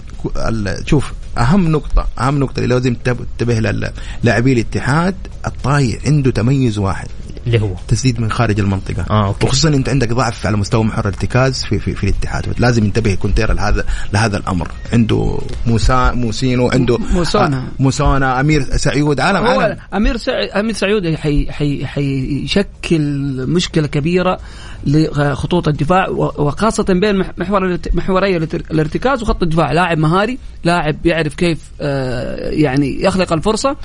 شوف 0.87 1.13
أهم 1.39 1.69
نقطة 1.73 2.07
أهم 2.21 2.39
نقطة 2.41 2.61
اللي 2.61 2.75
لازم 2.75 2.95
تنتبه 2.95 3.59
لها 3.59 3.93
لاعبي 4.23 4.53
الاتحاد 4.53 5.15
الطاي 5.47 5.99
عنده 6.07 6.31
تميز 6.31 6.79
واحد 6.79 7.09
اللي 7.47 7.61
هو. 7.61 7.71
تسديد 7.89 8.21
من 8.21 8.31
خارج 8.33 8.61
المنطقة. 8.61 9.05
آه، 9.11 9.27
okay. 9.27 9.47
وخصوصا 9.47 9.69
أنت 9.69 9.89
عندك 9.89 10.13
ضعف 10.13 10.47
على 10.47 10.57
مستوى 10.57 10.85
محور 10.85 11.01
الارتكاز 11.09 11.65
في 11.65 11.79
في, 11.79 11.95
في 11.95 12.05
الاتحاد. 12.05 12.47
لازم 12.59 12.85
ينتبه 12.85 13.15
كونترا 13.15 13.55
لهذا 13.55 13.85
لهذا 14.13 14.37
الأمر. 14.37 14.69
عنده 14.93 15.39
موسى 15.67 16.13
موسينو 16.15 16.69
عنده 16.69 16.99
موسونا. 16.99 17.57
آه، 17.59 17.63
موسونا 17.83 18.41
أمير 18.41 18.63
سعيود 18.77 19.21
عالم 19.21 19.47
هو 19.47 19.61
عالم. 19.61 19.77
أمير 19.95 20.17
سعيود 20.17 20.51
أمير 20.51 20.75
سعيود 20.75 21.15
حي 21.15 21.47
حي 21.53 21.87
حيشكل 21.87 23.01
مشكلة 23.49 23.87
كبيرة 23.87 24.39
لخطوط 24.87 25.69
الدفاع 25.69 26.09
وخاصة 26.09 26.85
بين 26.89 27.17
مح- 27.17 27.31
محور 27.39 27.79
محوري 27.95 28.37
الارت- 28.37 28.71
الارتكاز 28.71 29.23
وخط 29.23 29.43
الدفاع. 29.43 29.73
لاعب 29.73 29.99
مهاري 29.99 30.39
لاعب 30.65 31.07
يعرف 31.07 31.35
كيف 31.35 31.59
آه، 31.81 32.51
يعني 32.51 33.03
يخلق 33.03 33.33
الفرصة. 33.33 33.77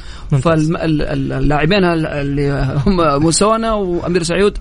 فاللاعبين 0.41 1.83
اللي 1.83 2.77
هم 2.87 3.01
موسونا 3.45 3.73
وأمير 3.73 4.23
سعيود. 4.23 4.57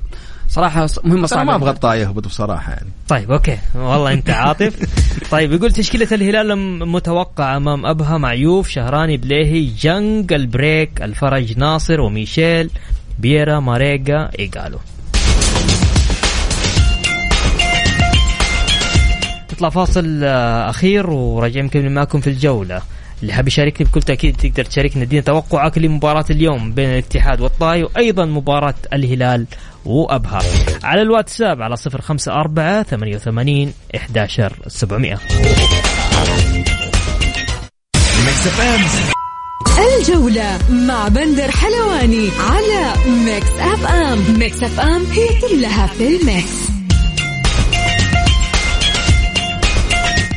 صراحة 0.49 0.89
مهمه 1.05 1.26
صعبه 1.26 1.45
ما 1.45 1.55
أبغى 1.55 1.70
الطاي 1.70 2.01
يهبط 2.01 2.26
بصراحة 2.26 2.72
يعني. 2.72 2.89
طيب 3.09 3.32
okay. 3.33 3.59
والله 3.74 4.12
أنت 4.12 4.30
عاطف. 4.30 4.76
طيب 5.30 5.53
يقول 5.53 5.72
تشكيلة 5.72 6.09
الهلال 6.12 6.59
متوقع 6.89 7.57
أمام 7.57 7.87
أبها 7.87 8.18
معيوف 8.18 8.68
شهراني 8.68 9.16
بليهي 9.16 9.64
جنج 9.64 10.32
البريك 10.32 11.03
الفرج 11.03 11.59
ناصر 11.59 12.01
وميشيل 12.01 12.70
بيريرا 13.18 13.61
ماريجا 13.61 14.30
إيجالو. 14.39 14.78
نطلع 19.53 19.68
فاصل 19.68 20.20
آه، 20.24 20.70
أخير 20.70 21.11
وراجعين 21.11 21.64
مكملين 21.64 21.95
معكم 21.95 22.20
في 22.20 22.30
الجولة. 22.30 22.82
اللي 23.25 23.33
حاب 23.33 23.49
يشاركني 23.49 23.87
بكل 23.87 24.03
تأكيد 24.03 24.37
تقدر 24.37 24.64
تشاركنا 24.64 25.03
ادينا 25.03 25.22
توقعك 25.22 25.79
لمباراة 25.79 26.25
اليوم 26.31 26.72
بين 26.72 26.91
الاتحاد 26.91 27.41
والطاي 27.41 27.83
وأيضا 27.83 28.25
مباراة 28.25 28.75
الهلال 28.93 29.47
وأبها. 29.85 30.39
على 30.83 31.03
الواتساب 31.03 31.62
على 31.62 31.77
054 31.95 32.83
88 32.83 33.72
11 33.95 34.53
700 34.66 35.18
الجولة 39.99 40.59
مع 40.70 41.09
بندر 41.09 41.51
حلواني 41.51 42.29
على 42.51 42.93
Mix 43.25 43.49
FM. 43.59 44.39
Mix 44.39 44.62
FM 44.62 45.05
هي 45.05 45.29
كلها 45.41 45.87
في 45.87 46.16
ال 46.16 46.28
mix. 46.28 46.74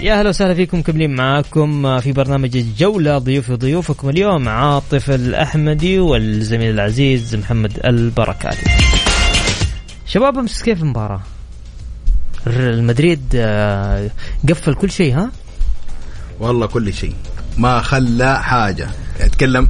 يا 0.07 0.19
أهلا 0.19 0.29
وسهلا 0.29 0.53
فيكم 0.53 0.79
مكملين 0.79 1.15
معاكم 1.15 1.99
في 1.99 2.11
برنامج 2.11 2.57
الجولة 2.57 3.17
ضيوفي 3.17 3.53
وضيوفكم 3.53 4.09
اليوم 4.09 4.49
عاطف 4.49 5.09
الأحمدي 5.09 5.99
والزميل 5.99 6.73
العزيز 6.73 7.35
محمد 7.35 7.79
البركاتي 7.85 8.69
شباب 10.05 10.37
أمس 10.37 10.63
كيف 10.63 10.81
المباراة؟ 10.81 11.21
المدريد 12.47 13.21
آه، 13.35 14.09
قفل 14.49 14.73
كل 14.73 14.91
شيء 14.91 15.15
ها؟ 15.15 15.31
والله 16.39 16.65
كل 16.65 16.93
شيء 16.93 17.15
ما 17.57 17.81
خلى 17.81 18.43
حاجة 18.43 18.89
أتكلم 19.19 19.69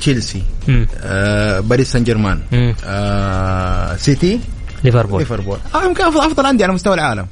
تشيلسي. 0.00 0.42
آه 1.02 1.60
باريس 1.60 1.92
سان 1.92 2.04
جيرمان. 2.04 2.40
آه 2.84 3.96
سيتي 3.96 4.40
ليفربول 4.84 5.18
ليفربول 5.18 5.58
آه 5.74 5.84
يمكن 5.84 6.04
أفضل 6.04 6.20
أفضل 6.20 6.46
عندي 6.46 6.64
على 6.64 6.72
مستوى 6.72 6.94
العالم 6.94 7.26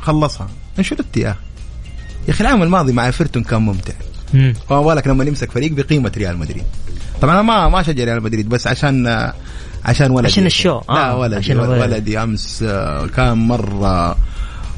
خلصها 0.00 0.48
انشيلوتي 0.78 1.20
يا 1.20 1.30
أخي 1.30 1.45
يا 2.28 2.32
أخي 2.32 2.44
العام 2.44 2.62
الماضي 2.62 2.92
مع 2.92 3.06
ايفرتون 3.06 3.42
كان 3.42 3.62
ممتع 3.62 3.92
مم. 4.34 4.54
فما 4.68 4.82
بالك 4.82 5.06
لما 5.06 5.24
نمسك 5.24 5.50
فريق 5.50 5.72
بقيمة 5.72 6.12
ريال 6.16 6.36
مدريد 6.38 6.64
طبعا 7.22 7.34
أنا 7.34 7.42
ما 7.42 7.68
ما 7.68 7.80
أشجع 7.80 8.04
ريال 8.04 8.22
مدريد 8.22 8.48
بس 8.48 8.66
عشان 8.66 9.06
آه، 9.06 9.32
عشان 9.84 10.10
ولدي 10.10 10.28
عشان 10.28 10.46
الشو. 10.46 10.80
لا 10.88 11.10
آه، 11.10 11.16
ولدي 11.18 11.36
عشان 11.36 11.58
ولدي, 11.58 11.72
ولدي. 11.72 11.94
ولدي 11.94 12.22
أمس 12.22 12.62
آه، 12.68 13.06
كان 13.06 13.38
مرة 13.38 14.16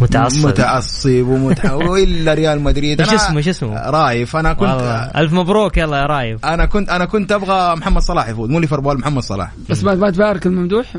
متعصب. 0.00 0.46
متعصب 0.48 1.24
ومتح... 1.28 1.72
وإلا 1.72 2.34
ريال 2.34 2.60
مدريد 2.60 3.00
أنا 3.02 3.14
اسمه- 3.14 3.36
إيش 3.36 3.48
اسمه؟ 3.48 3.90
رايف 3.90 4.36
أنا 4.36 4.52
كنت 4.52 4.68
والله. 4.68 4.96
ألف 5.02 5.32
مبروك 5.32 5.76
يلا 5.76 5.96
يا 5.96 6.06
رايف 6.06 6.44
أنا 6.44 6.64
كنت 6.64 6.88
أنا 6.88 7.04
كنت 7.04 7.32
أبغى 7.32 7.76
محمد 7.76 8.02
صلاح 8.02 8.28
يفوز 8.28 8.50
مو 8.50 8.58
ليفربول 8.60 8.98
محمد 8.98 9.22
صلاح 9.22 9.50
بس 9.70 9.84
ما 9.84 9.94
ما 9.94 10.10
تبارك 10.10 10.46
الممدوح 10.46 10.96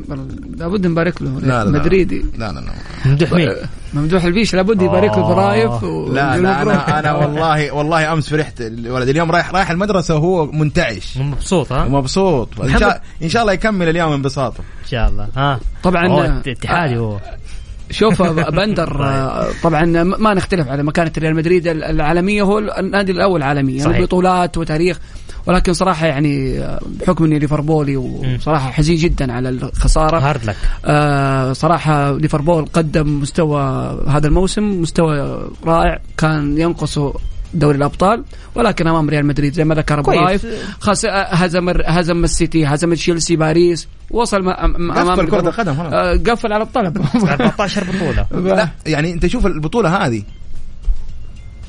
لابد 0.57 0.87
نبارك 0.87 1.21
له 1.21 1.39
لا 1.39 1.45
لا 1.45 1.63
لا. 1.63 1.79
مدريدي 1.79 2.25
لا 2.37 2.51
لا 2.51 2.59
لا 2.59 2.71
ممدوح 3.05 3.31
مين؟ 3.33 3.49
ممدوح 3.93 4.23
الفيش 4.23 4.55
لابد 4.55 4.81
يبارك 4.81 5.17
له. 5.17 5.27
برايف 5.27 5.83
و- 5.83 6.07
لا 6.13 6.37
لا. 6.37 6.61
أنا 6.61 6.99
أنا 6.99 7.13
والله 7.15 7.71
والله 7.71 8.13
أمس 8.13 8.29
فرحت 8.29 8.61
الولد 8.61 9.07
اليوم 9.09 9.31
رايح 9.31 9.51
رايح 9.51 9.71
المدرسة 9.71 10.15
وهو 10.15 10.45
منتعش 10.45 11.17
مبسوط 11.17 11.71
ها؟ 11.73 11.85
ومبسوط 11.85 12.49
إن 12.61 12.67
محمد- 12.69 12.99
شاء 13.27 13.41
الله 13.41 13.53
يكمل 13.53 13.89
اليوم 13.89 14.11
انبساطه 14.13 14.59
إن 14.59 14.87
شاء 14.91 15.09
الله 15.09 15.27
ها 15.37 15.59
طبعا 15.83 16.41
اتحادي 16.47 16.97
هو 16.97 17.17
شوف 17.91 18.21
بندر 18.57 19.05
آه، 19.05 19.47
طبعا 19.63 19.85
ما 20.03 20.33
نختلف 20.33 20.67
على 20.67 20.83
مكانة 20.83 21.11
ريال 21.17 21.35
مدريد 21.35 21.67
العالمية 21.67 22.41
هو 22.41 22.59
النادي 22.59 23.11
الأول 23.11 23.43
عالميا. 23.43 23.83
صحيح. 23.83 24.01
بطولات 24.01 24.57
وتاريخ. 24.57 24.99
ولكن 25.45 25.73
صراحة 25.73 26.07
يعني 26.07 26.63
بحكم 26.85 27.23
إني 27.23 27.39
ليفربولي 27.39 27.97
وصراحة 27.97 28.71
حزين 28.71 28.95
جدا 28.95 29.33
على 29.33 29.49
الخسارة. 29.49 30.19
hard 30.19 30.45
luck. 30.45 30.55
آه 30.85 31.53
صراحة 31.53 32.17
ليفربول 32.17 32.65
قدم 32.65 33.19
مستوى 33.19 33.61
هذا 34.07 34.27
الموسم 34.27 34.81
مستوى 34.81 35.47
رائع 35.65 35.99
كان 36.17 36.57
ينقصه 36.57 37.13
دوري 37.53 37.77
الأبطال 37.77 38.23
ولكن 38.55 38.87
أمام 38.87 39.09
ريال 39.09 39.25
مدريد 39.25 39.53
زي 39.53 39.63
ما 39.63 39.75
ذكر 39.75 39.99
أبو. 39.99 40.11
رايف 40.11 40.45
خاص 40.79 41.05
هزم 41.05 41.69
هزم 41.85 42.23
السيتي 42.23 42.65
هزم 42.65 42.93
تشيلسي 42.93 43.35
باريس 43.35 43.87
وصل 44.11 44.49
امام 44.49 44.91
قفل 44.91 45.15
كرة 45.15 45.41
ليفربول. 45.41 45.47
القدم. 45.47 45.79
آه، 45.79 46.13
قفل 46.31 46.53
على 46.53 46.63
الطلب 46.63 47.05
14 47.15 47.83
بطولة 47.83 48.25
لا 48.55 48.69
يعني 48.85 49.13
أنت 49.13 49.25
شوف 49.27 49.45
البطولة 49.45 50.05
هذه 50.05 50.23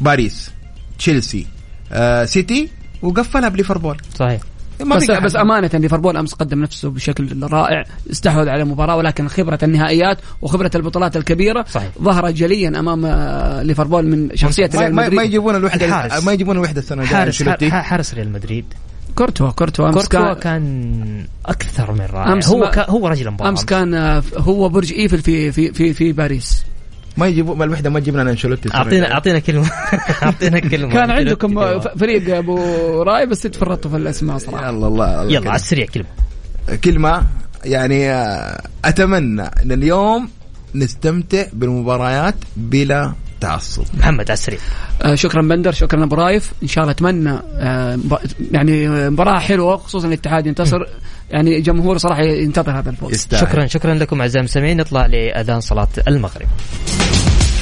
باريس 0.01 0.51
تشيلسي 0.99 1.47
آه 1.93 2.25
سيتي 2.25 2.69
وقفلها 3.03 3.49
بليفربول 3.49 3.97
صحيح 4.19 4.41
ما 4.83 4.97
بس, 4.97 5.11
بس. 5.11 5.37
أمانة 5.37 5.71
ليفربول 5.75 6.17
أمس 6.17 6.35
قدم 6.35 6.63
نفسه 6.63 6.91
بشكل 6.91 7.43
رائع 7.43 7.85
استحوذ 8.11 8.49
على 8.49 8.63
المباراة 8.63 8.97
ولكن 8.97 9.29
خبرة 9.29 9.59
النهائيات 9.63 10.19
وخبرة 10.43 10.71
البطولات 10.75 11.17
الكبيرة 11.17 11.65
صحيح. 11.69 11.91
ظهرت 12.03 12.35
جليا 12.35 12.69
أمام 12.69 13.07
آه، 13.07 13.63
ليفربول 13.63 14.07
من 14.07 14.37
شخصية 14.37 14.71
ما, 14.75 14.81
ريال 14.81 14.95
ما, 14.95 15.03
ما 15.03 15.09
مدريد. 15.09 15.25
يجيبون 15.25 15.57
الوحدة 15.57 15.87
الحارس. 15.87 16.25
ما 16.25 16.33
يجيبون 16.33 16.57
الوحدة 16.57 16.81
السنة 16.81 17.05
حارس 17.05 17.43
حارس 17.63 18.15
ريال 18.15 18.33
مدريد. 18.33 18.65
كورتوا 19.15 19.51
كورتوا 19.51 19.89
أمس 19.89 19.95
كورتوا 19.95 20.35
كان 20.35 20.41
كان 20.41 21.25
أكثر 21.47 21.93
من 21.93 22.07
رائع. 22.13 22.33
أمس 22.33 22.49
هو 22.49 22.65
هو 22.89 23.09
رجل 23.09 23.29
المباراه 23.29 23.49
أمس 23.49 23.65
كان 23.65 23.95
آه، 23.95 24.23
هو 24.37 24.69
برج 24.69 24.93
إيفل 24.93 25.19
في 25.19 25.53
في 25.53 25.73
في 25.73 25.95
في 25.95 26.13
باريس. 26.13 26.65
ما 27.21 27.27
يجيبون 27.27 27.63
الوحدة 27.63 27.91
ما 27.91 28.01
تجيب 28.01 28.17
لنا 28.17 28.31
إنشيلوتي. 28.31 28.75
اعطينا. 28.75 29.13
أعطينا 29.13 29.39
كلمة. 29.39 29.71
أعطينا 30.23 30.59
كلمة. 30.59 30.93
كان 30.93 31.11
عندكم 31.11 31.81
فريق 31.81 32.37
أبو 32.37 32.57
راي 33.03 33.27
بس 33.27 33.41
تفرطوا 33.41 33.91
في 33.91 33.97
الأسماء 33.97 34.39
صراحة. 34.39 34.69
يلا 34.69 34.87
الله 34.87 35.23
الله 35.23 35.33
يلا 35.33 35.49
على 35.51 35.57
السريع 35.57 35.87
كلمة. 35.87 36.07
كلمة 36.85 37.23
يعني 37.65 38.11
آه، 38.11 38.63
أتمنى 38.85 39.43
إن 39.43 39.73
اليوم 39.73 40.29
نستمتع 40.75 41.45
بالمباريات 41.53 42.35
بلا 42.57 43.13
تعصب. 43.41 43.85
محمد 43.99 44.31
على 44.31 44.33
السريع. 44.33 44.59
آه، 45.03 45.15
شكرا 45.15 45.43
بندر 45.43 45.73
شكرا 45.73 46.05
أبو 46.05 46.15
رايف. 46.15 46.53
إن 46.63 46.69
شاء 46.69 46.85
الله 46.85 46.93
أتمنى 46.93 47.39
آه، 47.55 47.99
يعني 48.53 48.89
مباراة 49.11 49.39
حلوة 49.39 49.77
خصوصا 49.77 50.09
الاتحاد 50.09 50.47
ينتصر. 50.47 50.79
يعني 51.31 51.61
جمهور 51.61 51.99
صراحة 51.99 52.23
ينتظر 52.23 52.79
هذا 52.79 52.91
الفوز. 52.91 53.13
يستاهل. 53.13 53.41
شكرا 53.41 53.67
شكرا 53.67 53.95
لكم 53.95 54.21
أعزائي 54.21 54.41
المستمعين. 54.41 54.77
نطلع 54.77 55.07
لأذان 55.07 55.61
صلاة 55.61 55.89
المغرب. 56.09 56.49